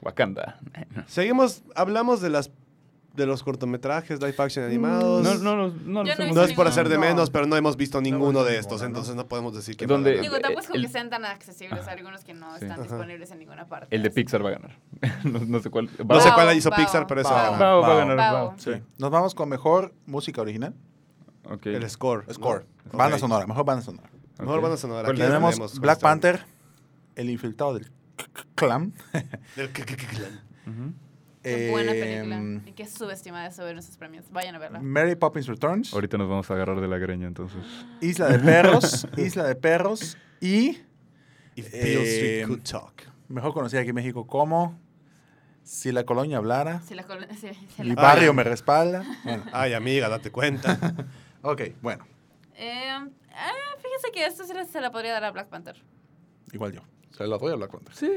[0.00, 0.60] Wakanda.
[1.08, 2.52] Seguimos, hablamos de las
[3.18, 5.22] de los cortometrajes, live action animados.
[5.22, 7.00] No, no, no, no, no No es por hacer de No.
[7.02, 8.86] menos, pero no hemos visto ninguno de estos, ¿no?
[8.86, 11.86] entonces no podemos decir que ¿Dónde- va a Digo, tampoco es que sean tan accesibles
[11.88, 12.64] algunos que no Sí.
[12.64, 12.82] están Ajá.
[12.82, 13.94] disponibles en ninguna parte.
[13.94, 14.10] El de.
[14.10, 14.78] Pixar va a ganar.
[15.24, 15.90] no, no sé cuál.
[15.98, 16.78] No sé cuál hizo Bao.
[16.78, 17.60] Pixar, pero ese va a ganar.
[17.60, 18.16] Bao va a ganar.
[18.16, 18.48] Bao.
[18.48, 18.58] Bao.
[18.58, 18.70] Sí.
[18.98, 20.74] Nos vamos con mejor música original.
[21.64, 22.24] El score.
[22.26, 22.34] ¿no?
[22.34, 22.66] Score.
[22.92, 24.08] Banda sonora, mejor banda sonora.
[24.38, 25.02] Mejor banda sonora.
[25.02, 25.28] ¿Cuál Aquí es?
[25.28, 26.44] Tenemos tenemos Black Panther,
[27.16, 27.90] El infiltrado del
[28.54, 28.92] clan.
[29.56, 30.94] Del clan.
[31.56, 32.70] Qué buena Em, película.
[32.70, 34.30] Y qué subestimada sobre nuestros premios.
[34.30, 34.80] Vayan a verla.
[34.80, 35.92] Mary Poppins Returns.
[35.94, 37.58] Ahorita nos vamos a agarrar de la greña, entonces.
[38.00, 39.06] Isla de Perros.
[39.16, 40.16] Isla de Perros.
[40.40, 40.78] Y
[41.56, 43.02] If Beale Street Eh, could talk.
[43.28, 44.78] mejor conocida aquí en México como
[45.64, 46.80] Si la colonia hablara.
[46.82, 49.04] Si la col- si- si Mi la- barrio me respalda.
[49.24, 50.78] Bueno, Ay, amiga, date cuenta.
[51.42, 52.06] ok, bueno.
[52.54, 52.96] Eh,
[53.76, 55.76] fíjese que esto se la podría dar a Black Panther.
[56.52, 56.80] Igual yo.
[57.10, 57.94] Se la doy a Black Panther.
[57.94, 58.10] Sí.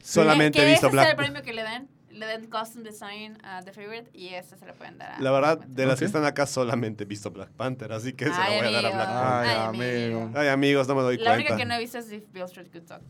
[0.00, 1.88] Solamente he visto ese sea el Black premio que le den.
[2.12, 5.30] Le den Custom Design a The Favorite y este se le pueden dar a La
[5.30, 8.30] verdad, Black de las que están acá, solamente he visto Black Panther, así que se
[8.30, 8.90] la voy a dar a.
[8.90, 9.16] Black Panther.
[9.22, 10.20] Ay, Ay, amigo.
[10.22, 10.38] amigo.
[10.38, 11.36] Ay, amigos, no me doy La cuenta.
[11.36, 13.02] única que no he visto es If Bill Street Could Talk.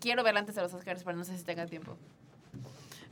[0.00, 1.96] Quiero verla antes de los Oscars, pero no sé si tenga tiempo.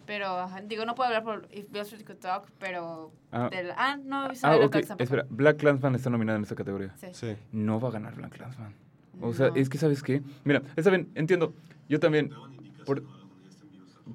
[0.07, 3.13] Pero, digo, no puedo hablar por If Bill Street Could Talk, pero...
[3.31, 4.73] Ah, del- ah, no he visto ah, Iron ok.
[4.75, 5.05] Dogs tampoco.
[5.05, 6.93] Espera, Black Clansman está nominada en esta categoría.
[6.97, 7.07] Sí.
[7.13, 7.37] Sí.
[7.53, 8.75] No va a ganar Black Clansman.
[9.21, 9.57] O sea, No.
[9.57, 10.23] es que, ¿sabes qué?
[10.45, 11.55] Mira, está bien, entiendo.
[11.89, 12.31] Yo también.
[12.85, 13.03] Por,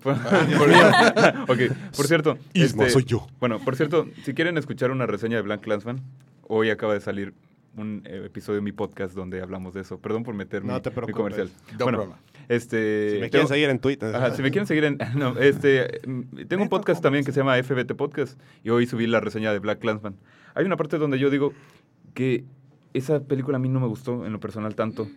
[0.01, 0.15] por,
[0.57, 1.59] por- ok,
[1.95, 2.37] por cierto.
[2.53, 3.27] este, yo.
[3.39, 6.01] Bueno, por cierto, si quieren escuchar una reseña de Black Clansman,
[6.47, 7.33] hoy acaba de salir
[7.75, 9.99] un eh, episodio de mi podcast donde hablamos de eso.
[9.99, 11.15] Perdón por meter No mi, te mi preocupes.
[11.15, 11.49] comercial.
[11.77, 12.19] No bueno, problema.
[12.49, 13.09] este...
[13.11, 14.15] Si me quieren tengo- seguir en Twitter.
[14.15, 14.97] Ajá, si me quieren seguir en...
[15.15, 19.05] No, este, mm, tengo un podcast también que se llama FBT Podcast y hoy subí
[19.05, 20.15] la reseña de Black Clansman.
[20.55, 21.53] Hay una parte donde yo digo
[22.15, 22.45] que
[22.93, 25.07] esa película a mí no me gustó en lo personal tanto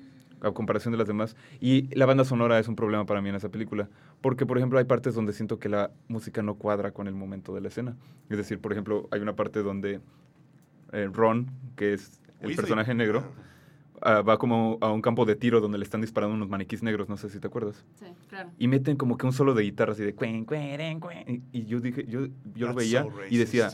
[0.42, 1.36] a comparación de las demás.
[1.60, 3.88] Y la banda sonora es un problema para mí en esa película.
[4.20, 7.54] Porque, por ejemplo, hay partes donde siento que la música no cuadra con el momento
[7.54, 7.96] de la escena.
[8.28, 10.00] Es decir, por ejemplo, hay una parte donde
[10.92, 12.56] eh, Ron, que es el Weasley.
[12.56, 13.24] personaje negro,
[14.02, 17.08] ah, va como a un campo de tiro donde le están disparando unos maniquís negros,
[17.08, 17.84] no sé si te acuerdas.
[17.98, 18.50] Sí, claro.
[18.58, 21.44] Y meten como que un solo de guitarra así de cuen, cueren, cuen.
[21.52, 23.70] Y, y yo dije, yo, yo lo veía so y decía,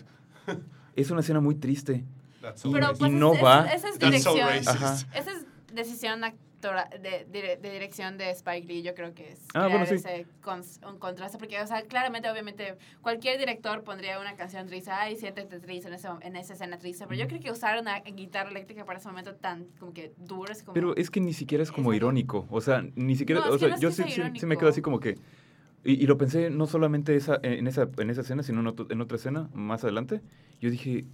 [0.97, 2.05] es una escena muy triste.
[2.43, 3.01] That's Y- so Pero racist.
[3.01, 3.67] pues no es- va.
[3.67, 4.39] Esa es so dirección.
[4.67, 4.95] Ajá.
[5.15, 6.21] Esa es decisión
[6.67, 9.87] actora, de, de- de dirección de Spike Lee, yo creo que es Ah, crear bueno,
[9.87, 9.95] sí.
[9.95, 14.91] ese cons- un contraste, porque, o sea, claramente, obviamente, cualquier director pondría una canción triste,
[14.91, 18.01] ay, siéntete triste en, ese, en esa escena triste, pero yo creo que usar una
[18.01, 20.75] guitarra eléctrica para ese momento tan, como que duro, es como...
[20.75, 21.97] Pero es que ni siquiera es como Exacto.
[21.97, 22.47] irónico.
[22.51, 23.41] O sea, ni siquiera.
[23.41, 25.17] No, es o sea, no es yo sí, sí- sí me quedo así como que.
[25.85, 28.87] Y, y lo pensé no solamente esa, en, esa, en esa escena, sino en, otro-
[28.91, 30.21] en otra escena más adelante.
[30.61, 31.05] Yo dije,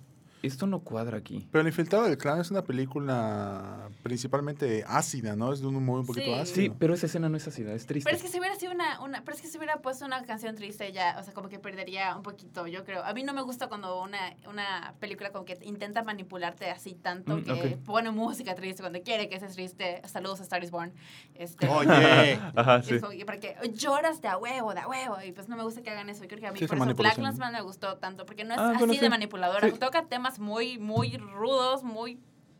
[0.42, 1.46] esto no cuadra aquí.
[1.50, 5.52] Pero El Infiltrado del Clan es una película principalmente ácida, ¿no?
[5.52, 6.32] Es de un humor un poquito Sí.
[6.32, 6.54] ácido.
[6.56, 8.04] Sí, pero esa escena no es ácida, es triste.
[8.08, 10.22] Pero es que si hubiera sido una, una, pero es que si hubiera puesto una
[10.24, 13.04] canción triste ya, o sea, como que perdería un poquito, yo creo.
[13.04, 14.18] A mí no me gusta cuando una,
[14.48, 17.84] una película como que intenta manipularte así tanto Mm, que ok.
[17.84, 20.02] pone música triste cuando quiere que seas triste.
[20.06, 20.92] Saludos a Star is Born.
[21.34, 21.88] Este, Oye.
[22.56, 22.94] Ajá, sí.
[22.94, 25.16] es como que para que lloras de a huevo, de a huevo.
[25.26, 26.24] Y pues no me gusta que hagan eso.
[26.24, 26.88] Y creo que a mí Sí, por eso Black
[27.18, 27.24] manipulación.
[27.24, 28.26] Landsman me gustó tanto.
[28.26, 29.68] Porque no es Ah, así bueno, de manipuladora.
[29.70, 29.78] Sí.
[29.78, 32.18] Toca temas muy, muy rudos, muy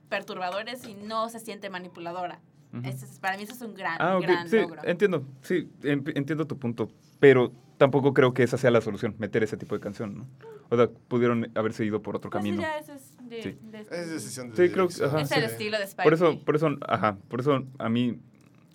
[0.09, 2.41] perturbadores y no se siente manipuladora.
[2.73, 2.87] Ujú.
[2.89, 4.83] Ese es- para mí eso es un gran, Ah, ok, gran sí, logro.
[4.85, 5.25] entiendo.
[5.43, 6.91] Sí, em- entiendo tu punto.
[7.21, 10.27] Pero tampoco creo que esa sea la solución, meter ese tipo de canción, ¿no?
[10.71, 12.63] O sea, pudieron haberse ido por otro Pues camino.
[12.63, 13.59] ya, eso es de- Sí.
[13.63, 15.35] de- Es decisión de Sí, creo que- ajá, es sí.
[15.39, 18.19] el estilo de Spike Por eso, por eso, ajá, por eso a mí,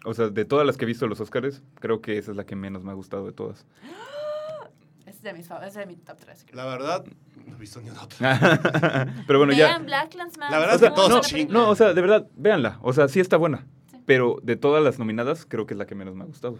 [0.06, 2.38] o sea, de todas las que he visto de los Oscars, creo que esa es
[2.38, 3.66] la que menos me ha gustado de todas.
[5.18, 6.46] Es de, mis, fav- es de mi top 3.
[6.54, 7.04] La verdad,
[7.48, 9.10] no he visto ni una otra.
[9.28, 9.66] Pero bueno, ya.
[9.70, 10.52] Vean Black Landsman.
[10.52, 12.78] La verdad O sea, es que todos no, o sea, de verdad, véanla.
[12.84, 13.66] O sea, sí está buena.
[13.90, 13.98] Sí.
[14.06, 16.60] Pero de todas las nominadas, creo que es la que menos me ha gustado.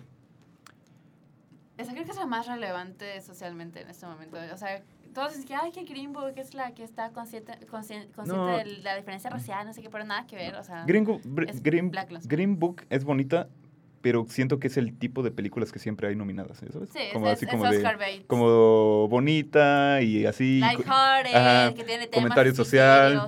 [1.78, 4.38] Esa creo que es la más relevante socialmente en este momento.
[4.52, 4.82] O sea,
[5.14, 8.58] todos dicen que, ay, que Green Book es la que está consciente, consciente, consciente No.
[8.58, 10.56] de la diferencia racial, no sé qué, pero nada que ver.
[10.56, 11.06] O sea, Green,
[11.62, 12.10] Green- Black.
[12.24, 13.48] Green Book es bonita,
[14.08, 16.60] pero siento que es el tipo de películas que siempre hay nominadas.
[16.60, 16.90] ¿sabes?
[16.94, 18.24] sí, como es, así es como de- Oscar Bates.
[18.28, 20.62] como bonita y así.
[20.62, 23.28] Lighthearted, Ajá, que tiene temas comentario social.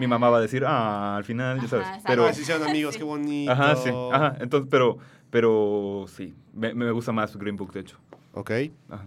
[0.00, 1.86] Mi, mamá va a decir, ah, al final, ya sabes.
[1.86, 2.02] exacto.
[2.08, 2.98] Pero, Pero decisión, amigos, Sí.
[2.98, 3.52] qué bonito.
[3.52, 4.36] ajá, sí, ajá.
[4.40, 4.98] Entonces, pero,
[5.30, 7.98] pero sí, me, me gusta más Green Book, de hecho.
[8.32, 8.50] Ok.
[8.90, 9.04] Ajá.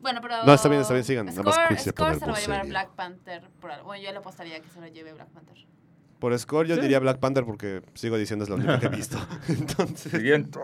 [0.00, 0.42] Bueno, pero.
[0.46, 1.26] No, está bien, está bien, sigan.
[1.26, 2.66] Nada más Score, Score se lo va a llevar.
[2.66, 3.42] Black Panther.
[3.60, 3.84] Por algo.
[3.84, 5.58] Bueno, yo le apostaría que se lo lleve Black Panther.
[6.18, 6.80] Por score yo Sí.
[6.82, 9.18] diría Black Panther porque sigo diciendo es la única que he visto.
[9.48, 10.58] Entonces, Siguiente.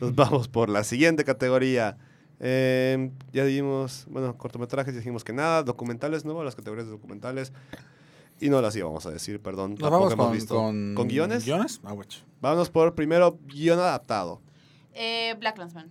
[0.00, 1.96] nos vamos por la siguiente categoría.
[2.38, 7.52] Eh, ya dijimos, bueno, cortometrajes dijimos que nada, documentales, no las categorías de documentales.
[8.38, 9.76] Y no las íbamos a decir, perdón.
[9.78, 10.54] Nos vamos hemos con, visto.
[10.54, 10.94] con...
[10.94, 11.44] ¿Con guiones?
[11.46, 11.80] ¿Guiones?
[11.84, 11.94] Ah.
[12.42, 14.42] Vámonos por primero guion adaptado.
[14.92, 15.88] Eh, Black Landsman.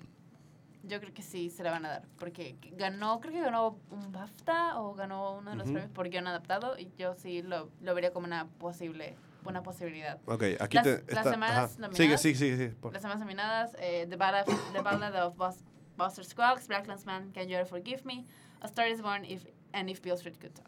[0.88, 2.08] Yo creo que sí se la van a dar.
[2.20, 6.28] Porque ganó, creo que ganó un BAFTA o ganó uno de los premios por guion
[6.28, 6.78] adaptado.
[6.78, 9.16] Y yo sí lo, lo vería como una posible
[9.46, 10.20] una posibilidad.
[10.26, 11.14] Ok, aquí Las- te.
[11.14, 11.88] las semanas ajá.
[11.88, 12.22] nominadas.
[12.22, 12.76] Sigue, sigue, sigue.
[12.92, 15.64] Las demás nominadas: eh, The, Ballad, The Ballad of Bus-
[15.98, 18.26] Buster Scruggs, Black Landsman, Can You Ever Forgive Me,
[18.62, 20.68] A Star is Born, if, and If Bill Street Could Talk.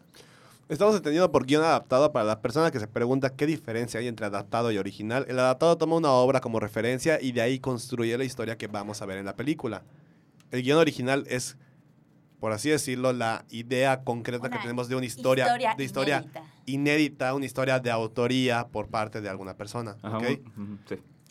[0.68, 4.26] Estamos entendiendo por guion adaptado para la persona que se pregunta qué diferencia hay entre
[4.26, 5.24] adaptado y original.
[5.26, 9.00] El adaptado toma una obra como referencia y de ahí construye la historia que vamos
[9.02, 9.82] a ver en la película.
[10.50, 11.56] El guion original es,
[12.40, 15.46] por así decirlo, la idea concreta que tenemos de una historia,
[15.76, 16.42] de historia inédita.
[16.66, 19.96] inédita, una historia de autoría por parte de alguna persona.
[20.02, 20.18] Ajá.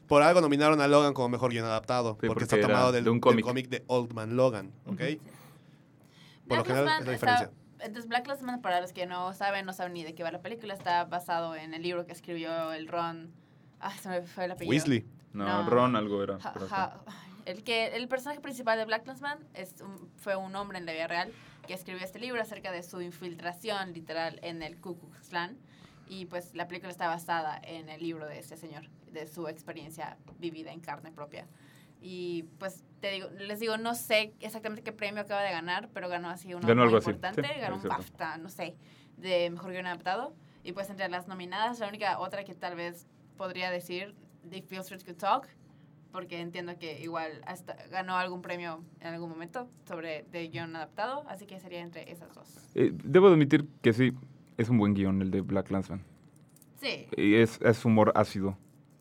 [0.08, 3.04] Por algo nominaron a Logan como mejor guion adaptado, Sí, porque, porque está tomado del,
[3.04, 3.68] de un del cómic.
[3.70, 4.72] de Old Man Logan.
[4.86, 5.02] ¿ok?
[6.48, 7.46] Por lo Black general Lives es la Matter diferencia.
[7.46, 10.24] está- entonces, Black Lives Matter, para los que no saben, no saben ni de qué
[10.24, 13.32] va la película, está basado en el libro que escribió el Ron.
[13.80, 14.72] Ah, se me fue el apellido.
[14.72, 15.06] Weasley.
[15.34, 15.70] No, No.
[15.70, 16.40] Ron algo era.
[16.40, 16.54] Ja-
[17.48, 20.92] el, que, el personaje principal de Black Matter es un- fue un hombre en la
[20.94, 21.32] vida real
[21.66, 25.58] que escribió este libro acerca de su infiltración literal en el Ku Klux Klan.
[26.10, 30.18] Y pues la película está basada en el libro de este señor, de su experiencia
[30.40, 31.48] vivida en carne propia.
[32.02, 36.08] Y pues te digo, les digo, no sé exactamente qué premio acaba de ganar, pero
[36.08, 37.84] ganó así uno Ganó muy algo así, importante, sí, ganó un.
[37.84, 38.78] BAFTA, no sé,
[39.18, 40.34] de mejor guion adaptado.
[40.64, 44.16] Y pues entre las nominadas, la única otra que tal vez podría decir,
[44.52, 45.48] If Beale Street Could Talk,
[46.12, 51.24] porque entiendo que igual hasta ganó algún premio en algún momento sobre de guion adaptado,
[51.28, 52.48] así que sería entre esas dos.
[52.76, 54.14] Eh, debo admitir que sí,
[54.58, 56.04] es un buen guion el de Black Landsman.
[56.80, 58.58] Sí, es, es humor ácido.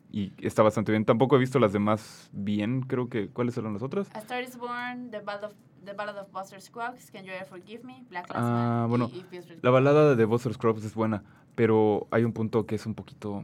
[0.09, 1.03] Y está bastante bien.
[1.05, 3.27] Tampoco he visto las demás bien, creo que.
[3.29, 4.09] ¿Cuáles eran las otras?
[4.15, 5.53] A Star is Born, The Ballad of,
[5.83, 9.21] The Ballad of Buster Scruggs, Can You Ever Forgive Me, Black Ah, Landsman bueno, y
[9.23, 11.23] Beale Street La balada de Buster Scruggs es buena,
[11.55, 13.43] pero hay un punto que es un poquito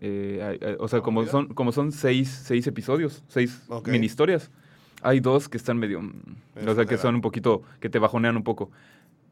[0.00, 4.50] Eh, o sea, ¿Cómo como son, como son seis, seis episodios, seis mini historias,
[5.02, 6.00] hay dos que están medio...
[6.02, 6.12] mm,
[6.68, 8.70] o sea, que son un poquito, que te bajonean un poco.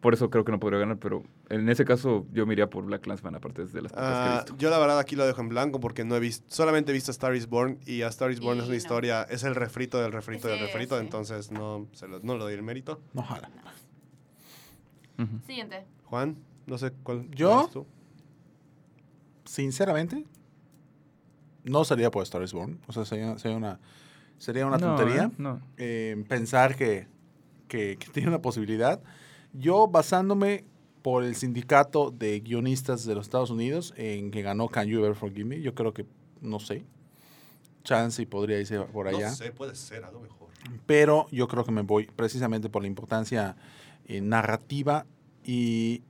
[0.01, 2.85] Por eso creo que no podría ganar, pero en ese caso yo me iría por
[2.85, 4.57] Black Clansman, aparte de las pocas que he Ah, visto.
[4.59, 7.11] yo la verdad aquí lo dejo en blanco porque no he visto, solamente he visto
[7.11, 8.77] Star is Born y a Star is Born Y es una no.
[8.77, 11.05] historia, es el refrito del refrito del refrito, sí.
[11.05, 13.01] entonces no, se lo, no le doy el mérito.
[13.15, 13.51] No jala.
[15.19, 15.39] Ujú.
[15.47, 15.87] Siguiente.
[16.05, 16.37] Juan,
[16.67, 17.29] no sé cuál.
[17.31, 17.69] ¿Yo?
[17.73, 17.87] tú.
[19.45, 20.25] Sinceramente,
[21.67, 22.79] no sería por Star is Born.
[22.87, 23.79] O sea, sería, sería una,
[24.39, 25.31] sería una No, tontería ¿eh?
[25.39, 25.61] No.
[25.77, 27.07] eh, pensar que,
[27.69, 29.01] que- que tiene una posibilidad.
[29.53, 30.65] Yo, basándome
[31.03, 35.15] por el sindicato de guionistas de los Estados Unidos, en que ganó Can You Ever
[35.15, 36.05] Forgive Me, yo creo que,
[36.41, 36.85] no sé,
[37.85, 39.31] chance y podría irse por allá.
[39.31, 40.49] No sé, puede ser, a lo mejor.
[40.87, 43.57] pero yo creo que me voy precisamente por la importancia
[44.07, 45.07] eh, narrativa
[45.45, 46.03] y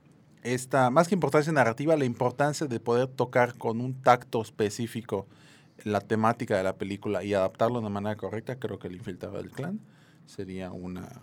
[0.43, 5.27] esta, más que importancia narrativa, la importancia de poder tocar con un tacto específico
[5.83, 9.51] la temática de la película y adaptarlo de manera correcta, creo que el infiltrado del
[9.51, 9.79] clan
[10.25, 11.21] sería una,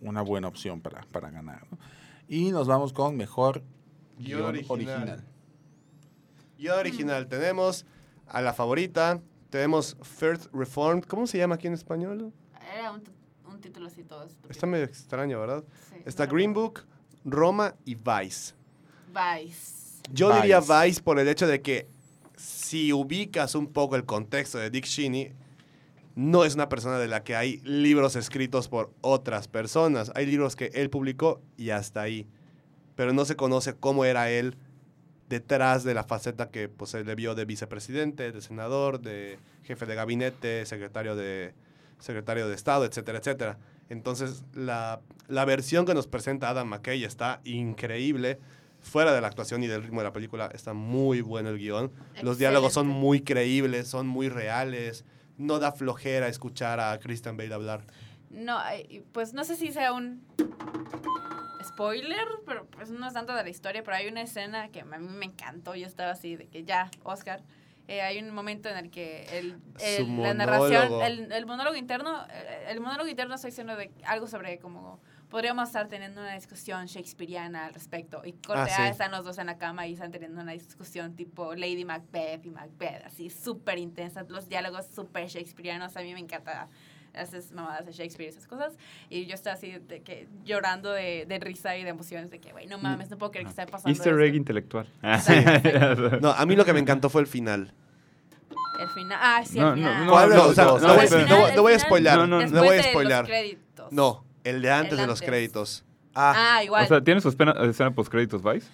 [0.00, 1.66] una buena opción para, para ganar.
[1.70, 1.78] ¿no?
[2.28, 3.62] Y nos vamos con mejor
[4.18, 4.96] Guión guion original.
[4.96, 5.24] original.
[6.58, 7.84] Y original, tenemos
[8.26, 12.32] a la favorita, tenemos First Reformed, ¿cómo se llama aquí en español?
[12.74, 13.02] Era un,
[13.60, 14.50] título así todo estúpido.
[14.50, 15.64] Está medio extraño, ¿verdad?
[15.88, 16.52] Sí, Está no Green.
[16.52, 16.84] Book,
[17.24, 18.54] Roma y Vice.
[19.08, 20.02] Vice.
[20.12, 20.60] Yo diría.
[20.60, 21.88] Vice por el hecho de que
[22.36, 25.32] si ubicas un poco el contexto de Dick Cheney,
[26.14, 30.10] no es una persona de la que hay libros escritos por otras personas.
[30.14, 32.26] Hay libros que él publicó y hasta ahí.
[32.94, 34.56] Pero no se conoce cómo era él
[35.28, 39.84] detrás de la faceta que pues, se le vio de vicepresidente, de senador, de jefe
[39.84, 41.52] de gabinete, secretario de,
[41.98, 43.58] secretario de Estado, etcétera, etcétera.
[43.88, 48.38] Entonces, la, la versión que nos presenta Adam McKay está increíble.
[48.90, 51.90] Fuera de la actuación y del ritmo de la película, está muy bueno el guion.
[52.22, 55.04] Los diálogos son muy creíbles, son muy reales.
[55.38, 57.84] No da flojera escuchar a Christian Bale hablar.
[58.30, 58.58] No,
[59.12, 60.24] pues no sé si sea un
[61.64, 64.84] spoiler, pero pues no es tanto de la historia, pero hay una escena que a
[64.84, 65.74] mí me encantó.
[65.74, 67.42] Yo estaba así de que ya, Oscar.
[67.88, 69.58] eh, hay un momento en el que el,
[70.22, 74.58] la narración, el, el monólogo interno, eh, el monólogo interno está diciendo de algo sobre
[74.58, 75.00] como
[75.36, 78.22] podríamos estar teniendo una discusión shakespeariana al respecto.
[78.24, 78.80] Y corte Ah, sí.
[78.80, 82.46] A, están los dos en la cama y están teniendo una discusión tipo Lady Macbeth
[82.46, 85.94] y Macbeth, así súper intensa, los diálogos súper shakespearianos.
[85.94, 86.68] A mí me encanta
[87.12, 88.78] esas mamadas de Shakespeare y esas cosas.
[89.10, 92.52] Y yo estaba así de que llorando de, de risa y de emociones de que,
[92.52, 94.22] güey, no mames, no puedo creer que esté pasando Easter esto".
[94.24, 94.86] egg intelectual.
[96.22, 97.74] No, a mí lo que me encantó fue el final.
[98.80, 99.18] El final.
[99.20, 100.06] Ah, sí, No, el no, final.
[100.06, 101.26] no, ¿Cuál de no, no, no, no, voy, espera.
[101.26, 102.18] no voy- no voy a spoilar.
[102.18, 102.62] No, no, No, no.
[102.64, 103.28] voy a spoilar.
[103.90, 105.28] No, el de antes El de los antes.
[105.28, 105.84] créditos.
[106.14, 106.84] Ah, igual.
[106.84, 108.66] O sea, ¿tiene su escena, escena post-créditos, Vice?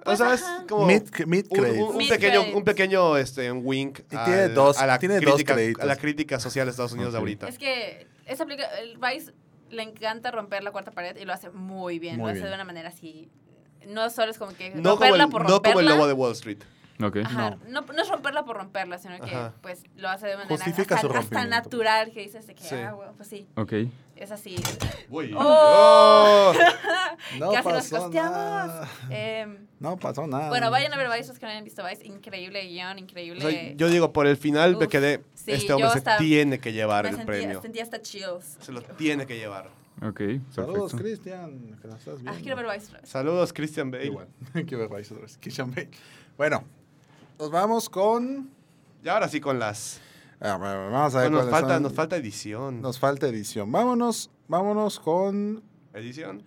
[0.00, 0.64] o Pues, sea, es ajá.
[0.68, 1.78] como Mid, mid un, credits.
[1.82, 5.20] un- un Mid pequeño, un pequeño este, un wink Y tiene dos- a, la tiene
[5.20, 5.82] dos crítica, créditos.
[5.82, 7.46] a la crítica social de Estados Unidos de ahorita.
[7.48, 9.32] Es que esa el Vice
[9.70, 12.16] le encanta romper la cuarta pared y lo hace muy bien.
[12.16, 12.48] Muy lo hace bien.
[12.50, 13.30] de una manera así.
[13.86, 15.74] No solo es como que No como, romperla el, por no romperla.
[15.74, 16.58] como el lobo de Wall Street.
[17.02, 17.16] Ok.
[17.24, 17.80] Ajá, no.
[17.82, 19.54] No, es romperla por romperla, sino que Ajá.
[19.62, 21.50] pues lo hace de manera Justifica hasta, su hasta rompimiento.
[21.50, 22.74] natural, que dices de que, Sí.
[22.76, 23.72] ah, bueno, pues sí, Ok.
[24.24, 24.56] Es así.
[25.10, 25.34] Uy.
[25.36, 26.52] ¡Oh!
[27.38, 28.32] No Casi nos pasó costeamos.
[28.32, 28.88] nada.
[29.10, 30.48] Em, No pasó nada.
[30.48, 32.04] bueno, vayan a ver Vice, los que no hayan visto Vice.
[32.06, 33.40] Increíble guion, O increíble.
[33.40, 36.72] sea, yo digo, por el final me quedé, sí, este hombre se estaba- tiene que
[36.72, 37.62] llevar me el sentía, premio.
[37.62, 38.58] sentía hasta chills.
[38.60, 39.70] Se lo tiene que llevar.
[40.02, 40.20] Ok,
[40.50, 40.96] Saludos, perfecto.
[40.98, 41.70] Cristian.
[41.84, 43.08] Nos estás Ah, quiero ver Vice otra vez.
[43.10, 44.06] Saludos, Christian Bale.
[44.06, 44.26] Igual.
[44.66, 45.38] quiero ver Vice otra vez.
[45.40, 45.88] Christian Bale.
[46.36, 46.64] Bueno,
[47.38, 48.50] nos vamos con.
[49.04, 50.00] Y ahora sí con las...
[50.44, 51.82] Ah, vamos a ver Bueno, nos, falta, son.
[51.84, 52.80] nos falta edición.
[52.82, 53.70] Nos falta edición.
[53.70, 55.62] Vámonos, vámonos con.
[55.94, 56.42] ¿Edición?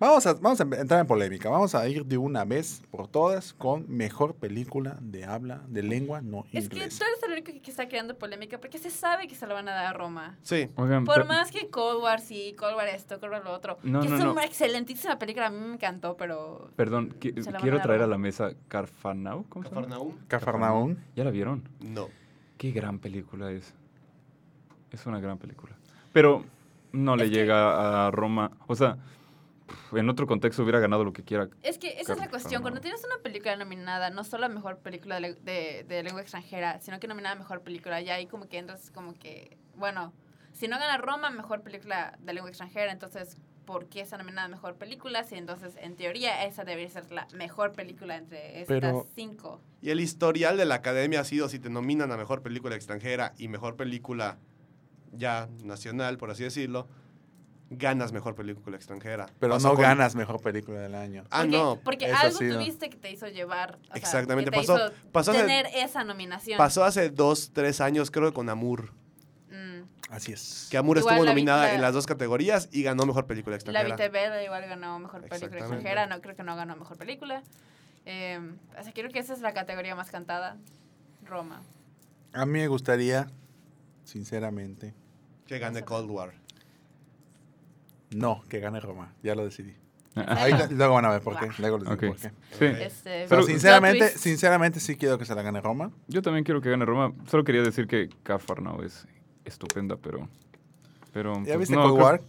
[0.00, 1.50] Vamos a, vamos a entrar en polémica.
[1.50, 6.20] Vamos a ir de una vez por todas con mejor película de habla, de lengua
[6.20, 6.98] no Es que inglesa.
[7.00, 9.54] tú eres el único que- que está creando polémica porque se sabe que se lo
[9.54, 10.38] van a dar a Roma.
[10.42, 10.68] Sí.
[10.76, 13.78] Oigan, Por más que Cold War sí, Cold War esto, Cold War lo otro.
[13.82, 14.30] No, que no, es no.
[14.34, 16.70] una excelentísima película, a mí me encantó, pero...
[16.76, 19.46] Perdón, quiero a traer a la mesa Carfanau.
[19.48, 19.80] ¿Cómo se llama?
[19.88, 20.14] Cafarnaúm.
[20.28, 20.98] Cafarnaún.
[21.16, 21.68] ¿Ya la vieron?
[21.80, 22.06] No.
[22.58, 23.72] Qué gran película es.
[24.90, 25.76] Es una gran película.
[26.12, 26.44] Pero
[26.92, 28.50] no le Es llega a Roma.
[28.66, 28.96] O sea,
[29.92, 31.48] en otro contexto hubiera ganado lo que quiera.
[31.62, 32.62] Es que esa es la cuestión.
[32.62, 36.98] Cuando tienes una película nominada, no solo a mejor película de- de lengua extranjera, sino
[36.98, 40.12] que nominada a mejor película, ya ahí como que entras como que, bueno,
[40.52, 43.36] si no gana Roma, mejor película de lengua extranjera, entonces,
[43.68, 45.24] ¿por qué está nominada a mejor película?
[45.24, 49.60] Si entonces, en teoría, esa debería ser la mejor película entre estas Pero- cinco.
[49.82, 53.34] Y el historial de la academia ha sido si te nominan a mejor película extranjera
[53.36, 54.38] y mejor película
[55.12, 56.88] ya nacional, por así decirlo,
[57.68, 59.26] ganas mejor película extranjera.
[59.38, 61.24] Pero Pasó no con- ganas mejor película del año.
[61.30, 61.80] Ah, porque, no.
[61.84, 63.78] Porque eso algo tuviste que te hizo llevar.
[63.82, 66.56] o sea, Exactamente, que te pasó- hizo pasó hace- tener esa nominación.
[66.56, 68.94] Pasó hace dos, tres años, creo que con Amour.
[70.10, 70.68] Así es.
[70.70, 73.52] Que Amour Igual estuvo la nominada la- en las dos categorías y ganó mejor película
[73.52, 73.94] La extranjera.
[73.96, 76.06] Vitebella igual ganó mejor película extranjera.
[76.06, 77.42] No, creo que no ganó mejor película.
[78.06, 78.40] Eh,
[78.78, 80.56] o sea, creo que esa es la categoría más cantada.
[81.26, 81.60] Roma.
[82.32, 83.26] A mí me gustaría,
[84.04, 84.94] sinceramente,
[85.46, 86.32] Que gane Cold War.
[88.10, 89.12] no, que gane Roma.
[89.22, 89.74] Ya lo decidí.
[90.16, 91.48] Ah, Ahorita- luego van a ver por qué.
[91.60, 92.00] Luego les digo Ok.
[92.00, 92.28] por qué.
[92.58, 92.82] Sí.
[92.82, 95.92] Este, Pero sinceramente, sinceramente sí quiero que se la gane Roma.
[96.08, 97.12] Yo también quiero que gane Roma.
[97.28, 99.06] Solo quería decir que Cafarnao es
[99.48, 100.28] estupenda, pero...
[101.12, 102.20] pero ¿Ya pues, viste no, Cold creo- War?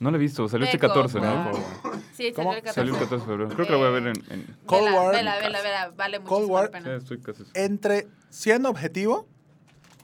[0.00, 0.48] No la he visto.
[0.48, 1.36] Salió este Ve Cold 14, War.
[1.46, 1.50] ¿no?
[1.52, 2.02] Cold.
[2.14, 2.72] Sí, salió el 14.
[2.74, 3.48] Salió el 14 de febrero.
[3.54, 4.32] Creo que la voy a ver en...
[4.32, 6.84] en- Cold vela, War- Vela, vela, vela, vale muchísimo War- la pena.
[6.86, 7.44] Sí, estoy casi...
[7.54, 9.26] Entre, siendo objetivo,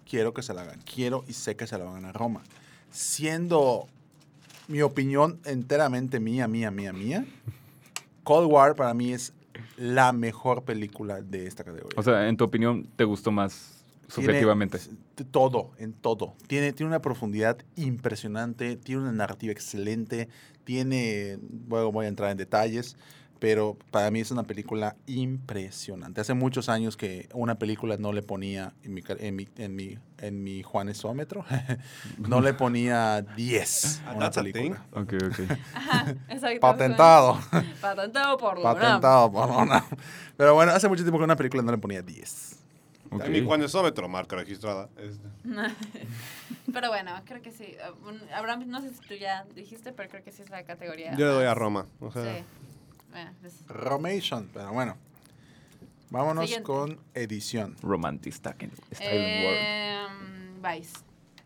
[0.09, 0.83] quiero que se la gane.
[0.85, 2.43] Quiero y sé que se la van a ganar Roma.
[2.91, 3.87] Siendo
[4.69, 7.25] mi opinión enteramente mía, mía, mía, mía,
[8.23, 9.33] Cold War para mí es
[9.77, 11.99] la mejor película de esta categoría.
[11.99, 13.80] O sea, en tu opinión, ¿te gustó más
[14.11, 14.79] subjetivamente?
[15.31, 16.35] todo, en todo.
[16.47, 20.29] Tiene, tiene una profundidad impresionante, tiene una narrativa excelente,
[20.65, 21.39] tiene,
[21.69, 22.97] luego voy a entrar en detalles,
[23.41, 26.21] pero para mí es una película impresionante.
[26.21, 29.99] Hace muchos años que una película no le ponía en mi, en mi, en mi,
[30.19, 31.45] en mi Juanesómetro,
[32.19, 34.85] no le ponía 10 a una that's a película.
[34.93, 35.59] Ok, ok.
[35.75, 36.15] Ajá.
[36.61, 37.41] Patentado,
[37.81, 39.85] Patentado por patentado por la UNAM.
[40.37, 42.61] Pero bueno, hace mucho tiempo que una película no le ponía 10.
[43.11, 43.29] Ok.
[43.29, 44.89] Mi Juanesómetro, marca registrada.
[44.97, 45.29] Este.
[46.73, 47.77] Pero bueno, creo que sí.
[48.35, 51.13] Abraham, no sé si tú ya dijiste, pero creo que sí es la categoría.
[51.17, 51.87] Yo le doy a Roma.
[52.01, 52.45] O sea, Sí.
[53.11, 54.97] Bueno, pues, Romation, pero bueno.
[56.11, 56.65] Vámonos Siguiente.
[56.67, 57.77] con edición.
[57.83, 59.59] Romantic Style Style World.
[59.59, 60.99] em, Vice.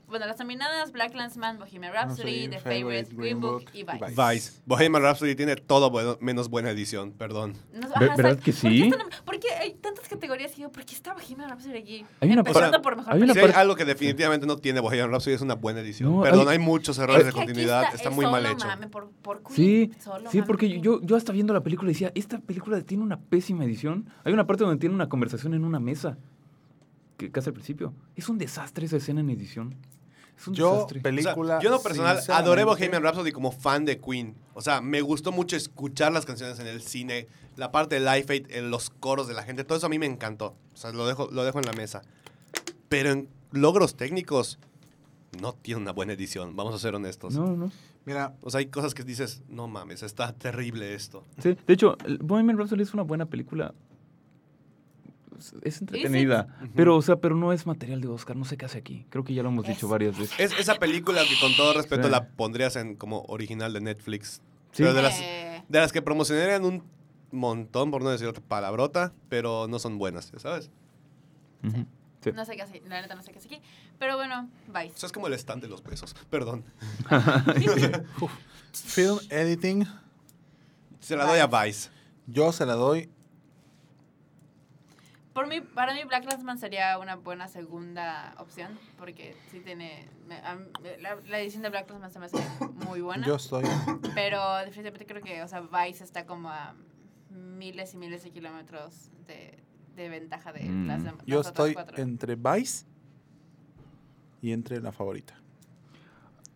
[0.07, 3.99] Bueno, las nominadas Black Landsman, Bohemian Rhapsody, The Favorite, Favorite, Green Book y Vice.
[4.07, 4.33] Vice.
[4.35, 4.63] Vice.
[4.67, 7.55] Bohemian Rhapsody tiene todo bueno, menos buena edición, perdón.
[7.99, 8.83] ¿verdad que ¿Por qué, sí?
[8.85, 10.57] están- por qué hay tantas categorías?
[10.59, 12.07] Y yo, ¿por qué está Bohemian Rhapsody aquí?
[12.21, 14.81] Hay una Empezando parte- por mejor hay una Si hay algo que definitivamente no tiene
[14.81, 16.15] Bohemian Rhapsody es una buena edición.
[16.17, 17.85] No, Perdón, hay- hay, muchos errores Es de continuidad.
[17.95, 18.67] Está, es muy mal hecho.
[18.67, 21.63] mame por, por Queen, Sí, solo sí, mame porque por yo, yo hasta viendo la
[21.63, 24.09] película decía, esta película tiene una pésima edición.
[24.25, 26.19] Hay una parte donde tiene una conversación en una mesa,
[27.27, 27.93] que casi al principio.
[28.17, 29.75] Es un desastre esa escena en edición.
[30.37, 30.99] Es un Yo, desastre.
[30.99, 31.59] O sea, película.
[31.61, 34.35] yo en lo personal adoré Bohemian Rhapsody como fan de Queen.
[34.55, 38.33] O sea, me gustó mucho escuchar las canciones en el cine, la parte de Life
[38.33, 40.57] Aid, en los coros de la gente, todo eso a mí me encantó.
[40.75, 42.03] O sea, lo dejo, lo dejo en la mesa.
[42.89, 44.59] Pero en logros técnicos
[45.41, 47.35] no tiene una buena edición, vamos a ser honestos.
[47.35, 47.71] No, no.
[48.05, 51.25] Mira, O sea, hay cosas que dices, no mames, está terrible esto.
[51.43, 53.73] Sí, de hecho, Bohemian Rhapsody es una buena película.
[55.63, 58.79] Es- entretenida, pero o sea, pero no es material de Oscar, no sé qué hace
[58.79, 59.07] aquí.
[59.11, 60.39] Creo que ya lo hemos dicho Es- varias veces.
[60.41, 62.11] Es esa película que con todo respeto Sí.
[62.11, 64.43] la pondrías en como original de Netflix.
[64.73, 64.83] Sí.
[64.83, 66.83] Pero de las, de las que promocionarían un
[67.31, 70.71] montón, por no decir otra palabrota, pero no son buenas, ya ¿sabes?
[72.23, 72.31] Sí.
[72.33, 73.61] No sé qué hace, la neta no sé qué hace aquí.
[73.99, 74.97] Pero bueno, O Vice.
[74.97, 76.15] sea, es como el stand de los besos.
[76.31, 76.65] Perdón.
[78.73, 79.87] film editing,
[81.01, 81.91] Se la doy a Vice.
[82.27, 83.09] yo se la doy.
[85.35, 90.09] Por mí, para mí Black Landsman sería una buena segunda opción, porque sí tiene...
[90.29, 90.67] me- a mí-
[91.01, 92.39] la, la edición de Black Landsman se me hace
[92.87, 93.65] muy buena, Yo estoy.
[94.15, 96.75] pero definitivamente creo que, o sea, Vice está como a
[97.31, 99.59] miles y miles de kilómetros de,
[99.97, 100.87] de ventaja de Mm.
[100.87, 101.97] las, dem- Yo las otras estoy cuatro.
[102.03, 102.87] entre Vice
[104.41, 105.35] y entre la favorita.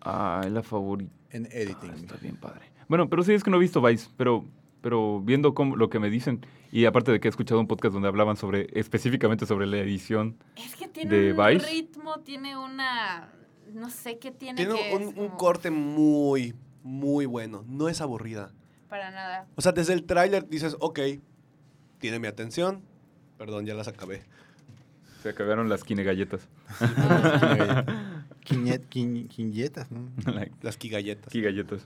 [0.01, 1.13] Ah, es la favorita.
[1.31, 1.91] En Ah, editing.
[1.95, 2.71] está bien padre.
[2.89, 4.45] Bueno, pero sí es que no he visto Vice, pero,
[4.81, 7.93] pero viendo cómo, lo que me dicen, y aparte de que he escuchado un podcast
[7.95, 10.37] donde hablaban sobre, específicamente sobre la edición.
[10.57, 11.67] Es que tiene de un Vice.
[11.67, 13.33] ritmo, tiene una...
[13.73, 17.65] No sé qué tiene, Tiene que un, es un como- corte muy, muy bueno.
[17.69, 18.51] No es aburrida.
[18.89, 19.47] Para nada.
[19.57, 20.99] O sea, desde el tráiler dices, ok,
[21.99, 22.83] tiene mi atención.
[23.37, 24.23] Perdón, ya las acabé.
[25.23, 26.49] Se acabaron las kine galletas.
[28.45, 30.09] Quiñetas, ¿no?
[30.63, 31.31] Las kigalletas.
[31.33, 31.83] Ki galletas.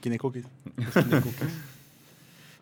[0.00, 0.46] Quine cookies.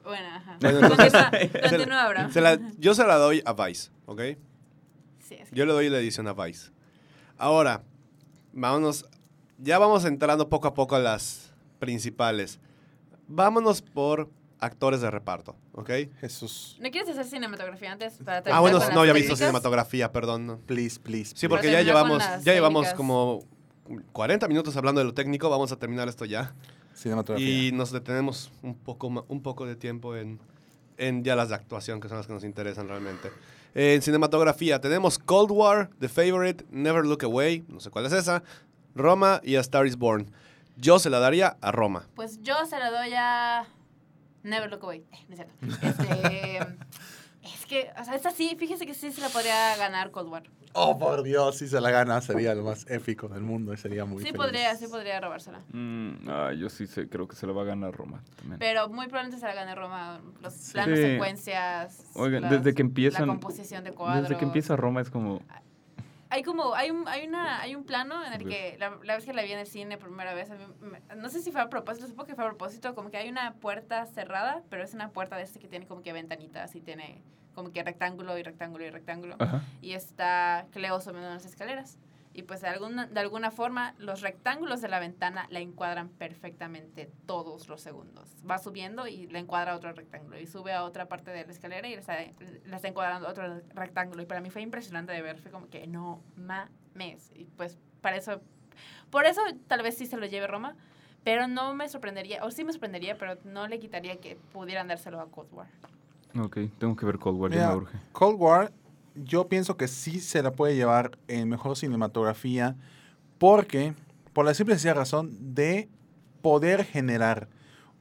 [0.07, 0.57] Bueno, ajá.
[0.61, 1.13] Bueno, entonces-
[1.53, 2.33] Continúa, continúa, Abraham.
[2.33, 4.21] Se la- yo se la doy a Vice, ¿ok?
[5.19, 6.71] Sí, es que- Yo le doy la edición a Vice.
[7.39, 7.83] Ahora,
[8.53, 9.05] vámonos.
[9.59, 12.61] Ya vamos entrando poco a poco a las principales.
[13.29, 14.31] Vámonos por
[14.61, 15.91] actores de reparto, ¿ok?
[16.21, 16.77] Jesús.
[16.81, 18.15] ¿No quieres hacer cinematografía antes?
[18.25, 20.47] Para Ah, bueno, no las había visto cinematografía, perdón.
[20.47, 20.59] no.
[20.61, 21.33] Please, please.
[21.37, 23.45] Sí, porque ya llevamos, ya llevamos como
[24.13, 25.51] 40 minutos hablando de lo técnico.
[25.51, 26.55] Vamos a terminar esto ya.
[26.97, 27.69] Cinematografía.
[27.69, 30.41] Y nos detenemos un poco, un poco de tiempo en,
[30.97, 33.31] en ya las de actuación, que son las que nos interesan realmente.
[33.75, 38.43] En cinematografía tenemos Cold War, The Favorite, Never Look Away, no sé cuál es esa,
[38.95, 40.31] Roma y A Star is Born.
[40.79, 42.09] Yo se la daría a Roma.
[42.15, 43.67] Pues yo se la doy a
[44.43, 45.05] Never Look Away.
[45.13, 45.77] Eh, no es cierto.
[45.87, 46.61] Este,
[47.55, 50.43] es que, o sea, esta sí, fíjese que sí se la podría ganar Cold War.
[50.79, 54.05] Oh, por Dios, si se la gana sería lo más épico del mundo y sería
[54.05, 54.37] muy Sí feliz.
[54.37, 55.61] podría, sí podría robársela.
[55.73, 58.59] Mm, ah, yo sí sé, creo que se la va a ganar Roma también.
[58.59, 60.21] Pero muy probablemente se la gane Roma.
[60.43, 60.73] Los Sí.
[60.75, 61.05] planos, Sí.
[61.05, 62.05] secuencias.
[62.15, 64.23] Oigan, las- desde que empiezan- La composición de cuadros.
[64.29, 65.41] Desde que empieza Roma es como...
[66.37, 69.25] Hay como, hay un, hay una, hay un plano en el que la, la vez
[69.25, 70.51] que la vi en el cine por primera vez,
[70.81, 73.31] me- no sé si fue a propósito, supongo que fue a propósito, como que hay
[73.31, 76.83] una puerta cerrada, pero es una puerta de este que tiene como que ventanitas y
[76.83, 77.23] tiene
[77.55, 79.37] como que rectángulo y rectángulo y rectángulo.
[79.39, 79.63] Ajá.
[79.81, 81.99] Y está Cleo subiendo unas escaleras.
[82.37, 87.11] Y pues de alguna, de alguna forma los rectángulos de la ventana la encuadran perfectamente
[87.25, 88.29] todos los segundos.
[88.49, 90.39] Va subiendo y le encuadra otro rectángulo.
[90.39, 93.63] Y sube a otra parte de la escalera y le está, le está encuadrando otro
[93.75, 94.21] rectángulo.
[94.21, 95.39] Y para mí fue impresionante de ver.
[95.39, 97.33] Fue como que no mames.
[97.35, 98.43] Y pues para eso,
[99.09, 100.77] por eso tal vez sí se lo lleve Roma.
[101.25, 105.23] Pero no me sorprendería, o sí me sorprendería, pero no le quitaría que pudieran dárselo
[105.23, 105.69] a Cold War.
[106.39, 107.99] Ok, tengo que ver Cold War, ya Mira, me urge.
[108.13, 108.73] Cold War,
[109.17, 112.77] yo pienso que sí se la puede llevar en mejor cinematografía
[113.39, 113.95] porque,
[114.33, 115.89] por la simple y sencilla razón de
[116.43, 117.49] poder generar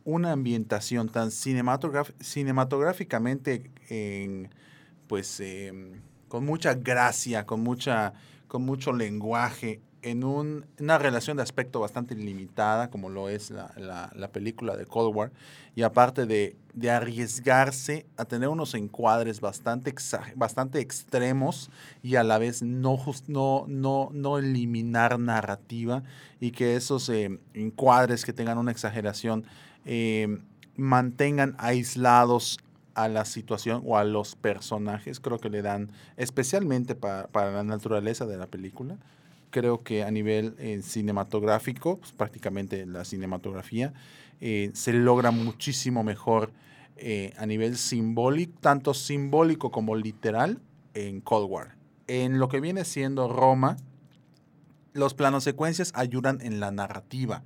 [0.03, 4.49] una ambientación tan cinematográficamente en,
[5.07, 8.13] pues, em, con mucha gracia, con, mucha,
[8.47, 13.71] con mucho lenguaje, en un- una relación de aspecto bastante limitada, como lo es la,
[13.77, 15.31] la- la película de Cold War,
[15.75, 19.93] y aparte de, de arriesgarse a tener unos encuadres bastante,
[20.35, 21.69] bastante extremos
[22.03, 26.03] y a la vez no, jus- no, no, no eliminar narrativa
[26.39, 29.43] y que esos eh, encuadres que tengan una exageración
[29.85, 30.39] eh,
[30.77, 32.59] mantengan aislados
[32.93, 37.63] a la situación o a los personajes, creo que le dan, especialmente pa- para la
[37.63, 38.95] naturaleza de la película,
[39.55, 43.93] creo que a nivel eh, cinematográfico, pues, prácticamente la cinematografía,
[44.41, 46.51] eh, se logra muchísimo mejor
[46.97, 50.59] eh, a nivel simbólico, tanto simbólico como literal,
[50.93, 51.77] en Cold War.
[52.07, 53.77] En lo que viene siendo Roma,
[54.91, 57.41] los planos secuencias ayudan en la narrativa,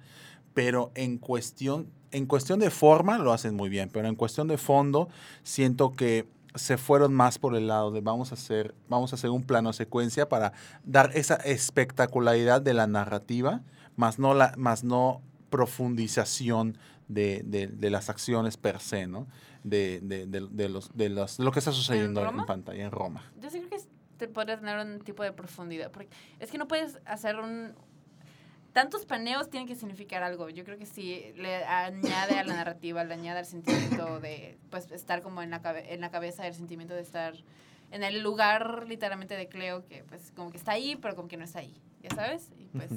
[0.55, 4.57] pero en cuestión, en cuestión de forma lo hacen muy bien, pero en cuestión de
[4.57, 5.09] fondo
[5.43, 9.29] siento que se fueron más por el lado de vamos a hacer, vamos a hacer
[9.29, 10.53] un plano secuencia para
[10.83, 13.61] dar esa espectacularidad de la narrativa,
[13.95, 16.77] más no, la, más no profundización
[17.07, 19.27] de, de- de las acciones per se, ¿no?
[19.63, 22.45] De, de- de- de los, de, los- de lo que está sucediendo en, Roma?
[22.45, 23.23] pantalla en Roma.
[23.41, 25.91] Yo sí creo que te podría tener un tipo de profundidad.
[25.91, 26.09] Porque
[26.39, 27.73] es que no puedes hacer un.
[28.73, 30.49] Tantos paneos tienen que significar algo.
[30.49, 34.91] Yo creo que sí le añade a la narrativa, le añade al sentimiento de pues
[34.91, 37.33] estar como en la, cabe- en la cabeza, el sentimiento de estar
[37.91, 41.37] en el lugar literalmente de Cleo, que pues como que está ahí, pero como que
[41.37, 41.75] no está ahí.
[42.03, 42.51] ¿Ya sabes?
[42.57, 42.91] Y pues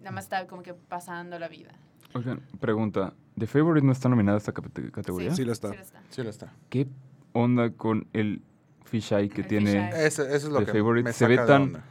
[0.00, 1.72] nada más está como que pasando la vida.
[2.14, 3.12] Oigan, pregunta.
[3.36, 5.34] ¿The Favorite no está nominada a esta cate- categoría?
[5.34, 5.70] Sí lo está.
[5.70, 6.02] Sí lo está.
[6.10, 6.52] Sí lo está.
[6.70, 6.86] ¿Qué
[7.32, 8.40] onda con el
[8.84, 9.66] fisheye que El tiene?
[9.90, 10.06] fisheye.
[10.06, 11.84] Eso, eso es lo The que Favorite me se ve de tan- onda.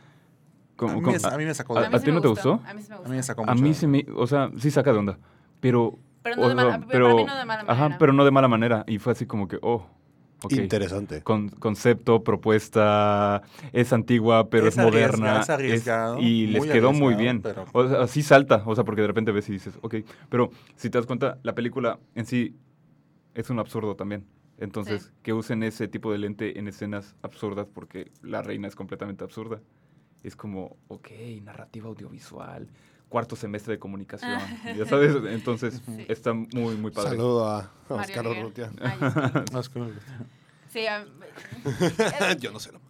[0.77, 2.05] Como- a, mí como- me, a mí me sacó a- de A mí a sí
[2.05, 2.61] ti no te gustó?
[2.65, 3.09] A mí sí me A gustó.
[3.09, 3.87] mí me sacó a mí onda.
[3.87, 4.05] me...
[4.15, 5.19] O sea, sí saca de onda.
[5.59, 5.97] Pero...
[6.23, 7.73] Pero no, o de mala, sea, para mí no de mala manera.
[7.73, 8.83] Ajá, pero no de mala manera.
[8.87, 9.85] Y fue así como que, oh,
[10.43, 10.53] ok.
[10.53, 11.21] Interesante.
[11.23, 13.41] Con, concepto, propuesta,
[13.71, 15.39] es antigua, pero es, moderna.
[15.41, 17.41] es arriesgado, y les quedó muy bien.
[17.41, 19.95] pero- O sea, sí salta, o sea, porque de repente ves y dices, ok.
[20.29, 22.55] Pero si te das cuenta, la película en sí
[23.33, 24.25] es un absurdo también.
[24.59, 25.09] Entonces, Sí.
[25.21, 29.61] que usen ese tipo de lente en escenas absurdas porque la reina es completamente absurda.
[30.23, 31.09] Es como, ok,
[31.43, 32.67] narrativa audiovisual,
[33.09, 34.39] cuarto semestre de comunicación.
[34.77, 36.05] ya sabes, entonces Sí.
[36.09, 37.11] está muy, muy padre.
[37.11, 38.27] Saludo a Mario Oscar.
[38.39, 38.71] Urrutia.
[40.71, 40.85] Sí.
[40.87, 41.05] A-
[42.39, 42.71] Yo no sé.
[42.71, 42.81] lo-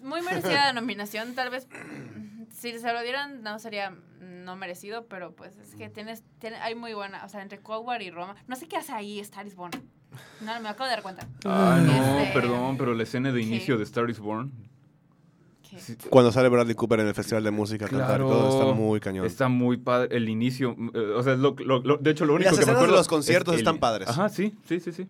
[0.00, 1.66] muy merecida la nominación, tal vez
[2.52, 6.74] si se lo dieran no sería no merecido, pero pues es que tienes, tiene, hay
[6.74, 9.46] muy buena, o sea, entre Cold War y Roma, no sé qué hace ahí Star
[9.46, 9.72] is Born.
[10.40, 11.28] No, me acabo de dar cuenta.
[11.44, 13.46] Ah, no, Este, perdón, pero la escena de ¿qué?
[13.46, 14.50] inicio de Star is Born
[16.10, 18.74] Cuando sale Bradley Cooper en el Festival de Música a cantar y todo, está Claro.
[18.74, 19.26] muy cañón.
[19.26, 20.16] está muy padre.
[20.16, 22.62] El inicio, eh, o sea, lo- lo- lo- de hecho, lo único las que me
[22.62, 22.96] escenas de acuerdo.
[22.96, 24.08] los conciertos es el- están padres.
[24.08, 25.08] Ajá, sí, sí, sí, sí.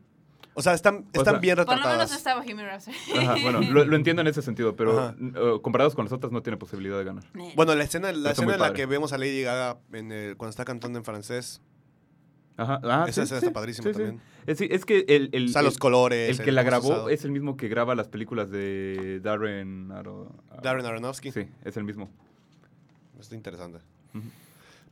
[0.55, 2.45] O sea, están, O están sea, bien Por lo menos retratadas.
[2.45, 2.97] Bohemian Rhapsody.
[3.19, 5.15] Ajá, bueno, lo, lo entiendo en ese sentido, pero eh,
[5.63, 7.23] comparados con las otras no tiene posibilidad de ganar.
[7.55, 10.51] Bueno, la escena, la escena en la que vemos a Lady Gaga en el- cuando
[10.51, 11.61] está cantando en francés,
[12.59, 13.99] Ajá, ah, esa sí, escena sí, está padrísima sí, sí.
[14.03, 14.21] también.
[14.47, 16.39] Es, es que el, el, o sea, los el- colores.
[16.39, 20.29] el que la grabó es el mismo que graba las películas de Darren, Aro-
[20.63, 21.31] Darren Aronofsky.
[21.33, 22.11] Sí, es el mismo.
[23.19, 23.79] Está interesante.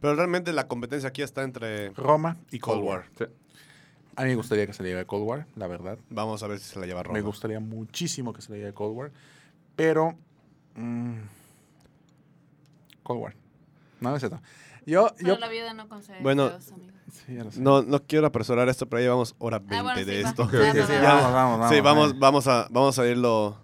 [0.00, 3.04] Pero realmente la competencia aquí está entre Roma y Cold War.
[3.18, 3.24] Sí.
[4.14, 5.98] A mí me gustaría que se le lleve Cold War, la verdad.
[6.08, 7.14] Vamos a ver si se la lleva Roma.
[7.18, 9.10] Me gustaría muchísimo que se le lleve Cold War.
[9.74, 10.16] Pero.
[10.76, 11.16] mm,
[13.02, 13.34] Cold War.
[14.00, 14.40] No, no es cierto.
[14.86, 15.38] Yo, Pero yo...
[15.40, 16.92] la vida no concede Bueno, deseos, amigo.
[17.12, 17.60] Sí, ya lo sé.
[17.60, 20.28] No, no quiero apresurar esto, pero ya llevamos hora 20 Ah, bueno, de sí, va.
[20.30, 20.48] esto.
[20.50, 20.56] Sí,
[20.86, 21.02] sí, Ya.
[21.14, 21.74] vamos, vamos, vamos.
[21.74, 22.14] sí, vamos, eh.
[22.18, 23.56] vamos, a, vamos a irlo,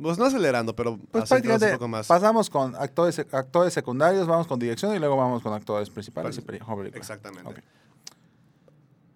[0.00, 2.06] pues no acelerando, pero Pues prácticamente un poco más.
[2.06, 6.40] pasamos con actores, actores secundarios, vamos con dirección y luego vamos con actores principales y
[6.40, 6.88] peli- película.
[6.94, 7.62] Exactamente.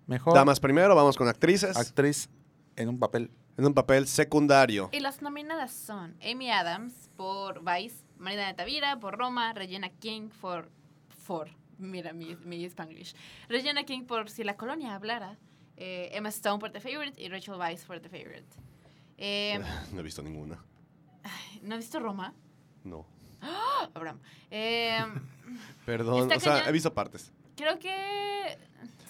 [0.07, 2.29] Mejor Damas primero, vamos con actrices actriz
[2.77, 3.31] en un papel.
[3.57, 4.91] en un papel secundario.
[4.93, 10.29] Y las nominadas son Amy Adams por Vice, Marina de Tavira por Roma, Regina King
[10.41, 10.69] por...
[11.25, 11.49] for
[11.79, 13.15] mira mi, mi Spanglish.
[13.49, 15.37] Regina King por Si la colonia hablara,
[15.77, 18.47] eh, Emma Stone por The Favorite y Rachel Weisz por The Favorite.
[19.19, 19.61] Eh,
[19.93, 20.63] No he visto ninguna.
[21.63, 22.35] ¿No has visto Roma?
[22.83, 23.07] No.
[23.95, 24.21] Abraham.
[24.51, 24.99] Eh,
[25.87, 27.33] Perdón, o sea, he visto partes.
[27.57, 28.59] creo que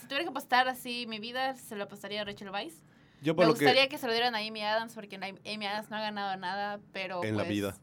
[0.00, 2.82] si tuviera que apostar así mi vida, se lo apostaría a Rachel Weisz.
[3.22, 3.96] Yo por Me lo gustaría que...
[3.96, 7.36] se lo dieran a Amy Adams porque Amy Adams no ha ganado nada, pero En
[7.36, 7.76] la pues, vida.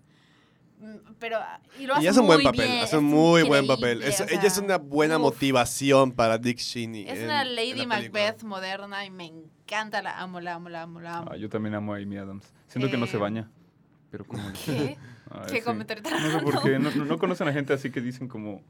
[0.81, 1.37] Mm, Pero
[1.79, 4.01] y lo y hace un buen muy papel, bien, hace es un muy buen papel.
[4.03, 5.21] Es- o ella es una buena uf.
[5.23, 7.07] motivación para Dick Cheney.
[7.07, 7.85] Es en- una Lady.
[7.85, 11.29] Macbeth moderna y me encanta, la amo, la amo, la amo, la amo.
[11.31, 12.51] Ah, yo también amo a Amy Adams.
[12.67, 13.49] Siento que no se Eh, baña.
[14.09, 14.43] Pero como...
[14.65, 14.97] ¿Qué?
[15.33, 15.61] Ah, ¿Qué sí.
[15.61, 16.43] comentario tan No sé raro?
[16.45, 16.77] por qué.
[16.77, 18.61] No, no- no conocen a gente así que dicen como...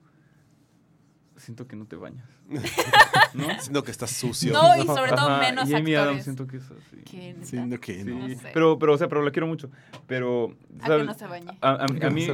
[1.42, 2.24] Siento que no te bañas.
[3.34, 3.60] ¿No?
[3.60, 4.54] Siento que estás sucio.
[4.54, 6.00] No, y sobre todo Ajá, menos y Amy actores.
[6.08, 7.46] Adams siento que es así.
[7.46, 8.28] Siendo que Sí, no.
[8.28, 8.50] No sé.
[8.54, 9.72] pero, pero, o sea, pero la quiero mucho.
[10.06, 11.58] Pero, A que no se bañe.
[11.62, 12.28] A, mí,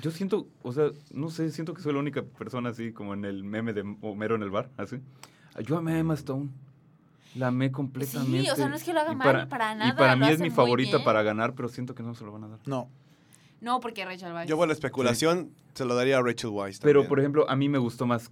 [0.00, 3.24] yo siento, o sea, no sé, siento que soy la única persona así como en
[3.24, 5.00] el meme de Homero en el bar, así.
[5.64, 6.50] Yo amé a Emma Stone.
[7.34, 8.42] La amé completamente.
[8.42, 10.28] Sí, o sea, no es que lo haga Y mal, para nada, Y para mí
[10.28, 11.04] es mi favorita bien.
[11.04, 12.60] para ganar, pero siento que no se lo van a dar.
[12.66, 12.88] No.
[13.60, 14.48] No, porque Rachel Weisz.
[14.48, 16.80] Yo por la especulación se lo daría a Rachel Weisz.
[16.80, 18.30] Pero, por ejemplo, a mí me gustó más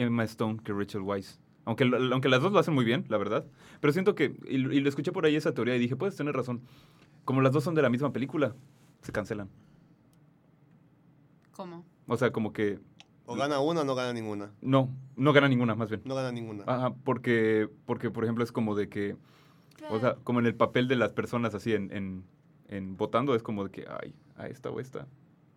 [0.00, 1.38] Emma Stone que Rachel Weisz.
[1.66, 3.44] Aunque, aunque las dos lo hacen muy bien, la verdad.
[3.80, 6.16] Pero siento que, y, lo- y lo escuché por ahí esa teoría y dije, puedes
[6.16, 6.62] tener razón.
[7.24, 8.54] Como las dos son de la misma película,
[9.02, 9.48] se cancelan.
[11.52, 11.84] ¿Cómo?
[12.06, 12.78] O sea, como que
[13.26, 14.50] O gana una o no gana ninguna.
[14.62, 16.00] no, no gana ninguna, más bien.
[16.04, 16.64] No gana ninguna.
[16.66, 19.16] Ajá, porque, porque, por ejemplo, es como de que,
[19.90, 22.24] o sea, como en el papel de las personas así en, en,
[22.68, 25.06] en votando, es como de que, ay, a esta o esta.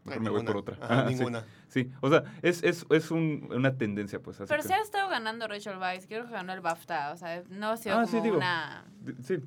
[0.05, 0.77] Ay, Mejor me voy por otra.
[0.81, 1.15] Ajá, Ajá, sí.
[1.15, 1.45] ninguna.
[1.69, 4.39] Sí, o sea, es, es, es un- una tendencia, pues.
[4.41, 6.07] Así Pero que- sí ha estado ganando Rachel Weisz.
[6.07, 7.11] Creo que ganó el BAFTA.
[7.13, 8.37] O sea, no ha sido Ah, como sí, digo.
[8.37, 8.85] una...
[9.23, 9.37] Sí,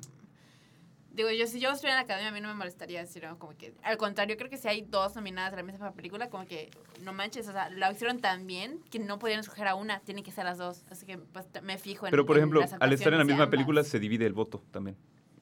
[1.13, 3.39] Digo, yo si yo estuviera en la academia, a mí no me molestaría decir ¿no?
[3.39, 3.73] como que...
[3.81, 6.69] Al contrario, creo que si hay dos nominadas a la misma película, como que
[7.01, 10.23] no manches, o sea, la hicieron tan bien que no podían escoger a una, tienen
[10.23, 10.83] que ser las dos.
[10.91, 13.25] Así que pues me fijo en pero por en ejemplo, las al estar en la
[13.25, 13.49] misma ambas.
[13.51, 14.95] película se divide el voto también.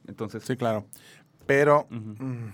[0.08, 0.86] Entonces, Sí, claro.
[1.46, 2.46] Pero mm,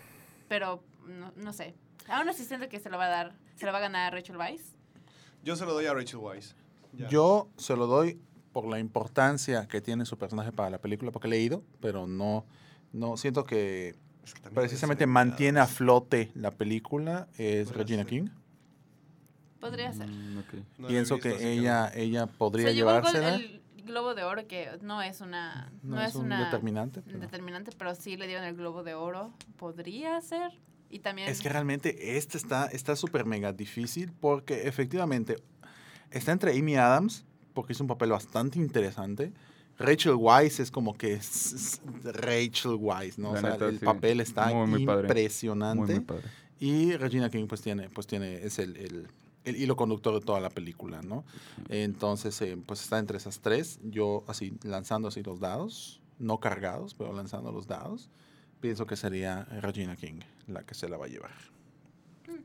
[0.48, 1.76] Pero, no, no sé.
[2.12, 4.38] Aún así siento que se lo va a dar, se lo va a ganar Rachel
[4.38, 4.76] Weisz.
[5.44, 6.56] Yo se lo doy a Rachel Weisz.
[6.94, 7.08] Ya.
[7.08, 8.20] yo se lo doy
[8.52, 12.46] por la importancia que tiene su personaje para la película, porque he leído, pero no,
[12.92, 18.08] no siento que Es que precisamente ser mantiene a flote la película es Regina ser.
[18.08, 18.28] King.
[19.60, 20.08] Podría ser.
[20.08, 20.54] Mm, ok.
[20.80, 23.36] No Pienso visto, que ella, ella podría se el, gol- llevársela.
[23.36, 25.72] el Globo de Oro, que no es una...
[25.84, 26.46] no, No, es, es, un una...
[26.46, 27.02] determinante.
[27.02, 29.32] pero- determinante, pero sí le dieron el Globo de Oro.
[29.58, 30.52] Podría ser.
[30.92, 31.30] Y también...
[31.30, 35.38] Es que realmente este está está súper mega difícil porque efectivamente
[36.12, 39.32] está entre Amy Adams, porque hizo un papel bastante interesante.
[39.80, 43.32] Rachel Weisz es como que es- es Rachel Weisz, ¿no?
[43.32, 43.86] O La sea, neta, el sí.
[43.86, 45.78] papel está Muy, muy impresionante.
[45.82, 46.24] Muy, muy padre.
[46.60, 49.08] Y Regina King pues tiene, pues tiene, es el, el-
[49.44, 51.24] el hilo conductor de toda la película, ¿no?
[51.70, 53.80] Entonces, eh, pues está entre esas tres.
[53.84, 58.10] Yo así, lanzando así los dados, no cargados, pero lanzando los dados,
[58.62, 61.32] pienso que sería Regina King la que se la va a llevar.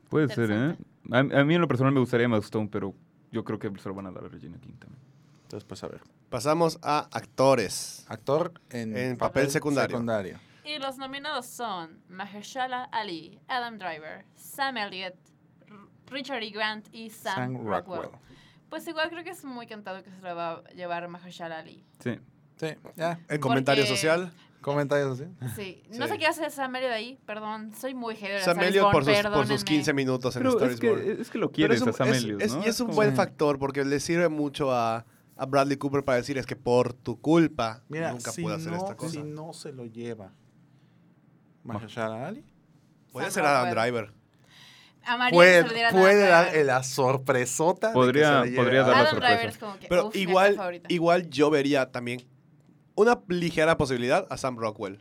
[0.09, 0.75] Puede ser, ¿eh?
[1.11, 2.93] A, a mí en lo personal me gustaría Emma Stone, pero
[3.31, 5.01] yo creo que se lo van a dar a Regina King también.
[5.43, 6.01] Entonces, pues a ver.
[6.29, 8.05] Pasamos a actores.
[8.09, 9.95] Actor en, En papel secundario.
[9.95, 10.39] secundario.
[10.65, 15.15] Y los nominados son Mahershala Ali, Adam Driver, Sam Elliott,
[15.67, 15.77] R-
[16.07, 16.49] Richard E.
[16.49, 18.01] Grant y Sam, Sam Rockwell.
[18.03, 18.21] Rockwell.
[18.69, 21.85] Pues igual creo que es muy cantado que se lo va a llevar Mahershala Ali.
[21.99, 22.19] Sí.
[22.57, 22.67] Sí,
[22.97, 23.19] ya.
[23.29, 24.33] El comentario Porque- social.
[24.61, 25.29] Comentarios así.
[25.55, 25.83] Sí.
[25.97, 26.11] No Sí.
[26.13, 27.71] sé qué hace Sam Elliott ahí, perdón.
[27.73, 29.65] Soy muy hater de Sam Star is Elliott Born, por sus, por sus perdónenme.
[29.65, 31.01] 15 minutos en Pero es Born.
[31.03, 32.63] que, es que lo Pero quieres es un, a Sam es- Elliott, es- ¿no?
[32.63, 35.05] y es un como- buen factor porque le sirve mucho a,
[35.37, 38.71] a Bradley Cooper para decir es que por tu culpa Mira, nunca si pude hacer
[38.71, 39.11] no, esta cosa.
[39.11, 40.33] si no se lo lleva
[41.63, 42.43] Mahershala Ali,
[43.11, 43.91] Puede Sam ser Adam Rockwell.
[43.93, 44.13] Driver.
[45.05, 46.65] Amaría que puede, se lo dieran a puede Adam dar Driver.
[46.65, 47.87] la sorpresota.
[47.87, 49.33] de que Podría- se la lleve podría a- dar la Adam sorpresa.
[49.35, 49.87] Driver es como que.
[49.87, 50.85] Pero uf, mi actor igual, favorito.
[50.89, 52.27] igual yo vería también
[52.97, 54.99] una ligera posibilidad a Sam Rockwell.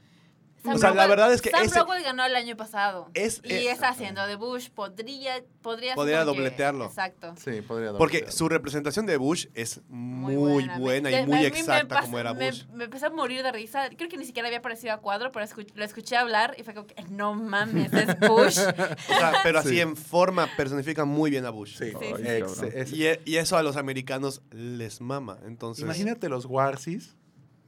[0.63, 3.09] Sam O sea, la Rockwell- verdad es que Sam ese- Rockwell ganó el año pasado.
[3.15, 4.69] Es- y eh, está haciendo de Bush.
[4.71, 6.87] Podría, podría, ser Podría dobletearlo.
[6.87, 7.35] exacto.
[7.37, 7.99] Sí, podría dar.
[7.99, 10.35] Porque su representación de Bush es muy,
[10.79, 12.65] buena, Me- y muy me exacta pas- como era me- Bush.
[12.73, 13.91] Me, empecé a morir de risa.
[13.97, 16.75] Creo que ni siquiera había aparecido a cuadro, pero escu- lo escuché hablar y fue
[16.75, 18.59] como que, no mames, es Bush.
[18.59, 19.81] O sea, pero así Sí.
[19.81, 21.77] en forma personifica muy bien a Bush.
[21.79, 25.39] Sí, Sí, sí, Y, e- y eso a los americanos les mama.
[25.47, 27.15] Entonces, Imagínate los Warsis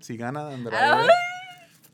[0.00, 1.06] si gana Driver.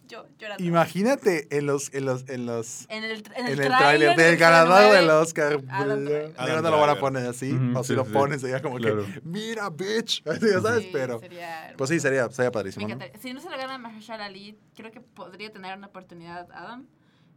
[0.06, 0.62] Yo llorando.
[0.62, 4.16] Imagínate en los, en los, en los, En el, en en el, el tráiler tráiler
[4.16, 5.60] del ganador 09, del Oscar.
[5.70, 6.34] Adam Digo, Driver.
[6.36, 7.52] no Adam lo van a poner así.
[7.52, 8.10] Ujú, o si sí, lo sí.
[8.12, 9.06] pones, sería como Claro.
[9.06, 10.22] que, mira, bitch.
[10.28, 11.20] Así, ya sabes, Sí, pero.
[11.20, 12.86] sería Pues sí, sería, sería Me padrísimo.
[12.86, 12.98] ¿no?
[13.22, 16.86] Si no se lo gana Mahershala Ali, creo que podría tener una oportunidad Adam.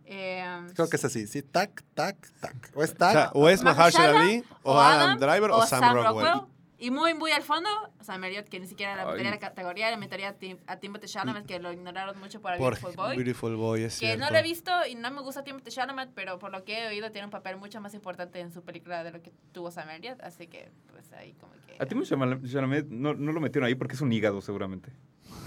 [0.03, 2.72] Eh, Creo que es así, sí, tac, tac, tac.
[2.76, 3.11] O es o, tac.
[3.14, 6.41] sea, o es Mahershala Ali, o, Adam, Driver, o, Sam, Rockwell.
[6.80, 7.70] Y muy, muy al fondo,
[8.02, 10.78] Sam Elliott, que ni siquiera la metería en la categoría, le metería a, Tim, a
[10.78, 13.16] Timothy Chalamet, que lo ignoraron mucho por Por Beautiful Boy.
[13.16, 14.26] Beautiful Boy, es que cierto.
[14.26, 16.88] no lo he visto y no me gusta Timothy Chalamet, pero por lo que he
[16.88, 19.90] oído tiene un papel mucho más importante en su película de lo que tuvo Sam
[19.90, 21.78] Elliott, así que pues ahí como que...
[21.80, 24.91] A ti Chalamet no, no lo metieron ahí porque es un hígado, seguramente.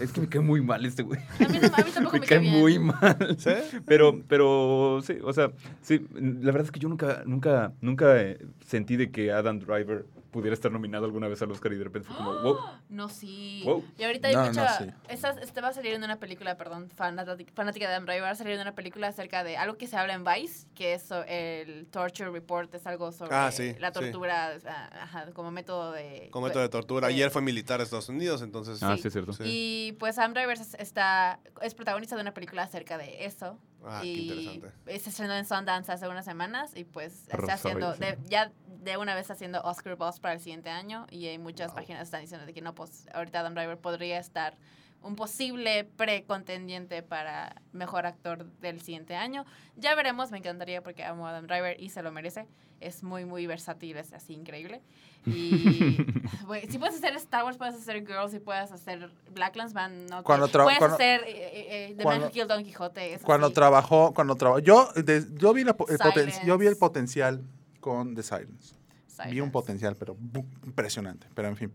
[0.01, 1.20] Es que me cae muy mal este güey.
[1.20, 2.59] A mí, no- a mí tampoco me, Me cae bien.
[2.59, 3.36] muy mal.
[3.39, 3.51] ¿Sí?
[3.86, 5.52] Pero, pero, sí, o sea,
[5.82, 10.07] sí, la verdad es que yo nunca, nunca, nunca eh, sentí de que Adam Driver
[10.31, 12.59] pudiera estar nominado alguna vez al Oscar y de repente fue como, wow.
[12.89, 13.62] No, sí.
[13.65, 13.85] Wow.
[13.98, 14.78] Y ahorita hay No, no, mucha...
[14.78, 14.85] sí.
[15.09, 18.31] esta- este va a salir en una película, perdón, fanática, fanática de Adam Driver, va
[18.31, 21.11] a salir en una película acerca de algo que se habla en Vice, que es
[21.27, 24.59] el Torture Report, es algo sobre Ah, sí, la tortura
[25.02, 26.28] ajá, como método de...
[26.31, 27.09] Con método de tortura.
[27.09, 27.15] Sí.
[27.16, 28.82] Y él fue militar de Estados Unidos, entonces.
[28.82, 29.32] Ah, sí, es cierto.
[29.32, 29.43] Sí.
[29.47, 33.59] Y pues Adam Driver es- está, es protagonista de una película acerca de eso.
[33.85, 34.98] Ah, qué y interesante.
[35.01, 39.15] Se estrenó en Sundance hace unas semanas y pues está haciendo, de- ya de una
[39.15, 41.77] vez haciendo Oscar Buzz para el siguiente año y hay muchas Wow.
[41.77, 44.57] páginas que están diciendo de que no, pues ahorita Adam Driver podría estar
[45.02, 49.44] un posible precontendiente para mejor actor del siguiente año.
[49.77, 52.47] Ya veremos, me encantaría porque amo a Adam Driver y se lo merece.
[52.81, 54.81] Es muy, muy versátil, es así increíble.
[55.27, 55.97] Y
[56.47, 60.22] güey, si puedes hacer Star Wars, puedes hacer Girls, si puedes hacer Black Van, no
[60.22, 63.18] Cuando puedes cuando- hacer eh, eh, eh, The cuando- Man Who Killed Don Quijote.
[63.22, 63.55] Cuando así.
[63.55, 64.60] trabajó, cuando trabajó.
[64.60, 66.40] Yo, de- yo, vi la el poten- Silence.
[66.47, 67.43] yo vi el potencial
[67.81, 68.74] con The Silence.
[68.74, 69.51] Vi un Silence.
[69.52, 70.16] potencial, pero
[70.64, 71.27] impresionante.
[71.35, 71.72] Pero en fin.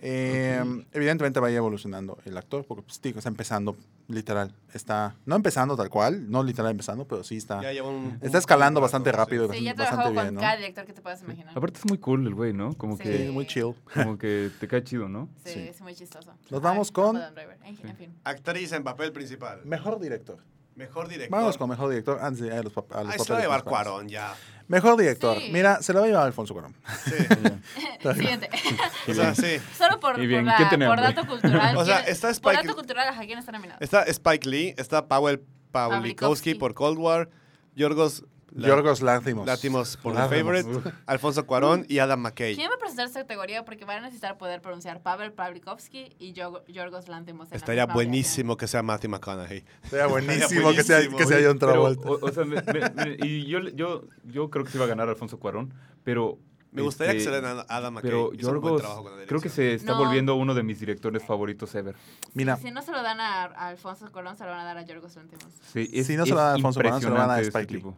[0.00, 0.62] Eh,
[0.92, 3.76] Evidentemente vaya evolucionando el actor, porque pues, está empezando,
[4.08, 4.54] literal.
[4.72, 7.60] Está, no empezando tal cual, no literal empezando, pero sí está.
[7.62, 9.52] Ya lleva un- Está un- escalando un bastante rato, rápido.
[9.52, 10.40] Sí, ya bastante con bien, ¿no?
[10.40, 11.56] cada director que te puedas imaginar.
[11.56, 12.74] Aparte es muy cool el güey, ¿no?
[12.74, 13.02] Como Sí.
[13.04, 13.74] Sí, que, muy chill.
[13.94, 15.28] como que te cae chido, ¿no?
[15.44, 15.60] Sí, Sí.
[15.60, 16.32] es muy chistoso.
[16.50, 17.32] Nos vamos Ay, con- a.
[17.64, 18.14] En, fin.
[18.24, 19.60] Actriz en papel principal.
[19.64, 20.38] Mejor director.
[20.76, 21.36] Mejor director.
[21.36, 23.42] Vamos con mejor director antes de ir a los, a los Ahí se va a
[23.42, 23.64] llevar.
[23.64, 24.32] Cuarón ya.
[24.68, 25.38] Mejor director.
[25.38, 25.50] Sí.
[25.52, 26.74] Mira, se lo va a llevar Alfonso Cuarón.
[27.04, 27.12] Sí.
[28.14, 28.50] Siguiente.
[29.08, 29.58] o sea, sí.
[29.76, 31.76] Solo por, bien, por, la- ¿quién tiene por dato cultural.
[31.78, 33.78] O sea, ¿quién- está Por Spike- dato cultural, ¿a quién está nominado?
[33.80, 35.40] Está Spike Lee, está Powell
[35.72, 35.72] Pawlikowski.
[35.72, 37.30] Pawlikowski por Cold War,
[37.74, 39.46] Yorgos La- Yorgos Lanthimos.
[39.46, 40.62] Látimos por The Lanthimos.
[40.62, 42.54] Favorite, Alfonso Cuarón y Adam McKay.
[42.56, 43.64] ¿Quién va a presentar esta categoría?
[43.64, 47.48] Porque van a necesitar poder pronunciar Pavel Pavlikovsky y Yorgo- Yorgos Lanthimos.
[47.52, 49.64] Estaría buenísimo que sea Matthew McConaughey.
[49.90, 51.18] Sería buenísimo, Estaría que sea, buenísimo.
[51.18, 52.08] que sea John Pero, Travolta.
[52.10, 54.88] o, o sea, me- me- me- y yo, yo, yo creo que se iba a
[54.88, 55.72] ganar Alfonso Cuarón,
[56.04, 56.38] pero...
[56.70, 58.10] Me gustaría este, que se le den a Adam McKay.
[58.10, 58.82] Pero Yorgos,
[59.26, 59.98] creo que se está No.
[60.04, 61.96] volviendo uno de mis directores favoritos ever.
[62.34, 64.76] Mira, Si no se lo dan a, a Alfonso Colón, se lo van a dar
[64.76, 65.46] a Yorgos Lanthimos.
[65.72, 67.36] Sí, es, Si no se lo dan a Alfonso Cuarón, se lo van a dar
[67.38, 67.78] a impresionante Spike Lee.
[67.80, 67.96] tipo.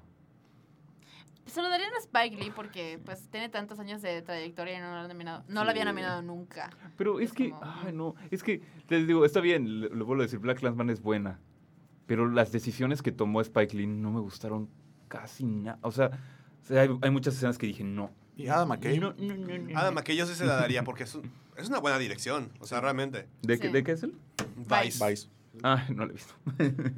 [1.50, 4.90] Se lo darían a Spike Lee porque pues tiene tantos años de trayectoria y no
[4.90, 5.88] lo, han nominado, no lo había Sí.
[5.88, 6.70] nominado nunca.
[6.96, 10.22] Pero es Es que, como- ay, no, es que, les digo, está bien, lo vuelvo
[10.22, 11.38] a decir, Black Clansman es buena,
[12.06, 14.68] pero las decisiones que tomó Spike Lee no me gustaron
[15.08, 15.78] casi nada.
[15.82, 16.10] O sea,
[16.62, 18.10] o sea, hay, hay muchas escenas que dije, no.
[18.36, 18.98] y Adam McKay.
[18.98, 19.78] No, no, no, no.
[19.78, 22.50] Adam McKay yo sí se la daría porque es, un- es una buena dirección.
[22.60, 23.28] O sea, realmente.
[23.42, 23.72] ¿De, qué, Sí.
[23.72, 24.14] ¿De qué es él?
[24.56, 25.04] Vice.
[25.06, 25.28] Vice.
[25.64, 26.32] Ah, no lo he visto.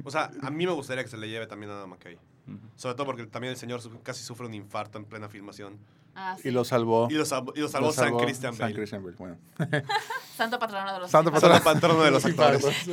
[0.03, 2.17] O sea, a mí me gustaría que se le lleve también a Adam McKay.
[2.75, 5.77] Sobre todo porque también el señor casi sufre un infarto en plena filmación.
[6.15, 6.49] Ah, sí.
[6.49, 7.07] Y lo salvó.
[7.09, 8.75] Y lo, salvó- y lo salvó lo San Christian San Bale.
[8.75, 9.37] Christian Bale, bueno.
[10.37, 11.09] Santo patrono de los.
[11.11, 12.63] Santo patrono de los actores.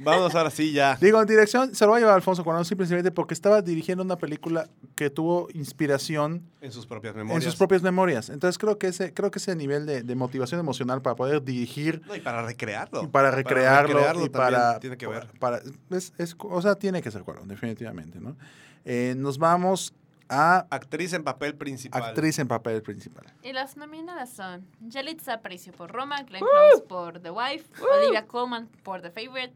[0.00, 0.96] Vámonos ahora sí ya.
[1.00, 4.16] Digo, en dirección se lo va a llevar Alfonso Cuarón simplemente porque estaba dirigiendo una
[4.16, 7.44] película que tuvo inspiración En sus propias en memorias.
[7.44, 8.30] sus propias memorias.
[8.30, 12.02] Entonces creo que ese, creo que ese nivel de, de motivación emocional para poder dirigir
[12.06, 13.02] No, y para recrearlo.
[13.04, 15.28] y para recrearlo, y para, Tiene que ver.
[15.38, 15.60] para-
[15.90, 18.36] es- es- o sea, tiene que ser Cuarón, definitivamente, ¿no?
[18.84, 19.94] Eh, nos vamos
[20.32, 22.02] a Actriz en papel principal.
[22.02, 23.26] actriz en papel principal.
[23.42, 27.66] Y las nominadas son Yalitza Aparicio por Roma, Glenn Close por The Wife,
[28.00, 29.54] Olivia Colman por The Favorite,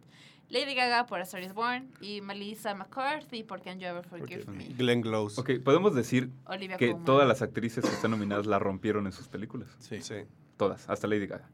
[0.48, 4.44] Lady Gaga por A Star is Born y Melissa McCarthy por Can You Ever Forgive
[4.47, 4.65] Me.
[4.77, 5.40] Glenn Close.
[5.40, 7.05] Ok, podemos decir Olivia que Colman.
[7.05, 9.69] todas las actrices que están nominadas la rompieron en sus películas.
[9.81, 10.01] Sí.
[10.03, 10.15] Sí.
[10.57, 11.48] Todas, hasta Lady Gaga.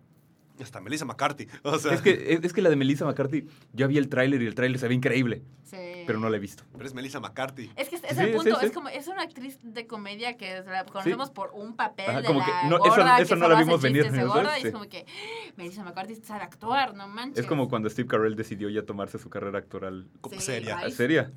[0.61, 1.49] Hasta Melissa McCarthy.
[1.63, 4.43] O sea, Es que, es, es que la de Melissa McCarthy, yo vi el tráiler
[4.43, 5.77] y el tráiler se ve increíble, Sí.
[6.07, 6.65] pero no la he visto.
[6.73, 7.71] pero es Melissa McCarthy.
[7.77, 8.67] Es que es, es Sí, el punto, sí.
[8.67, 12.27] es como, es una actriz de comedia que la conocemos por un papel Ajá, de
[12.27, 15.07] como la que no- eso- gorda eso que no la vimos venir, es como que,
[15.09, 17.39] "Ah, Melissa McCarthy sabe actuar, no manches.
[17.41, 20.79] Es como cuando Steve Carell decidió ya tomarse su carrera actoral Como Sí, seria.
[20.79, 21.33] ay, seria.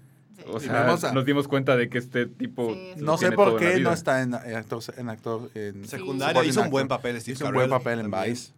[0.48, 3.02] O sea, a- nos dimos cuenta de que este tipo Sí, sí.
[3.02, 6.70] No sé por qué no está en, en actor, en actor en Secundaria hizo un
[6.70, 8.12] buen papel Steve Hizo un buen papel en.
[8.12, 8.52] Vice.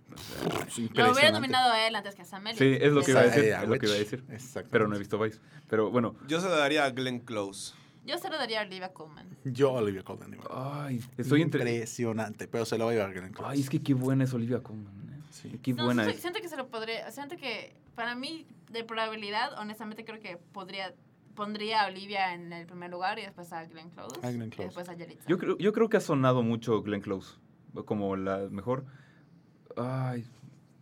[0.94, 2.60] Lo hubiera nominado a él antes que a Sam Elliott.
[2.60, 3.90] Sí, es lo que iba a decir, a es lo que Witch.
[3.90, 4.24] iba a decir.
[4.32, 4.70] Exactamente.
[4.72, 5.40] Pero no he visto Vice.
[5.70, 7.74] Pero bueno, Yo se lo daría a Glenn Close.
[8.06, 9.28] Yo se lo daría a Olivia Colman.
[9.44, 10.34] Yo, Olivia Colman.
[10.34, 10.50] igual.
[10.52, 11.60] ay, estoy entre...
[11.62, 13.52] Impresionante, pero se lo voy a llevar Glenn Close.
[13.52, 14.94] Ay, es que qué buena es Olivia Colman.
[15.14, 15.22] ¿eh?
[15.32, 15.60] Sí.
[15.62, 16.22] Qué No, buena siento, es.
[16.22, 20.94] siento que se lo podría, siento que para mí de probabilidad, honestamente creo que podría
[21.38, 24.20] pondría a Olivia en el primer lugar y después a Glenn Close.
[24.22, 24.66] A Glenn Y Close.
[24.66, 25.24] después a Yalitza.
[25.30, 27.38] Yo creo, yo creo que ha sonado mucho Glenn Close
[27.86, 28.84] como la mejor.
[29.78, 30.26] Ay,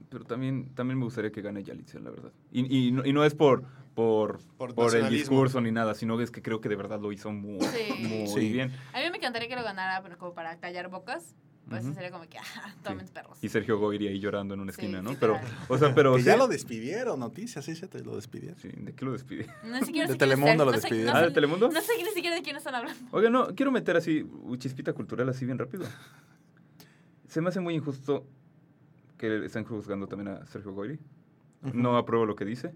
[0.09, 2.31] pero también, también me gustaría que gane Yalitza, la verdad.
[2.51, 6.17] Y, y, no, y no es por, por, Por por, el discurso ni nada, sino
[6.17, 7.93] que es que creo que de verdad lo hizo muy, Sí.
[8.07, 8.51] muy Sí.
[8.53, 8.71] bien.
[8.93, 11.35] A mí me encantaría que lo ganara, pero como para callar bocas.
[11.69, 11.93] Pues Ujú.
[11.95, 12.43] sería como que, ah,
[12.83, 13.39] tomen perros.
[13.41, 15.11] Y Sergio Goyri ahí llorando en una Sí, esquina, ¿no?
[15.11, 15.47] sí, Pero, claro.
[15.67, 16.13] o sea, pero...
[16.13, 18.59] que sí- ya lo despidieron, noticias, sí, sí, te lo despidieron.
[18.59, 19.13] Sí, ¿de qué lo?
[19.13, 19.17] Ni
[19.83, 21.13] siquiera De Telemundo lo no sé- despidieron.
[21.13, 21.69] No ¿Ah, de Telemundo?
[21.71, 23.03] no sé ni siquiera de quién están hablando.
[23.11, 25.85] Oiga, no, quiero meter así, un chispita cultural así bien rápido.
[27.27, 28.27] Se me hace muy injusto
[29.17, 30.99] que estén juzgando también a Sergio Goyri.
[31.73, 32.75] No apruebo lo que dice,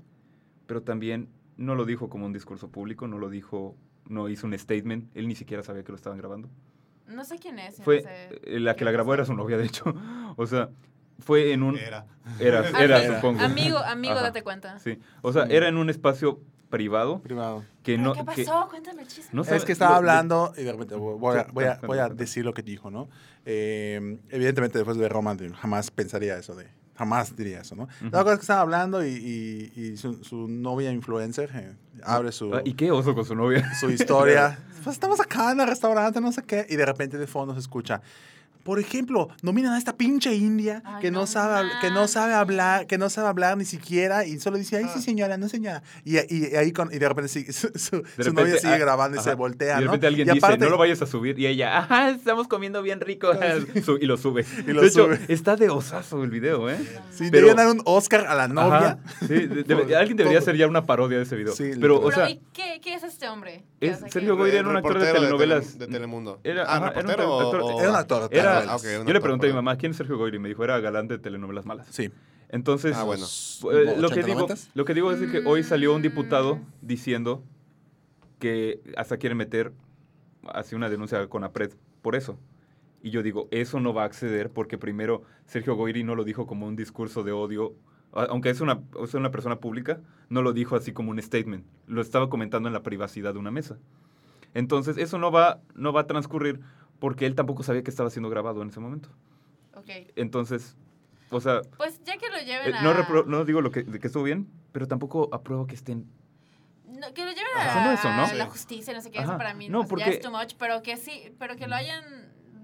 [0.66, 4.57] pero también no lo dijo como un discurso público, no lo dijo, no hizo un
[4.57, 6.49] statement, él ni siquiera sabía que lo estaban grabando.
[7.10, 7.80] No sé quién es.
[7.80, 8.10] no Fue, sé
[8.44, 9.84] eh, la que la grabó era su novia, de hecho.
[10.38, 10.69] O sea,
[11.19, 11.77] fue en un...
[11.80, 12.06] Era.
[12.40, 13.41] Era, supongo.
[13.41, 14.23] Amigo, amigo, Ajá.
[14.23, 14.80] date cuenta.
[14.80, 17.64] Sí, o sea, era en un espacio privado Privado.
[17.84, 18.14] que ¿Pero no...
[18.14, 18.68] ¿Qué que- pasó?
[18.69, 19.31] Cuéntame el chisme.
[19.34, 22.45] no Es que estaba lo- hablando y de repente voy a, voy a, voy decir
[22.45, 23.10] lo que dijo, ¿no?
[23.45, 26.68] Eh, evidentemente después de Roma jamás pensaría eso de,
[27.00, 27.88] jamás diría eso, ¿no?
[28.12, 31.74] La cosa es que estaba hablando y, y- y su, su novia influencer eh,
[32.04, 33.74] abre su, Ah, ¿Y qué oso con su novia?
[33.80, 34.60] su historia.
[34.84, 37.60] Pues estamos acá en el restaurante, no sé qué, y de repente de fondo se
[37.60, 38.02] escucha.
[38.70, 42.36] Por ejemplo, nominan a esta pinche india Ay, que no, no sabe que no sabe
[42.36, 45.82] hablar, que no sabe hablar ni siquiera y solo dice, ay sí señora, no señora.
[46.06, 48.58] Y, y, y ahí con, y de repente sigue- su, su- De su repente, novia
[48.60, 49.91] sigue ah, grabando y se voltea, Y de ¿no?
[49.94, 51.40] repente alguien y dice, no lo vayas a subir.
[51.40, 53.32] Y ella, ajá, estamos comiendo bien rico.
[54.00, 54.46] Y lo sube.
[54.68, 55.20] Y lo de hecho, sube.
[55.30, 56.78] está de osazo el video, ¿eh?
[57.10, 58.78] Sí, Pero- deberían dar un Oscar a la novia.
[58.78, 59.00] Ajá.
[59.22, 61.56] Sí, de- debe- alguien debería hacer ya una parodia de ese video.
[61.56, 63.64] Sí, Pero, o sea, Pero, ¿y qué, qué es este hombre?
[63.82, 64.38] es ¿Qué hace Sergio?
[64.38, 65.66] Goyri era un actor de telenovelas.
[65.74, 66.40] Tele- de Telemundo.
[66.44, 67.10] Era- ah, ajá, era un
[67.41, 69.77] actor- Era un actor de Era- Ah, ok, un yo le pregunté a mi mamá,
[69.77, 70.40] ¿quién es Sergio Goyri?
[70.40, 71.88] Me dijo, era galán de telenovelas malas.
[71.91, 72.10] Sí.
[72.49, 73.26] Entonces, Ah, bueno.
[73.26, 74.69] eh, lo, que 80, digo, 90s.
[74.73, 77.44] lo que digo es que hoy salió un diputado diciendo
[78.40, 79.72] que hasta quiere meter
[80.48, 82.40] así una denuncia con APRED por eso.
[83.02, 86.48] Y yo digo, eso no va a acceder porque primero Sergio Goyri no lo dijo
[86.48, 87.76] como un discurso de odio,
[88.11, 92.02] aunque es una, es una persona pública, no lo dijo así como un statement, lo
[92.02, 93.77] estaba comentando en la privacidad de una mesa.
[94.53, 96.60] Entonces, eso no va, no va a transcurrir
[97.00, 99.10] porque él tampoco sabía que estaba siendo grabado en ese momento.
[99.76, 99.90] Ok.
[100.16, 100.76] Entonces,
[101.32, 102.82] o sea, Pues ya que lo eh, lleven a...
[102.82, 106.06] no, no digo lo que, de que estuvo bien, pero tampoco apruebo que estén.
[106.88, 108.34] No, que lo lleven a eso, ¿no?
[108.34, 109.30] la justicia, no sé qué, Ajá.
[109.30, 111.76] eso para mí No, porque- ya es too much, pero que sí, pero que lo
[111.76, 112.04] hayan,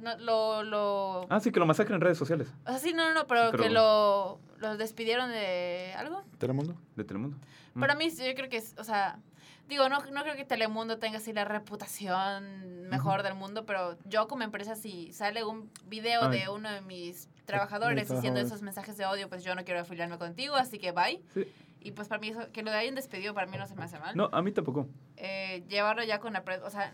[0.01, 1.27] no, lo, lo...
[1.29, 3.51] Ah, sí, que lo masacren en redes sociales O sea, sí, no, no, no, pero,
[3.51, 6.23] Pero- que lo, lo despidieron de algo.
[6.39, 6.75] ¿Telemundo?
[6.95, 7.37] de Telemundo.
[7.75, 7.79] Mm.
[7.79, 9.19] Para mí, yo creo que es, o sea,
[9.67, 14.27] digo, no, no creo que Telemundo tenga así la reputación mejor del mundo, pero yo
[14.27, 16.39] como empresa, si sale un video Ay.
[16.41, 18.47] de uno de mis trabajadores diciendo trabajadores.
[18.47, 21.21] esos mensajes de odio, pues yo no quiero afiliarme contigo, así que bye.
[21.33, 21.45] Sí.
[21.81, 23.99] Y pues para mí, eso, que lo hayan despedido, para mí no se me hace
[23.99, 24.15] mal.
[24.15, 24.87] No, a mí tampoco.
[25.17, 26.93] eh, llevarlo ya con la pre- o sea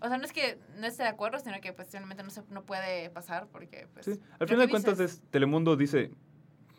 [0.00, 2.42] o sea no es que no esté de acuerdo sino que pues simplemente no se
[2.50, 4.20] no puede pasar porque pues Sí.
[4.38, 6.12] Al final de cuentas, es, Telemundo dice: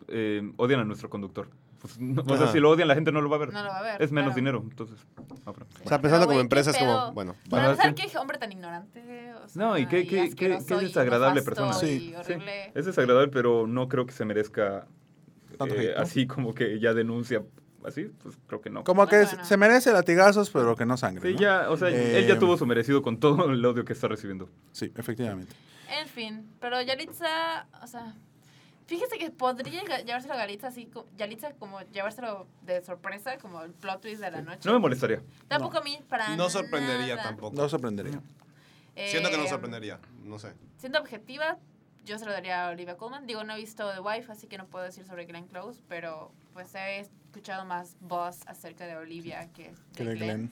[0.08, 1.50] eh, odian a nuestro conductor.
[1.80, 3.52] Pues, no- o sea, si lo odian, la gente no lo va a ver.
[3.52, 4.36] no lo va a ver es menos claro.
[4.36, 4.98] dinero, entonces.
[5.16, 7.94] pero- O sea, Pero, pensando como güey, empresa ¿qué es como, bueno, para sí.
[7.94, 11.72] qué hombre tan ignorante o sea, No, y qué- qué- qué- qué y desagradable persona.
[11.72, 14.86] Sí, Sí, horrible es desagradable, pero no creo que se merezca
[15.58, 16.02] Tanto eh, hate, ¿no?
[16.02, 17.42] así como que ya denuncia.
[17.82, 18.84] Así, pues creo que no.
[18.84, 19.42] Como que Bueno.
[19.46, 21.26] se merece latigazos, pero que no sangre.
[21.26, 21.40] Sí, ¿no?
[21.40, 24.06] ya, o sea, él ya Eh, tuvo su merecido con todo el odio que está
[24.06, 24.50] recibiendo.
[24.72, 25.54] Sí, efectivamente.
[25.98, 28.14] en fin pero Yalitza o sea
[28.90, 34.00] Fíjese que podría llevárselo a Yalitza así, Yalitza como llevárselo de sorpresa, como el plot
[34.00, 34.62] twist de la noche.
[34.64, 35.22] No me molestaría.
[35.46, 37.28] Tampoco a mí, para no sorprendería nada.
[37.28, 37.54] tampoco.
[37.54, 38.20] No sorprendería.
[38.96, 40.54] Siento que no Eh, sorprendería, no sé.
[40.78, 41.56] Siendo objetiva,
[42.04, 43.28] yo se lo daría a Olivia Colman.
[43.28, 46.32] Digo, no he visto The Wife, así que no puedo decir sobre Glenn Close, pero
[46.52, 50.26] pues he escuchado más voz acerca de Olivia que de Que de Glenn.
[50.48, 50.50] Glenn.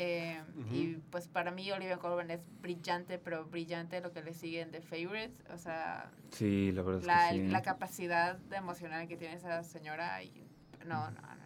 [0.00, 0.74] Eh, Ujú.
[0.74, 4.70] Y pues para mí Olivia Colman es brillante, pero brillante lo que le sigue en
[4.70, 5.32] The Favorite.
[5.52, 7.48] O sea, Sí, la verdad es la, que sí.
[7.48, 10.22] la capacidad de emocional que tiene esa señora.
[10.22, 10.30] Y,
[10.86, 11.38] no, no, no.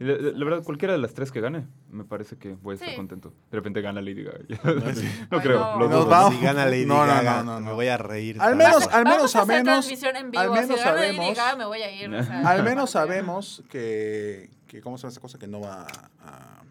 [0.00, 2.74] La, la- la verdad, cualquiera de las tres que gane, me parece que voy a
[2.76, 2.96] estar Sí.
[2.96, 3.32] contento.
[3.50, 4.38] De repente gana Lady Gaga.
[5.30, 5.78] no Ay, creo.
[5.88, 6.06] no.
[6.06, 6.34] vamos.
[6.34, 7.74] Si gana Lady No, no, Gaga, no, no, me no.
[7.76, 8.38] voy a reír.
[8.40, 10.42] Al menos, al menos a sabemos, transmisión en vivo.
[10.42, 12.12] al menos si gana Lady sabemos, Gaga, me voy a ir.
[12.12, 15.38] o sea, al menos sabemos que, que ¿cómo se llama esa cosa?
[15.38, 15.86] Que no va
[16.22, 16.62] a,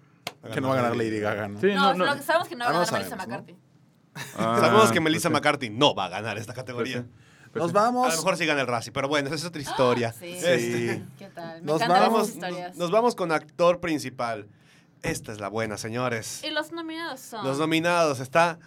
[0.53, 1.59] que no va a ganar Lady Gaga, ¿no?
[1.59, 2.05] Sí, No, no, no.
[2.05, 3.15] lo que sabemos que no va a Ah, no ganar Melissa.
[3.15, 3.55] McCarthy.
[4.37, 5.33] Ah, Sabemos que pues Melissa sí.
[5.33, 7.01] McCarthy no va a ganar esta Pues categoría.
[7.01, 7.07] sí.
[7.51, 7.77] Pues Nos sí.
[7.77, 8.09] A vamos.
[8.11, 10.11] lo mejor sí gana el Razzie, pero bueno, esa es otra historia.
[10.13, 10.25] Sí.
[10.27, 11.61] Este, ¿Qué tal?
[11.61, 12.77] Me Nos encantan vamos- esas historias.
[12.77, 14.47] nos vamos con actor principal.
[15.01, 16.43] Esta es la buena, señores.
[16.43, 17.45] Y los nominados son...
[17.45, 18.59] Los nominados está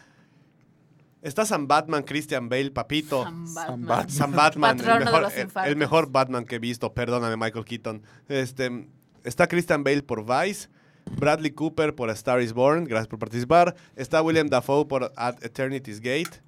[1.20, 3.22] está Sam Batman, Christian Bale, Papito.
[3.24, 3.86] Sam Sam Batman.
[3.86, 4.10] Batman.
[4.10, 5.70] Sam Batman, el mejor, los el- infartos.
[5.70, 8.02] el mejor Batman que he visto, perdóname Michael Keaton.
[8.28, 8.88] Este,
[9.24, 10.68] está Christian Bale por Vice,
[11.10, 13.74] Bradley Cooper por A Star is Born, gracias por participar.
[13.96, 16.42] Está William Dafoe por At Eternity's Gate,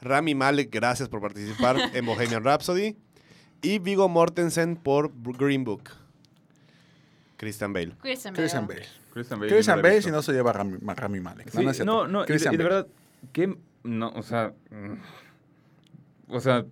[0.00, 2.96] Rami Malek, gracias por participar en Bohemian Rhapsody
[3.62, 5.90] y Vigo Mortensen por Green Book.
[7.36, 7.94] Christian Bale.
[8.00, 8.42] Christian Bale.
[8.42, 8.86] Christian Bale.
[9.12, 9.52] Christian Bale.
[9.52, 11.50] Christian si no se lleva Rami, Rami Malek.
[11.50, 12.86] Sí, no, es no, no, y de, y de verdad,
[13.32, 16.64] que no, o sea, mm, o sea,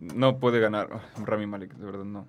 [0.00, 0.88] no puede ganar
[1.24, 2.26] Rami Malek, de verdad no.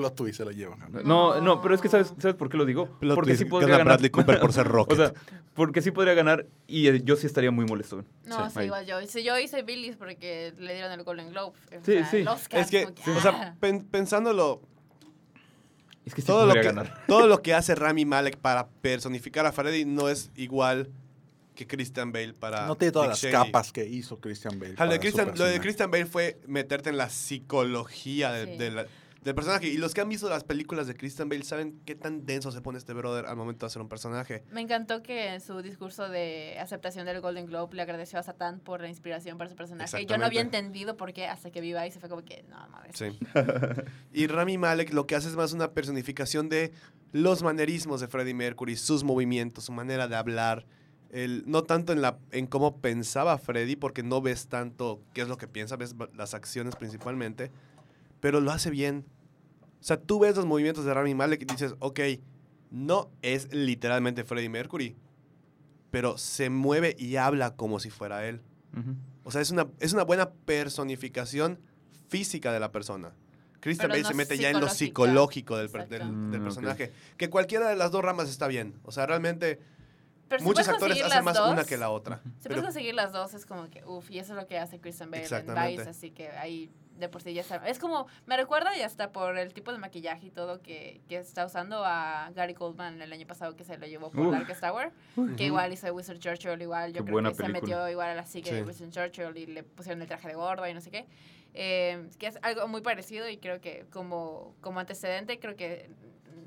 [0.00, 0.76] Plot twist se lo lleva.
[0.90, 1.02] ¿no?
[1.02, 2.86] No, no, pero es que sabes, ¿sabes por qué lo digo?
[3.00, 3.92] Plot porque twist, sí podría gana ganar.
[3.94, 4.98] Bradley Cooper por ser Rocket.
[4.98, 5.12] o sea,
[5.54, 8.04] porque sí podría ganar y eh, yo sí estaría muy molesto.
[8.24, 8.96] No, Sí, sí, igual yo.
[9.06, 11.56] Sí, yo hice Billy's porque le dieron el Golden Globe.
[11.70, 12.16] O Sí, sea, sí.
[12.18, 13.20] el Oscar, Es que, o ah.
[13.20, 14.62] sea, pen- pensándolo,
[16.06, 17.02] Es que sí todo lo, que, ganar.
[17.06, 20.88] todo lo que hace Rami Malek para personificar a Freddy no es igual
[21.54, 22.66] que Christian Bale para.
[22.66, 24.68] No tiene todas las capas que hizo Christian Bale.
[24.72, 25.60] Lo de, para Christian, lo de personaje.
[25.60, 28.56] Christian Bale fue meterte en la psicología de- Sí.
[28.56, 28.86] de la-
[29.22, 29.68] del personaje.
[29.68, 32.60] Y los que han visto las películas de Christian Bale saben qué tan denso se
[32.60, 34.44] pone este brother al momento de hacer un personaje.
[34.50, 38.60] Me encantó que en su discurso de aceptación del Golden Globe le agradeció a Satán
[38.60, 40.06] por la inspiración para su personaje.
[40.06, 42.56] Yo no había entendido por qué hasta que viva y se fue como que, no,
[42.68, 42.96] mames.
[42.96, 43.18] Sí.
[44.12, 46.72] y Rami Malek lo que hace es más una personificación de
[47.12, 50.66] los manerismos de Freddie Mercury, sus movimientos, su manera de hablar.
[51.10, 55.28] El, no tanto en, la, en cómo pensaba Freddie, porque no ves tanto qué es
[55.28, 57.50] lo que piensa, ves las acciones principalmente,
[58.20, 59.04] pero lo hace bien.
[59.80, 62.00] O sea, tú ves los movimientos de Rami Malek y dices, ok,
[62.70, 64.96] no es literalmente Freddie Mercury,
[65.90, 68.40] pero se mueve y habla como si fuera él.
[69.24, 71.58] O sea, es una, es una buena personificación
[72.08, 73.12] física de la persona.
[73.60, 76.92] Christian Bale no se mete ya en lo psicológico del, Mm, personaje.
[77.16, 78.74] Que cualquiera de las dos ramas está bien.
[78.84, 79.60] O sea, realmente
[80.28, 82.20] Pero si muchos puedes actores hacen más dos, una que la otra.
[82.24, 84.58] Si Pero- puedes conseguir las dos, es como que, uff, y eso es lo que
[84.58, 85.76] hace Christian Bale en.
[85.76, 87.56] Vice, así que ahí de por sí ya está.
[87.68, 91.16] Es como, me recuerda y hasta por el tipo de maquillaje y todo que, que
[91.16, 94.32] está usando a Gary Goldman el año pasado que se lo llevó por Uf.
[94.32, 94.92] Darkest Tower,
[95.36, 97.60] que igual hizo Wizard Churchill, igual yo Qué creo que se película.
[97.60, 98.66] metió igual a la psique de Sí.
[98.66, 101.06] Winston Churchill y le pusieron el traje de gordo y no sé qué.
[101.54, 105.90] Eh, que es algo muy parecido y creo que como, como antecedente creo que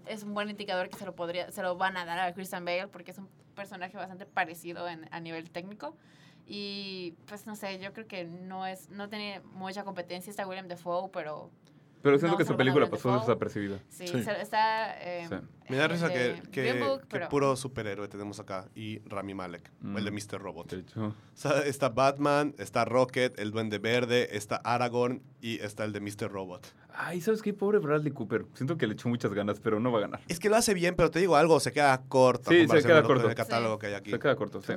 [0.05, 2.63] es un buen indicador que se lo podría se lo van a dar a Christian
[2.63, 5.95] Bale porque es un personaje bastante parecido en, a nivel técnico
[6.45, 10.67] y pues no sé yo creo que no es no tiene mucha competencia está William
[10.67, 11.49] Defoe pero
[12.01, 13.79] Pero siento No, que su película pasó desapercibida.
[13.87, 14.17] sí, Sí.
[14.17, 15.35] está eh, Sí.
[15.69, 18.67] Me da risa que, de que, Green Book, que pero- puro superhéroe tenemos acá.
[18.75, 20.15] Y Rami Malek, el de Mm.
[20.15, 20.41] Mr.
[20.41, 20.69] Robot.
[20.71, 25.85] De hecho, O sea, está Batman, está Rocket, el Duende Verde, está Aragorn y está
[25.85, 26.29] el de Mr.
[26.29, 26.73] Robot.
[26.93, 27.53] Ay, ¿sabes qué?
[27.53, 28.47] Pobre Bradley Cooper.
[28.53, 30.19] Siento que le echó muchas ganas, pero no va a ganar.
[30.27, 32.51] Es que lo hace bien, pero te digo algo, se queda corto.
[32.51, 33.29] Sí, se queda corto.
[33.29, 33.79] el catálogo Sí.
[33.79, 34.11] que hay aquí.
[34.11, 34.73] Se queda corto, sí.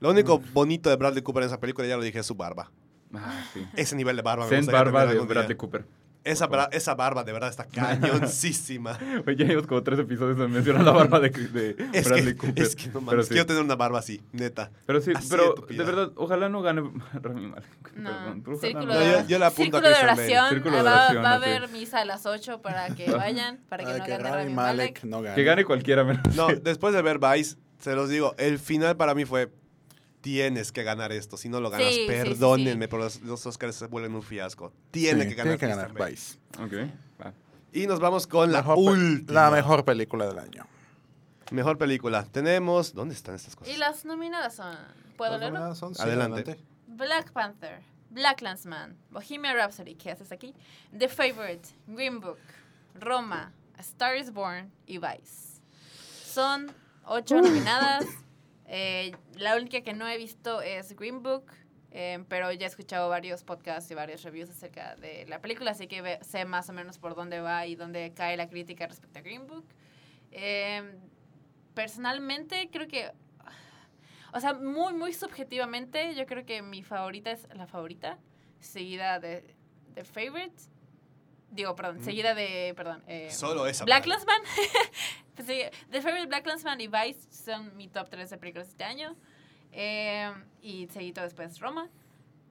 [0.00, 2.70] Lo único bonito de Bradley Cooper en esa película, ya lo dije, es su barba.
[3.14, 3.66] Ah, sí.
[3.74, 5.22] Ese nivel de barba me barba de día.
[5.22, 5.84] Bradley Cooper.
[6.24, 8.98] Esa, bra- esa barba de verdad está cañoncísima.
[9.26, 12.62] Oye, ya llevamos como tres episodios donde mencionan la barba de, Bradley que, Cooper.
[12.64, 14.70] es que no mames, sí, quiero tener una barba así, neta.
[14.84, 16.82] pero sí, así pero de verdad, ojalá no gane
[17.14, 17.94] Rami Malek.
[17.96, 20.48] no, Perdón, pero círculo, no No, de, yo- yo le apunto a círculo de oración,
[20.50, 23.84] Círculo de va, oración, va a haber misa a las 8 para que vayan, para
[23.84, 25.04] que Para no que gane Rami Rami Malek Malek.
[25.04, 25.34] no gane.
[25.36, 26.36] Que gane cualquiera menos.
[26.36, 29.50] No, después de ver Vice, se los digo, el final para mí fue,
[30.20, 31.36] tienes que ganar esto.
[31.36, 32.88] Si no lo ganas, Sí, sí, sí, perdónenme, sí.
[32.90, 34.70] pero los, los Oscars se vuelven un fiasco.
[34.92, 35.56] Sí, Tiene que ganar.
[35.56, 36.10] tiene que ganar.
[36.10, 36.38] Vice.
[36.58, 36.72] Ok,
[37.20, 37.32] va.
[37.72, 39.32] Y nos vamos con la Mejor pe- última.
[39.42, 40.66] La mejor película del año.
[41.50, 42.24] Mejor película.
[42.24, 42.92] Tenemos...
[42.94, 43.72] ¿Dónde están estas cosas?
[43.72, 44.76] Y las nominadas son,
[45.16, 45.58] ¿puedo Las leerlo?
[45.58, 46.58] nominadas son- sí, Adelante.
[46.86, 47.80] Black Panther,
[48.10, 50.54] Black Landsman, Bohemian Rhapsody, ¿qué haces aquí?
[50.98, 52.38] The Favorite, Green Book,
[52.98, 55.60] Roma, A Star is Born y Vice.
[56.24, 56.70] Son
[57.04, 58.04] ocho nominadas.
[58.68, 61.50] Eh, la única que no he visto es Green Book,
[61.90, 65.86] eh, pero ya he escuchado varios podcasts y varios reviews acerca de la película, así
[65.86, 69.18] que ve- sé más o menos por dónde va y dónde cae la crítica respecto
[69.18, 69.64] a Green Book.
[70.32, 70.82] Eh,
[71.74, 73.10] personalmente creo que,
[74.34, 78.18] o sea, muy, muy subjetivamente, yo creo que mi favorita es la favorita,
[78.60, 79.54] seguida de,
[79.94, 80.54] de Favorite.
[81.50, 82.04] Digo, perdón, Mm.
[82.04, 83.02] seguida de, perdón.
[83.06, 83.86] eh, Solo esa.
[83.86, 84.26] Black palabra.
[84.26, 84.54] Landsman.
[85.38, 85.60] Pues sí,
[85.92, 89.14] The Favorite, Black Landsman y Vice son mi top 3 de películas este año.
[89.70, 90.32] Eh,
[90.62, 91.88] y seguido después Roma.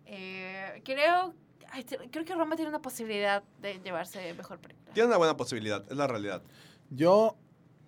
[0.06, 1.34] Eh, creo,
[1.70, 4.94] ay, creo que Roma tiene una posibilidad de llevarse mejor película.
[4.94, 6.42] Tiene una buena posibilidad, es la realidad.
[6.90, 7.36] Yo,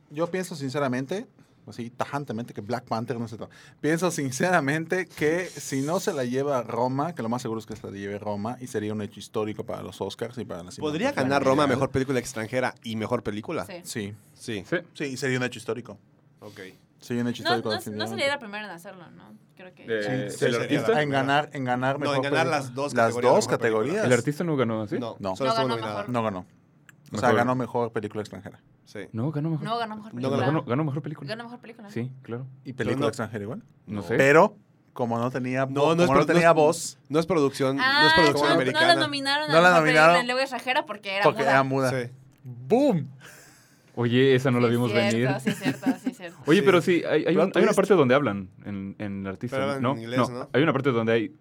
[0.10, 1.28] yo pienso sinceramente,
[1.70, 3.38] así tajantemente, que Black Panther no se
[3.82, 7.76] Pienso sinceramente que si no se la lleva Roma, que lo más seguro es que
[7.76, 10.72] se la lleve Roma, y sería un hecho histórico para los Oscars y para la
[10.72, 11.70] ¿Podría ganar Roma mundial.
[11.78, 13.66] mejor película extranjera y mejor película?
[13.66, 13.82] Sí.
[13.84, 14.64] Sí, Sí.
[14.70, 14.78] Sí.
[14.94, 15.98] sí, sería un hecho histórico.
[16.40, 16.60] Ok.
[17.00, 17.92] Sería un hecho No, histórico.
[17.92, 19.34] no, no sería la primera en hacerlo, ¿no?
[19.56, 19.84] Creo que...
[19.88, 21.02] Eh, Sí, ¿El sí, artista?
[21.02, 23.60] En ganar, en ganar No, en mejor ganar las dos Las categorías de dos mejor
[23.60, 23.80] película.
[23.84, 24.06] categorías.
[24.06, 25.00] ¿El artista no ganó así?
[25.00, 25.36] No, No.
[25.36, 26.10] solo No ganó mejor.
[26.10, 26.40] No ganó.
[26.40, 28.60] O sea, Mejor- ganó mejor película extranjera.
[28.90, 29.02] Sí.
[29.12, 29.66] No, ganó mejor.
[29.66, 30.46] No ganó mejor No película.
[30.48, 31.28] ganó, ganó mejor película.
[31.30, 31.90] Ganó mejor película.
[31.92, 32.48] Sí, claro.
[32.64, 33.64] Y película no- extranjera igual.
[33.86, 34.02] No No.
[34.02, 34.16] sé.
[34.18, 34.58] Pero,
[34.94, 37.76] como no tenía, No, no es como no tenía no es- voz, No es producción,
[37.78, 38.96] no Ah, es producción no, no americana.
[38.96, 41.52] la nominaron No a la nominaron en lengua extranjera porque era porque muda.
[41.52, 41.92] era muda.
[41.92, 42.10] Sí.
[42.44, 43.08] ¡Boom!
[43.96, 45.30] Oye, esa no la vimos cierto, venir.
[45.42, 46.38] Sí, cierto, sí, cierto.
[46.48, 46.66] Oye, Sí.
[46.66, 49.58] pero sí, hay, hay, Plot un- hay una parte donde hablan en, en el artista.
[49.58, 49.92] Pero ¿no?
[49.92, 50.50] en inglés, ¿no?
[50.52, 51.36] Hay una parte donde hay.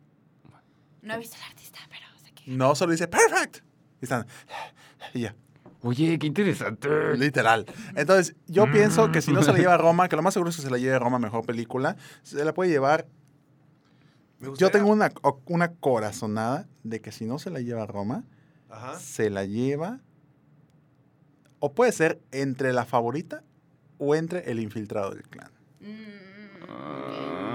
[1.03, 2.51] No he visto al artista, pero sé que...
[2.51, 3.59] No solo dice perfect.
[4.01, 4.27] Y están.
[5.15, 5.35] Y ya,
[5.83, 6.89] Oye, qué interesante.
[7.17, 7.65] literal.
[7.95, 10.51] Entonces, yo pienso que si no se la lleva a Roma, que lo más seguro
[10.51, 13.07] es que se la lleve a Roma mejor película, se la puede llevar.
[14.57, 15.13] Yo tengo una,
[15.47, 18.25] una corazonada de que si no se la lleva a Roma,
[18.69, 18.99] Ajá.
[18.99, 20.01] se la lleva.
[21.61, 23.43] O puede ser entre la favorita
[23.99, 25.51] o entre el infiltrado del clan.
[25.81, 27.48] Mm, ok.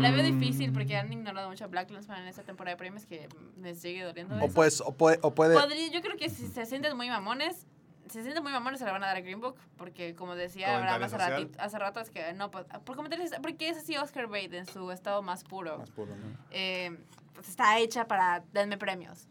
[0.00, 3.06] La veo difícil porque han ignorado mucho a Black Landsman en esta temporada de premios
[3.06, 4.36] que me sigue doliendo.
[4.42, 7.66] O, pues, o puede, o puede, Podría- yo creo que si se sienten muy mamones,
[8.06, 10.34] si se sienten muy mamones se la van a dar a Green Book, porque como
[10.34, 11.16] decía Abraham hace,
[11.46, 14.66] ratito- hace rato, es que no, pues, por comentarios, porque es así Oscar Bate en
[14.66, 15.78] su estado más puro.
[15.78, 16.26] Más puro, ¿no?
[16.50, 16.96] Eh,
[17.34, 19.26] pues está hecha para darme premios.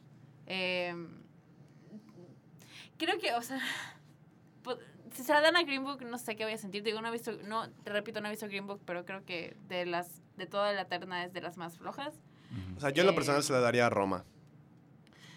[0.48, 0.94] Eh,
[2.98, 3.60] creo que, o sea,
[4.64, 4.78] po-
[5.14, 6.82] si se la dan a Green Book, no sé qué voy a sentir.
[6.84, 9.56] Digo, no he visto, no, te repito, no he visto Green Book, pero creo que
[9.68, 12.14] de las, de toda la terna es de las más flojas.
[12.78, 13.16] O sea, yo en lo Eh.
[13.16, 14.26] personal se la daría a Roma.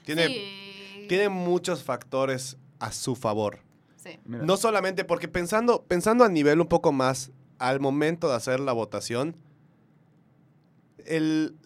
[0.04, 1.06] Tiene, Sí.
[1.08, 3.60] tiene muchos factores a su favor.
[3.96, 4.18] Sí.
[4.24, 8.72] No solamente porque pensando, pensando a nivel un poco más al momento de hacer la
[8.72, 9.34] votación,
[11.04, 11.56] el,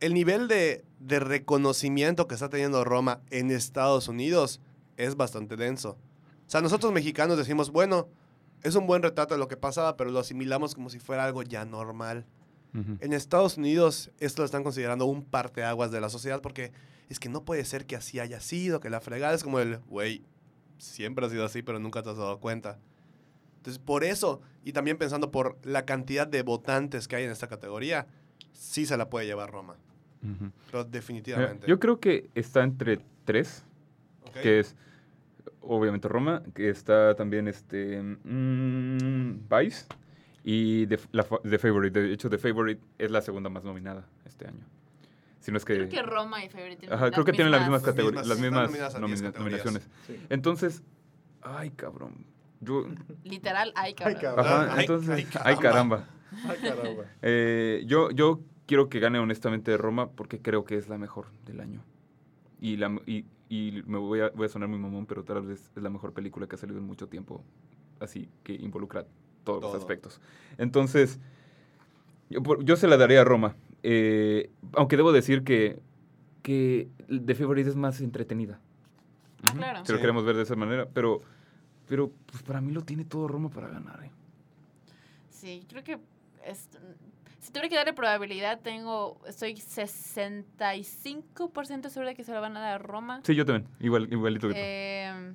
[0.00, 4.60] el nivel de, de reconocimiento que está teniendo Roma en Estados Unidos
[4.96, 5.96] es bastante denso.
[6.46, 8.08] O sea, nosotros mexicanos decimos, bueno,
[8.62, 11.42] es un buen retrato de lo que pasaba, pero lo asimilamos como si fuera algo
[11.42, 12.24] ya normal.
[12.74, 12.96] Ujú.
[13.00, 16.72] En Estados Unidos esto lo están considerando un parteaguas de la sociedad porque
[17.08, 19.78] es que no puede ser que así haya sido, que la fregada es como el,
[19.88, 20.22] güey,
[20.78, 22.78] siempre ha sido así, pero nunca te has dado cuenta.
[23.56, 27.48] Entonces, por eso, y también pensando por la cantidad de votantes que hay en esta
[27.48, 28.06] categoría,
[28.52, 29.76] sí se la puede llevar Roma,
[30.22, 30.52] Ujú.
[30.66, 31.66] pero Mira, definitivamente.
[31.66, 33.64] Yo creo que está entre tres,
[34.26, 34.40] ¿Ok?
[34.42, 34.76] que es
[35.60, 39.86] obviamente Roma, que está también este mm, Vice
[40.44, 42.00] y The, la, fa- The Favorite.
[42.00, 44.64] De hecho, The Favorite es la segunda más nominada este año.
[45.40, 45.74] Si no es que...
[45.74, 48.26] Creo que Roma y Favorite tienen Ajá, las creo que tienen las mismas Las categorías,
[48.26, 49.64] mismas, las están mismas nominadas a nomina- 10 categorías.
[49.64, 49.90] nominaciones.
[50.06, 50.26] Sí.
[50.30, 50.82] Entonces,
[51.42, 52.26] ay cabrón.
[52.60, 52.86] Yo,
[53.22, 54.34] Literal, ay, cabrón.
[54.44, 56.08] ajá, entonces, ay, ay caramba.
[56.44, 57.04] Ay, caramba.
[57.22, 61.60] Eh, yo, yo quiero que gane honestamente Roma porque creo que es la mejor del
[61.60, 61.84] año.
[62.60, 65.70] Y, la, y, y me voy a, voy a sonar muy mamón, pero tal vez
[65.76, 67.44] es la mejor película que ha salido en mucho tiempo.
[68.00, 69.06] Así que involucra
[69.48, 69.72] todos Todo.
[69.72, 70.20] los aspectos.
[70.58, 71.18] Entonces,
[72.30, 73.56] yo, se la daría a Roma.
[73.82, 75.80] Eh, aunque debo decir que,
[76.42, 78.60] que The Favorite es más entretenida.
[79.44, 79.84] Ah, claro.
[79.86, 80.86] Si lo queremos ver de esa manera.
[80.92, 81.20] Pero,
[81.88, 84.04] pero pues para mí lo tiene todo Roma para ganar.
[84.04, 84.10] ¿eh?
[85.30, 85.98] Sí, creo que
[86.44, 86.68] es-
[87.40, 92.60] si tuviera que darle probabilidad, tengo estoy 65% segura de que se lo van a
[92.60, 93.20] dar a Roma.
[93.24, 93.66] Sí, yo también.
[93.80, 94.60] Igual, igualito que tú.
[94.60, 95.32] Eh,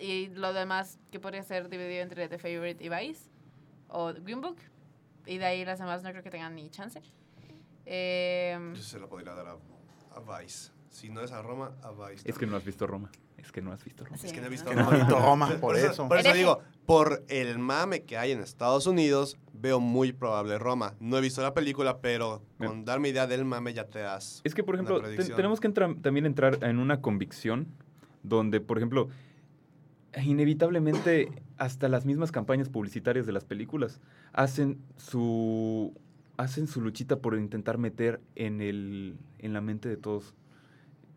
[0.00, 3.30] y lo demás que podría ser dividido entre The Favorite y Vice
[3.94, 4.56] o Green Book.
[5.26, 7.00] Y de ahí las demás no creo que tengan ni chance.
[7.86, 10.70] Eh, Yo se la podría dar a, a Vice.
[10.90, 12.28] Si no es a Roma, a Vice.
[12.28, 13.10] Es que no has visto Roma.
[13.36, 14.16] Es que no has visto Roma.
[14.16, 16.08] sí, Es que no he visto no he visto Roma, por eso.
[16.08, 20.94] Por eso digo, por el mame que hay en Estados Unidos, veo muy probable Roma.
[21.00, 24.40] No he visto la película, pero con darme idea del mame ya te das.
[24.44, 27.66] Es que, por una ejemplo, te- tenemos que entrar- también entrar en una convicción
[28.22, 29.08] donde, por ejemplo,
[30.22, 34.00] inevitablemente hasta las mismas campañas publicitarias de las películas
[34.32, 35.92] hacen su
[36.36, 40.34] hacen su luchita por intentar meter en el en la mente de todos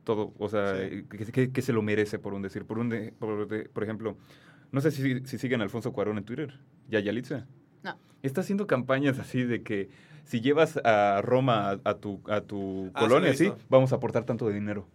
[0.03, 1.03] todo, o sea, Sí.
[1.10, 3.84] que, que- que se lo merece por un decir, por un de- por, de- por
[3.84, 4.15] ejemplo,
[4.72, 6.60] no sé si, si siguen a Alfonso Cuarón en Twitter,
[6.90, 7.45] ya Yalitza.
[7.84, 7.98] No.
[8.24, 9.90] Está haciendo campañas así de que
[10.24, 13.57] si llevas a Roma a, a tu, a tu Ah, sí, colonia, visto.
[13.69, 14.88] vamos a aportar tanto de dinero.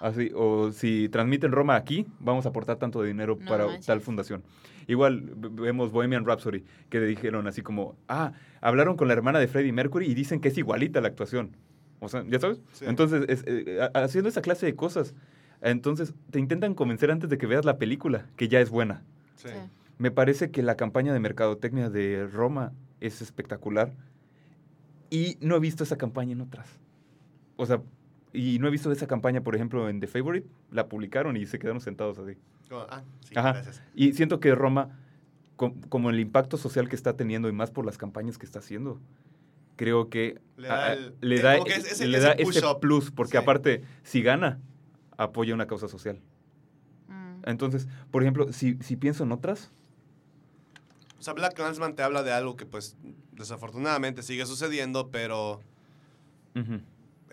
[0.00, 3.86] Así, o si transmiten Roma aquí, vamos a aportar tanto de dinero No para manches.
[3.86, 4.42] tal fundación.
[4.88, 9.48] Igual vemos Bohemian Rhapsody, que le dijeron así como, ah, hablaron con la hermana de
[9.48, 11.56] Freddie Mercury y dicen que es igualita la actuación.
[12.00, 12.60] O sea, ¿ya sabes?
[12.72, 12.84] Sí.
[12.86, 15.14] Entonces, es, eh, ha- haciendo esa clase de cosas,
[15.62, 19.02] entonces te intentan convencer antes de que veas la película, que ya es buena.
[19.36, 19.48] Sí.
[19.48, 19.54] Sí.
[19.98, 23.94] Me parece que la campaña de mercadotecnia de Roma es espectacular
[25.10, 26.66] y no he visto esa campaña en otras.
[27.56, 27.80] O sea,
[28.36, 31.58] y no he visto esa campaña, por ejemplo, en The Favorite, la publicaron y se
[31.58, 32.36] quedaron sentados así.
[32.68, 33.52] Como- ah, sí, Ajá.
[33.52, 33.82] gracias.
[33.94, 34.98] Y siento que Roma,
[35.56, 38.58] com- como el impacto social que está teniendo y más por las campañas que está
[38.58, 39.00] haciendo,
[39.76, 42.34] creo que Le da a- el- le eh, da, es- ese- le da
[42.80, 43.36] plus, porque Sí.
[43.38, 44.58] aparte, si gana,
[45.16, 46.18] apoya una causa social.
[47.08, 47.42] Mm.
[47.48, 49.70] Entonces, por ejemplo, si, si pienso en otras,
[51.18, 52.94] O sea, Black Clansman te habla de algo que, pues,
[53.32, 55.60] desafortunadamente sigue sucediendo, pero
[56.54, 56.80] ujú,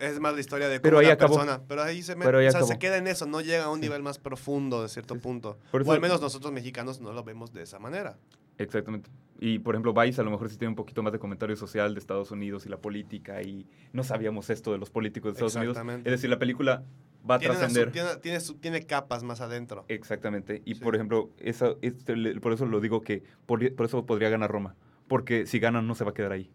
[0.06, 1.34] es más la historia de cómo Pero ahí una acabó.
[1.36, 1.62] persona.
[1.66, 3.70] Pero ahí se, me- Pero ahí o sea, se queda en eso, no llega a
[3.70, 3.82] un Sí.
[3.82, 5.58] nivel más profundo de cierto Sí, punto.
[5.70, 8.16] Por o al menos nosotros mexicanos no lo vemos de esa manera.
[8.58, 9.10] Exactamente.
[9.40, 11.92] Y por ejemplo, Vice a lo mejor sí tiene un poquito más de comentario social
[11.92, 15.56] de Estados Unidos y la política y no sabíamos esto de los políticos de Estados
[15.56, 15.72] Unidos.
[15.76, 16.08] Exactamente.
[16.08, 16.84] Es decir, la película
[17.28, 17.90] va a trascender.
[17.90, 19.84] tiene, tiene su- tiene capas más adentro.
[19.88, 20.62] Exactamente.
[20.64, 20.80] Y Sí.
[20.80, 24.50] por ejemplo, esa, este, le- por eso lo digo que por, por eso podría ganar
[24.52, 24.76] Roma.
[25.08, 26.50] Porque si ganan no se va a quedar ahí.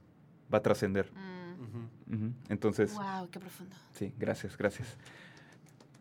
[0.52, 1.12] Va a trascender.
[1.14, 1.39] Mm.
[2.50, 3.76] Entonces, Wow, qué profundo.
[3.94, 4.88] sí, gracias, gracias.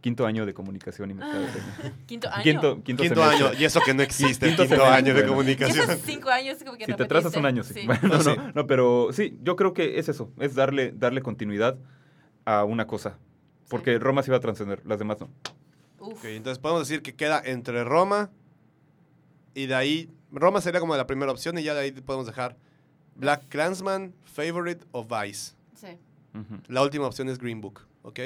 [0.00, 1.92] Quinto año de comunicación y mercadotecnia.
[2.06, 2.42] Quinto año.
[2.44, 5.28] Quinto, quinto, año, y eso que no existe, Quinto año de bueno.
[5.28, 5.90] comunicación.
[5.90, 7.74] Esos cinco años como que Si te atrasas un año, sí.
[7.74, 7.86] Sí.
[7.86, 8.30] Bueno, No, no, sí.
[8.54, 11.76] no, pero sí, yo creo que es eso, es darle, darle continuidad
[12.44, 13.18] a una cosa.
[13.68, 15.28] Porque Roma sí va a trascender, las demás no.
[15.98, 16.18] Uf.
[16.20, 18.30] Ok, entonces podemos decir que queda entre Roma
[19.54, 22.56] y de ahí, Roma sería como la primera opción y ya de ahí podemos dejar
[23.16, 25.54] Black Clansman, Favorite o Vice.
[25.80, 25.88] Sí.
[26.68, 28.18] La última opción es Green Book, ¿ok?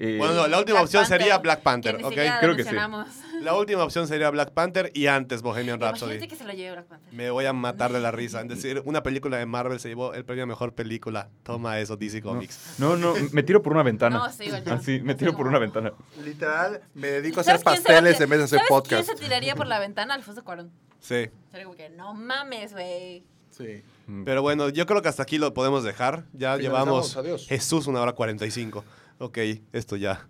[0.00, 2.14] Eh, Bueno, no, la última Black opción sería Black Panther, ¿ok?
[2.40, 2.74] Creo que sí.
[3.42, 6.14] La última opción sería Black Panther y antes Bohemian Rhapsody.
[6.14, 7.12] Imagínate que se lo lleve Black Panther.
[7.12, 8.40] Me voy a matar de la risa.
[8.42, 11.30] Es decir, una película de Marvel se llevó el premio a mejor película.
[11.44, 12.76] Toma eso, DC Comics.
[12.78, 14.18] No, no, me tiro por una ventana.
[14.18, 14.72] No, sí, igual yo.
[14.74, 15.92] Así, me tiro por una ventana.
[16.24, 19.04] Literal, me dedico a hacer ¿Sabes quién se pasteles en vez de hacer ¿sabes podcast.
[19.06, 20.14] quién se tiraría por la ventana?
[20.14, 20.70] Alfonso Cuarón.
[21.00, 21.28] Sí.
[21.50, 23.24] Sería como que, no mames, güey.
[23.50, 23.82] Sí.
[24.24, 26.24] Pero bueno, yo creo que hasta aquí lo podemos dejar.
[26.32, 27.46] Ya llevamos adiós.
[27.46, 28.84] Jesús una hora 45.
[29.18, 29.38] Ok,
[29.72, 30.26] esto ya.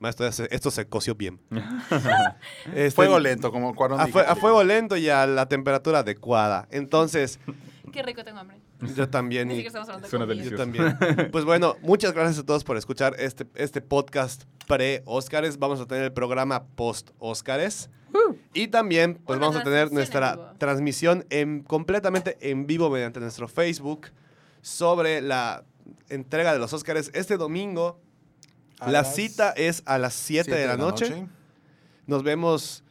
[0.00, 1.40] Maestro, ya se- esto se coció bien.
[2.74, 6.66] Este, Fuego lento, como Cuarón A, fue- a fuego lento y a la temperatura adecuada.
[6.70, 7.38] Entonces,
[7.92, 8.56] Qué rico tengo hambre.
[8.96, 9.50] yo también.
[9.50, 10.06] Y- Suena.
[10.10, 10.56] Yo delicioso.
[10.56, 10.96] también.
[11.30, 15.58] Pues bueno, muchas gracias a todos por escuchar este, este podcast pre-Óscares.
[15.58, 17.88] Vamos a tener el programa post-Óscares.
[18.54, 23.20] Y también, pues Una vamos a tener en nuestra transmisión en, completamente en vivo mediante
[23.20, 24.08] nuestro Facebook
[24.60, 25.64] sobre la
[26.08, 27.98] entrega de los Óscares este domingo.
[28.78, 31.26] A la cita es a las 7 siete de la noche.
[32.06, 32.82] Nos vemos,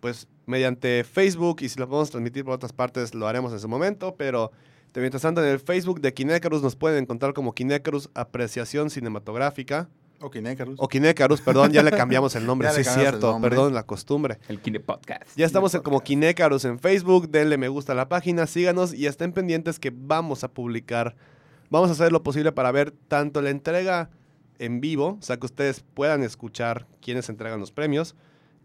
[0.00, 3.68] pues, mediante Facebook y si lo podemos transmitir por otras partes, lo haremos en su
[3.68, 4.14] momento.
[4.16, 4.52] Pero
[4.92, 9.88] de mientras tanto, en el Facebook de Kinecarus nos pueden encontrar como Kinecarus Apreciación Cinematográfica.
[10.20, 10.76] O Kinecarus.
[10.78, 12.68] O Kinecarus, perdón, ya le cambiamos el nombre.
[12.74, 13.50] Sí, es cierto, nombre.
[13.50, 14.38] perdón, la costumbre.
[14.48, 15.22] El Kine Podcast.
[15.36, 16.00] Ya estamos en- como.
[16.00, 20.42] Kinecarus en Facebook, denle me gusta a la página, síganos y estén pendientes que vamos
[20.44, 21.14] a publicar.
[21.70, 24.10] Vamos a hacer lo posible para ver tanto la entrega
[24.58, 28.16] en vivo, o sea que ustedes puedan escuchar quiénes entregan los premios,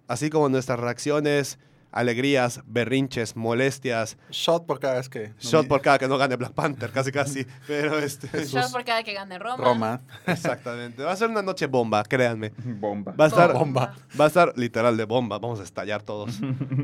[0.08, 1.60] así como nuestras reacciones,
[1.94, 5.34] alegrías, berrinches, molestias, Shot por cada vez que.
[5.40, 9.04] shot por cada que no gane Black Panther, casi casi, pero este, Shot por cada
[9.04, 9.64] que gane Roma.
[9.64, 10.02] Roma.
[10.28, 12.52] exactamente, va a ser una noche bomba, créanme.
[12.84, 13.14] Bomba.
[13.14, 13.96] Va a estar, Bomba.
[14.20, 16.40] Va a estar literal de bomba, vamos a estallar todos.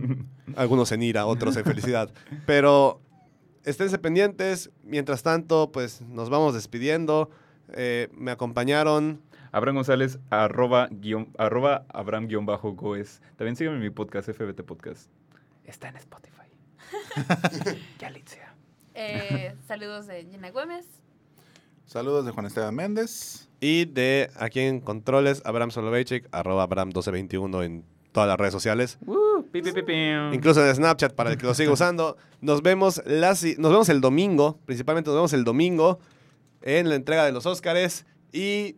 [0.56, 2.12] Algunos en ira, otros en felicidad.
[2.46, 3.02] Pero
[3.64, 4.72] esténse pendientes.
[4.84, 7.30] Mientras tanto, pues nos vamos despidiendo.
[7.74, 9.22] Eh, me acompañaron.
[9.52, 13.22] Abraham González, arroba, guion, arroba Abraham guion bajo Goes.
[13.38, 15.10] También síganme en mi podcast, FBT Podcast.
[15.66, 16.36] Está en Spotify.
[18.00, 18.54] Galicia.
[18.94, 20.86] Eh, saludos de Gina Gómez.
[21.86, 23.50] Saludos de Juan Esteban Méndez.
[23.60, 28.98] Y de aquí en Controles, Abraham Soloveitchik, arroba Abraham1221 en todas las redes sociales.
[29.06, 29.94] Uh, pi, pi, pi, pi.
[30.34, 32.18] Incluso en Snapchat para el que lo siga usando.
[32.42, 34.60] Nos vemos, la si- nos vemos el domingo.
[34.66, 36.00] Principalmente nos vemos el domingo
[36.62, 38.06] en la entrega de los Óscares.
[38.32, 38.78] Y